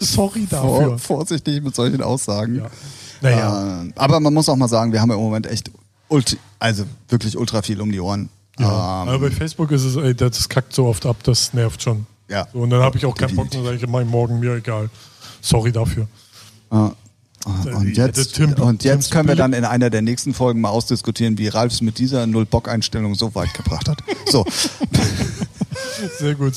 Sorry 0.00 0.46
vor, 0.48 0.80
dafür. 0.80 0.98
vorsichtig 0.98 1.62
mit 1.62 1.74
solchen 1.74 2.02
Aussagen. 2.02 2.56
Ja. 2.56 2.70
Naja, 3.20 3.82
Äh, 3.84 3.92
aber 3.96 4.20
man 4.20 4.32
muss 4.34 4.48
auch 4.48 4.56
mal 4.56 4.68
sagen, 4.68 4.92
wir 4.92 5.00
haben 5.00 5.10
ja 5.10 5.16
im 5.16 5.22
Moment 5.22 5.46
echt 5.46 5.70
ulti 6.08 6.38
also 6.58 6.84
wirklich 7.08 7.36
ultra 7.36 7.62
viel 7.62 7.80
um 7.80 7.90
die 7.90 8.00
Ohren. 8.00 8.28
ja. 8.58 9.02
Ähm, 9.02 9.08
aber 9.08 9.18
bei 9.18 9.30
Facebook 9.30 9.70
ist 9.72 9.82
es, 9.84 9.96
ey, 9.96 10.14
das 10.14 10.48
kackt 10.48 10.72
so 10.74 10.86
oft 10.86 11.06
ab, 11.06 11.16
das 11.24 11.52
nervt 11.54 11.82
schon. 11.82 12.06
Ja. 12.28 12.46
So, 12.52 12.60
und 12.60 12.70
dann 12.70 12.82
habe 12.82 12.96
ich 12.96 13.04
auch 13.04 13.14
keinen 13.16 13.34
Bock 13.36 13.52
mehr, 13.52 13.62
sage 13.64 13.76
ich, 13.76 13.82
ich 13.82 13.88
morgen, 13.88 14.38
mir 14.40 14.54
egal. 14.54 14.88
Sorry 15.40 15.72
dafür. 15.72 16.06
Und 16.74 17.94
Ja, 17.94 18.06
jetzt, 18.06 18.18
das 18.18 18.28
Tim- 18.28 18.54
und 18.54 18.84
jetzt 18.84 19.10
können 19.10 19.28
wir 19.28 19.36
dann 19.36 19.52
in 19.52 19.64
einer 19.64 19.90
der 19.90 20.02
nächsten 20.02 20.34
Folgen 20.34 20.60
mal 20.60 20.70
ausdiskutieren, 20.70 21.36
wie 21.38 21.48
Ralf 21.48 21.72
es 21.74 21.80
mit 21.82 21.98
dieser 21.98 22.26
Null-Bock-Einstellung 22.26 23.14
so 23.14 23.34
weit 23.34 23.52
gebracht 23.54 23.88
hat. 23.88 23.98
So, 24.30 24.44
Sehr 26.18 26.34
gut. 26.34 26.54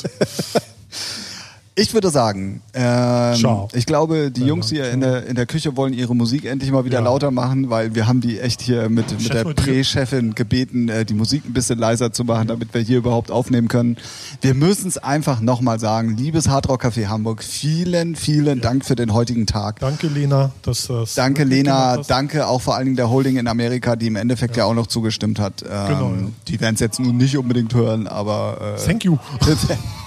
Ich 1.80 1.93
würde 1.93 2.09
sagen, 2.09 2.61
ähm, 2.73 3.36
ich 3.73 3.86
glaube, 3.86 4.32
die 4.32 4.41
Ja, 4.41 4.47
Jungs 4.47 4.69
hier 4.69 4.89
in 4.89 4.99
der, 4.99 5.28
in 5.28 5.36
der 5.36 5.45
Küche 5.45 5.78
wollen 5.78 5.93
ihre 5.93 6.15
Musik 6.15 6.45
endlich 6.45 6.71
mal 6.71 6.86
wieder 6.86 6.97
Ja. 6.97 7.03
lauter 7.05 7.30
machen, 7.30 7.69
weil 7.69 7.93
wir 7.93 8.07
haben 8.07 8.19
die 8.19 8.39
echt 8.39 8.61
hier 8.61 8.89
mit, 8.89 9.11
mit 9.11 9.32
der 9.32 9.45
Chef- 9.45 9.55
Prä-Chefin 9.55 10.34
gebeten, 10.34 10.89
äh, 10.89 11.05
die 11.05 11.13
Musik 11.13 11.43
ein 11.45 11.53
bisschen 11.53 11.78
leiser 11.78 12.11
zu 12.11 12.23
machen, 12.23 12.47
damit 12.47 12.73
wir 12.73 12.82
hier 12.82 12.97
überhaupt 12.97 13.30
aufnehmen 13.30 13.67
können. 13.67 13.97
Wir 14.41 14.55
müssen 14.55 14.88
es 14.88 14.97
einfach 14.97 15.39
nochmal 15.39 15.80
sagen. 15.80 16.17
Liebes 16.17 16.49
Hardrock 16.49 16.84
Café 16.84 17.07
Hamburg, 17.09 17.43
vielen, 17.43 18.15
vielen 18.15 18.59
Dank 18.59 18.84
für 18.84 18.95
den 18.95 19.13
heutigen 19.13 19.45
Tag. 19.45 19.80
Danke, 19.80 20.07
Lena, 20.07 20.51
dass 20.63 20.88
das. 20.88 21.13
Danke, 21.13 21.43
Lena. 21.43 21.97
Danke 21.97 22.47
auch 22.47 22.61
vor 22.61 22.75
allen 22.75 22.86
Dingen 22.86 22.97
der 22.97 23.11
Holding 23.11 23.38
in 23.38 23.47
Amerika, 23.47 23.95
die 23.95 24.07
im 24.07 24.15
Endeffekt 24.15 24.57
ja, 24.57 24.65
auch 24.65 24.73
noch 24.73 24.88
zugestimmt 24.88 25.39
hat. 25.39 25.61
Ähm, 25.61 25.88
Genau, 25.88 26.09
ja. 26.09 26.28
Die 26.47 26.59
werden 26.59 26.73
es 26.73 26.82
jetzt 26.82 26.99
nun 26.99 27.17
nicht 27.17 27.38
unbedingt 27.38 27.73
hören, 27.75 28.07
aber 28.07 28.75
äh, 28.80 28.84
Thank 28.86 29.03
you. 29.05 29.17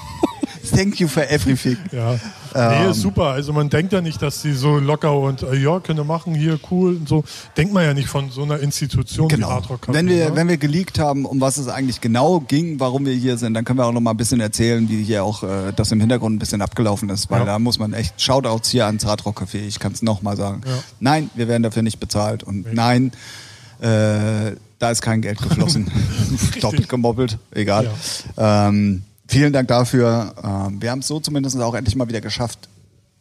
thank 0.71 1.01
you 1.01 1.09
for 1.09 1.23
everything. 1.29 1.77
Ja. 1.93 2.19
Ähm. 2.55 2.87
nee, 2.89 2.93
super. 2.93 3.27
Also 3.27 3.53
man 3.53 3.69
denkt 3.71 3.93
ja 3.93 4.01
nicht, 4.01 4.21
dass 4.23 4.43
die 4.43 4.53
so 4.53 4.79
locker 4.79 5.17
und 5.17 5.43
äh, 5.43 5.55
ja, 5.57 5.79
können 5.81 5.99
wir 5.99 6.05
machen, 6.05 6.35
hier 6.35 6.59
cool 6.71 6.97
und 6.97 7.09
so. 7.09 7.25
Denkt 7.57 7.73
man 7.73 7.85
ja 7.85 7.95
nicht 7.95 8.09
von 8.09 8.31
so 8.31 8.43
einer 8.43 8.59
Institution 8.61 9.31
wie 9.31 9.35
Genau. 9.37 9.51
Hard 9.51 9.71
Rock 9.71 9.85
Café, 9.89 9.93
Wenn 9.95 10.09
wir, 10.09 10.31
ne? 10.31 10.37
wenn 10.37 10.49
wir 10.49 10.57
geleakt 10.57 10.99
haben, 10.99 11.25
um 11.27 11.41
was 11.41 11.59
es 11.59 11.69
eigentlich 11.69 12.01
genau 12.01 12.41
ging, 12.41 12.81
warum 12.81 13.07
wir 13.07 13.15
hier 13.15 13.37
sind, 13.39 13.55
dann 13.55 13.65
können 13.65 13.79
wir 13.79 13.87
auch 13.87 13.93
noch 13.93 14.01
mal 14.01 14.11
ein 14.13 14.17
bisschen 14.17 14.41
erzählen, 14.41 14.89
wie 14.89 15.03
hier 15.03 15.23
auch 15.25 15.43
äh, 15.43 15.73
das 15.77 15.93
im 15.93 16.01
Hintergrund 16.01 16.37
ein 16.37 16.39
bisschen 16.39 16.63
abgelaufen 16.63 17.09
ist, 17.11 17.31
weil 17.31 17.41
Ja. 17.41 17.45
da 17.47 17.59
muss 17.59 17.79
man 17.79 17.93
echt 17.93 18.21
Shoutouts 18.21 18.69
hier 18.71 18.87
ans 18.87 19.05
Hardrock 19.07 19.41
Café. 19.43 19.59
Ich 19.67 19.79
kann 19.79 19.93
es 19.93 20.03
noch 20.03 20.23
mal 20.23 20.37
sagen. 20.37 20.63
Ja. 20.67 20.73
Nein, 21.01 21.31
wir 21.35 21.47
werden 21.49 21.63
dafür 21.63 21.83
nicht 21.83 22.01
bezahlt 22.01 22.43
und 22.43 22.73
nein, 22.75 23.13
äh, 23.81 24.57
da 24.79 24.91
ist 24.91 25.03
kein 25.03 25.21
Geld 25.23 25.41
geflossen. 25.41 25.91
Doppelt 26.61 26.89
gemoppelt, 26.89 27.39
egal. 27.53 27.91
Ähm, 28.37 29.03
vielen 29.31 29.53
Dank 29.53 29.69
dafür. 29.69 30.35
Ähm, 30.43 30.83
wir 30.83 30.91
haben 30.91 30.99
es 31.01 31.07
so 31.07 31.21
zumindest 31.21 31.59
auch 31.61 31.75
endlich 31.75 31.97
mal 31.97 32.09
wieder 32.09 32.21
geschafft, 32.21 32.69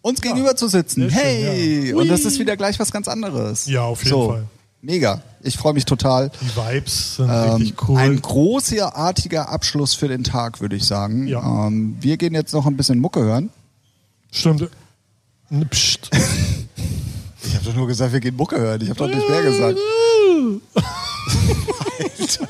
uns 0.01 0.21
gegenüber 0.21 0.55
zu 0.55 0.67
sitzen. 0.67 1.09
Sehr 1.09 1.11
schön, 1.11 1.19
hey! 1.19 1.89
ja. 1.89 1.95
Und 1.95 2.09
das 2.09 2.25
ist 2.25 2.39
wieder 2.39 2.57
gleich 2.57 2.79
was 2.79 2.91
ganz 2.91 3.07
anderes. 3.07 3.65
Ja, 3.67 3.83
auf 3.83 4.03
jeden 4.03 4.09
so, 4.09 4.29
Fall. 4.29 4.45
Mega. 4.81 5.21
Ich 5.41 5.57
freue 5.57 5.73
mich 5.73 5.85
total. 5.85 6.31
Die 6.41 6.55
Vibes 6.55 7.17
sind 7.17 7.29
Ähm, 7.29 7.51
richtig 7.51 7.87
cool. 7.87 7.97
Ein 7.97 8.21
großartiger 8.21 9.49
Abschluss 9.49 9.93
für 9.93 10.07
den 10.07 10.23
Tag, 10.23 10.61
würde 10.61 10.75
ich 10.77 10.85
sagen. 10.85 11.27
Ja. 11.27 11.67
Ähm, 11.67 11.97
wir 11.99 12.17
gehen 12.17 12.33
jetzt 12.33 12.53
noch 12.53 12.65
ein 12.65 12.77
bisschen 12.77 12.99
Mucke 12.99 13.21
hören. 13.21 13.49
Stimmt. 14.31 14.69
Psst. 15.69 16.09
Ich 17.41 17.55
habe 17.55 17.65
doch 17.65 17.73
nur 17.73 17.87
gesagt, 17.87 18.11
wir 18.11 18.19
gehen 18.19 18.35
Mucke 18.35 18.59
hören. 18.59 18.81
Ich 18.81 18.89
habe 18.89 18.99
doch 18.99 19.07
nicht 19.07 19.27
mehr 19.27 19.41
gesagt. 19.41 19.77
Alter 22.19 22.47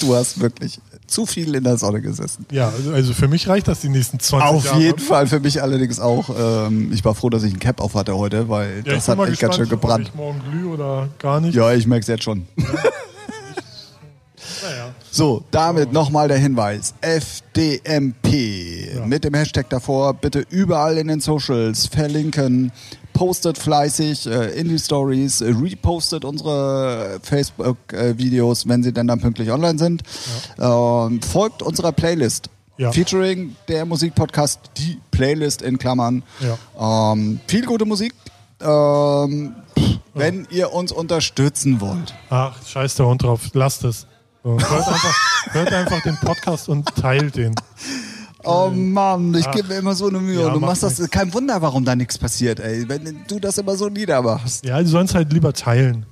du 0.00 0.14
hast 0.14 0.40
wirklich 0.40 0.80
zu 1.12 1.26
viel 1.26 1.54
in 1.54 1.64
der 1.64 1.78
Sonne 1.78 2.00
gesessen. 2.00 2.46
Ja, 2.50 2.72
also 2.92 3.12
für 3.12 3.28
mich 3.28 3.48
reicht 3.48 3.68
das 3.68 3.80
die 3.80 3.88
nächsten 3.88 4.18
20 4.18 4.48
Auf 4.48 4.64
Jahre. 4.64 4.80
jeden 4.80 4.98
Fall, 4.98 5.26
für 5.26 5.40
mich 5.40 5.62
allerdings 5.62 6.00
auch. 6.00 6.30
Ähm, 6.66 6.90
ich 6.92 7.04
war 7.04 7.14
froh, 7.14 7.30
dass 7.30 7.42
ich 7.42 7.52
ein 7.52 7.60
Cap 7.60 7.80
auf 7.80 7.94
hatte 7.94 8.16
heute, 8.16 8.48
weil 8.48 8.82
Ja, 8.84 8.94
das 8.94 9.08
hat 9.08 9.18
echt 9.28 9.40
ganz 9.40 9.56
schön 9.56 9.68
gebrannt. 9.68 10.08
Ich 10.08 10.14
morgen 10.14 10.40
glüh 10.50 10.66
oder 10.66 11.08
gar 11.18 11.40
nicht. 11.40 11.54
Ja, 11.54 11.72
ich 11.72 11.86
merke 11.86 12.02
es 12.02 12.08
jetzt 12.08 12.24
schon. 12.24 12.46
Naja. 14.62 14.90
So, 15.10 15.42
damit 15.50 15.92
nochmal 15.92 16.28
der 16.28 16.38
Hinweis. 16.38 16.94
FDMP. 17.00 18.94
Ja. 18.94 19.06
Mit 19.06 19.24
dem 19.24 19.34
Hashtag 19.34 19.68
davor 19.70 20.14
bitte 20.14 20.44
überall 20.50 20.98
in 20.98 21.08
den 21.08 21.20
Socials 21.20 21.86
verlinken. 21.86 22.70
Postet 23.22 23.56
fleißig 23.56 24.26
äh, 24.26 24.48
in 24.58 24.68
die 24.68 24.80
Stories, 24.80 25.42
äh, 25.42 25.54
repostet 25.54 26.24
unsere 26.24 27.20
Facebook-Videos, 27.22 28.66
wenn 28.66 28.82
sie 28.82 28.92
denn 28.92 29.06
dann 29.06 29.20
pünktlich 29.20 29.52
online 29.52 29.78
sind. 29.78 30.02
Ähm, 30.58 31.22
folgt 31.22 31.62
unserer 31.62 31.92
Playlist. 31.92 32.50
Ja. 32.78 32.90
Featuring 32.90 33.54
der 33.68 33.84
Musikpodcast, 33.84 34.58
die 34.76 35.00
Playlist 35.12 35.62
in 35.62 35.78
Klammern. 35.78 36.24
Ja. 36.40 37.12
Ähm, 37.12 37.38
viel 37.46 37.64
gute 37.64 37.84
Musik. 37.84 38.12
Ähm, 38.60 39.54
wenn 40.14 40.48
ihr 40.50 40.72
uns 40.72 40.90
unterstützen 40.90 41.80
wollt. 41.80 42.12
Ach, 42.28 42.56
scheiß 42.66 42.96
der 42.96 43.06
Hund 43.06 43.22
drauf. 43.22 43.50
Lasst 43.52 43.84
es. 43.84 44.08
So, 44.42 44.58
hört, 44.58 44.88
einfach, 44.88 45.16
hört 45.52 45.72
einfach 45.72 46.02
den 46.02 46.16
Podcast 46.16 46.68
und 46.68 46.92
teilt 46.96 47.36
den. 47.36 47.54
Oh 48.44 48.70
Mann, 48.70 49.34
ich 49.34 49.50
gebe 49.52 49.68
mir 49.68 49.76
immer 49.76 49.94
so 49.94 50.08
eine 50.08 50.18
Mühe. 50.18 50.40
Ja, 50.40 50.46
und 50.48 50.54
du 50.54 50.60
machst 50.60 50.82
das, 50.82 50.98
nix. 50.98 51.10
kein 51.10 51.32
Wunder, 51.32 51.60
warum 51.62 51.84
da 51.84 51.94
nichts 51.94 52.18
passiert, 52.18 52.60
ey. 52.60 52.88
Wenn 52.88 53.24
du 53.28 53.38
das 53.38 53.58
immer 53.58 53.76
so 53.76 53.88
niedermachst. 53.88 54.64
Ja, 54.64 54.80
die 54.80 54.88
sollen 54.88 55.06
es 55.06 55.14
halt 55.14 55.32
lieber 55.32 55.52
teilen. 55.52 56.06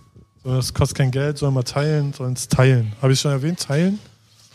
So, 0.45 0.55
das 0.55 0.72
kostet 0.72 0.99
kein 0.99 1.11
Geld, 1.11 1.39
sollen 1.39 1.55
wir 1.55 1.64
teilen, 1.64 2.12
sollen 2.12 2.35
es 2.35 2.49
teilen. 2.49 2.93
Habe 3.03 3.12
ich 3.12 3.20
schon 3.20 3.33
erwähnt? 3.33 3.61
Teilen? 3.61 3.99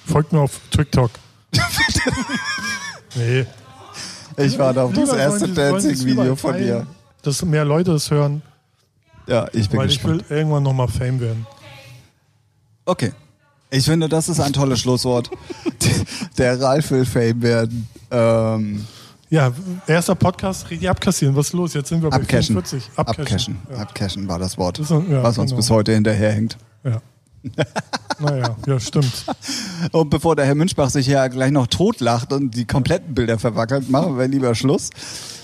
Folgt 0.06 0.34
mir 0.34 0.40
auf 0.40 0.60
TikTok. 0.72 1.12
nee. 3.16 3.46
Ich 4.38 4.58
warte 4.58 4.82
auf 4.82 4.94
das 4.94 5.14
erste 5.14 5.48
Dancing-Video 5.48 6.36
von 6.36 6.58
dir. 6.58 6.88
Dass 7.22 7.44
mehr 7.44 7.66
Leute 7.66 7.94
es 7.94 8.12
hören, 8.12 8.42
Ja, 9.28 9.48
ich 9.54 9.70
bin 9.70 9.80
weil 9.80 9.90
ich 9.90 9.96
gespannt. 10.00 10.30
will 10.30 10.38
irgendwann 10.38 10.64
nochmal 10.64 10.88
Fame 10.88 11.20
werden. 11.20 11.48
Okay. 12.86 13.12
Ich 13.76 13.86
finde, 13.86 14.08
das 14.08 14.30
ist 14.30 14.40
ein 14.40 14.54
tolles 14.54 14.80
Schlusswort. 14.80 15.30
Der 16.38 16.60
Ralf 16.62 16.92
will 16.92 17.06
Fame 17.06 17.42
werden. 17.42 17.88
Ähm, 18.12 18.86
Ja, 19.30 19.52
erster 19.88 20.16
Podcast, 20.16 20.70
richtig 20.70 20.90
abkassieren. 20.90 21.36
Was 21.36 21.48
ist 21.48 21.54
los? 21.54 21.74
Jetzt 21.74 21.90
sind 21.90 22.02
wir 22.02 22.10
bei 22.10 22.16
abcashen. 22.18 22.56
44. 22.56 22.90
Abcashen. 22.96 23.58
Ja. 23.70 23.78
Abcashen 23.80 24.28
war 24.28 24.40
das 24.40 24.58
Wort, 24.58 24.80
Das 24.80 24.92
ist- 24.92 25.10
ja, 25.10 25.24
was 25.24 25.38
uns 25.38 25.50
genau. 25.52 25.58
bis 25.58 25.70
heute 25.70 25.94
hinterherhängt. 25.94 26.58
ja. 26.84 27.02
naja, 28.20 28.56
ja, 28.66 28.80
stimmt. 28.80 29.26
Und 29.92 30.10
bevor 30.10 30.36
der 30.36 30.46
Herr 30.46 30.56
Münchbach 30.56 30.90
sich 30.90 31.06
ja 31.08 31.28
gleich 31.28 31.52
noch 31.52 31.68
totlacht 31.68 32.34
und 32.34 32.56
die 32.56 32.66
kompletten 32.66 33.14
Bilder 33.14 33.38
verwackelt, 33.38 33.88
machen 33.90 34.18
wir 34.18 34.28
lieber 34.28 34.56
Schluss. 34.56 34.90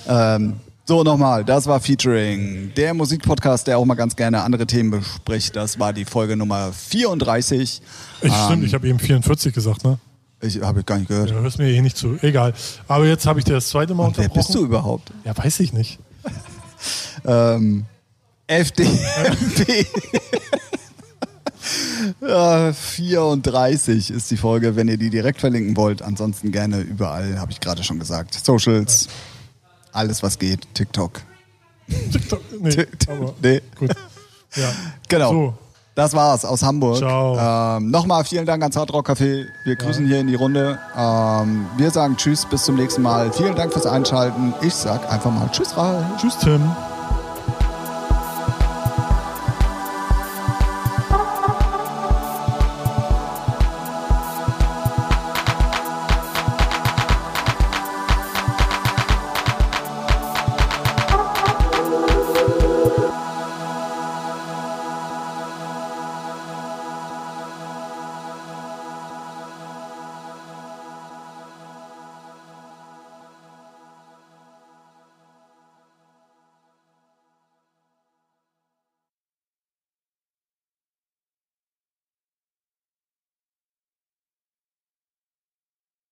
Ähm, 0.07 0.55
so, 0.91 1.03
nochmal, 1.03 1.45
das 1.45 1.67
war 1.67 1.79
Featuring, 1.79 2.73
der 2.75 2.93
Musikpodcast, 2.93 3.65
der 3.65 3.77
auch 3.77 3.85
mal 3.85 3.93
ganz 3.93 4.13
gerne 4.13 4.43
andere 4.43 4.67
Themen 4.67 4.91
bespricht. 4.91 5.55
Das 5.55 5.79
war 5.79 5.93
die 5.93 6.03
Folge 6.03 6.35
Nummer 6.35 6.73
34. 6.73 7.81
Ich, 8.21 8.33
stimmt, 8.33 8.65
ich 8.65 8.73
habe 8.73 8.85
eben 8.89 8.99
44 8.99 9.53
gesagt, 9.53 9.85
ne? 9.85 9.99
Ich 10.41 10.59
habe 10.61 10.81
ich 10.81 10.85
gar 10.85 10.97
nicht 10.97 11.07
gehört. 11.07 11.29
Ja, 11.29 11.39
hörst 11.39 11.59
mir 11.59 11.69
eh 11.69 11.79
nicht 11.81 11.95
zu. 11.95 12.17
Egal. 12.21 12.53
Aber 12.89 13.05
jetzt 13.05 13.25
habe 13.25 13.39
ich 13.39 13.45
dir 13.45 13.53
das 13.53 13.69
zweite 13.69 13.93
Mal 13.93 14.07
Und 14.07 14.17
wer 14.17 14.25
unterbrochen. 14.25 14.47
bist 14.47 14.53
du 14.53 14.65
überhaupt? 14.65 15.13
Ja, 15.23 15.37
weiß 15.37 15.61
ich 15.61 15.71
nicht. 15.71 15.97
Ähm, 17.23 17.85
FDP. 18.47 19.85
Ja, 22.21 22.73
34 22.73 24.11
ist 24.11 24.31
die 24.31 24.37
Folge, 24.37 24.75
wenn 24.75 24.87
ihr 24.87 24.97
die 24.97 25.09
direkt 25.09 25.39
verlinken 25.39 25.77
wollt. 25.77 26.01
Ansonsten 26.01 26.51
gerne 26.51 26.81
überall, 26.81 27.39
habe 27.39 27.51
ich 27.51 27.59
gerade 27.59 27.83
schon 27.83 27.99
gesagt. 27.99 28.33
Socials, 28.33 29.07
alles 29.91 30.23
was 30.23 30.37
geht, 30.39 30.73
TikTok. 30.73 31.21
TikTok. 32.11 32.41
Nee, 32.59 32.87
aber 33.07 33.33
Nee. 33.41 33.61
gut. 33.77 33.91
Ja. 34.55 34.71
Genau. 35.07 35.31
So. 35.31 35.53
Das 35.93 36.13
war's 36.13 36.45
aus 36.45 36.63
Hamburg. 36.63 36.97
Ciao. 36.97 37.77
Ähm, 37.77 37.91
Nochmal 37.91 38.23
vielen 38.23 38.45
Dank 38.45 38.63
ans 38.63 38.77
Hardrock 38.77 39.09
Café. 39.09 39.45
Wir 39.65 39.75
grüßen 39.75 40.07
hier 40.07 40.19
in 40.21 40.27
die 40.27 40.35
Runde. 40.35 40.79
Ähm, 40.97 41.65
wir 41.75 41.91
sagen 41.91 42.15
Tschüss, 42.15 42.45
bis 42.45 42.63
zum 42.63 42.75
nächsten 42.75 43.01
Mal. 43.01 43.33
Vielen 43.33 43.55
Dank 43.55 43.73
fürs 43.73 43.85
Einschalten. 43.85 44.53
Ich 44.61 44.73
sag 44.73 45.11
einfach 45.11 45.31
mal 45.31 45.49
Tschüss, 45.51 45.75
Ralf. 45.75 46.05
Tschüss, 46.17 46.37
Tim. 46.39 46.61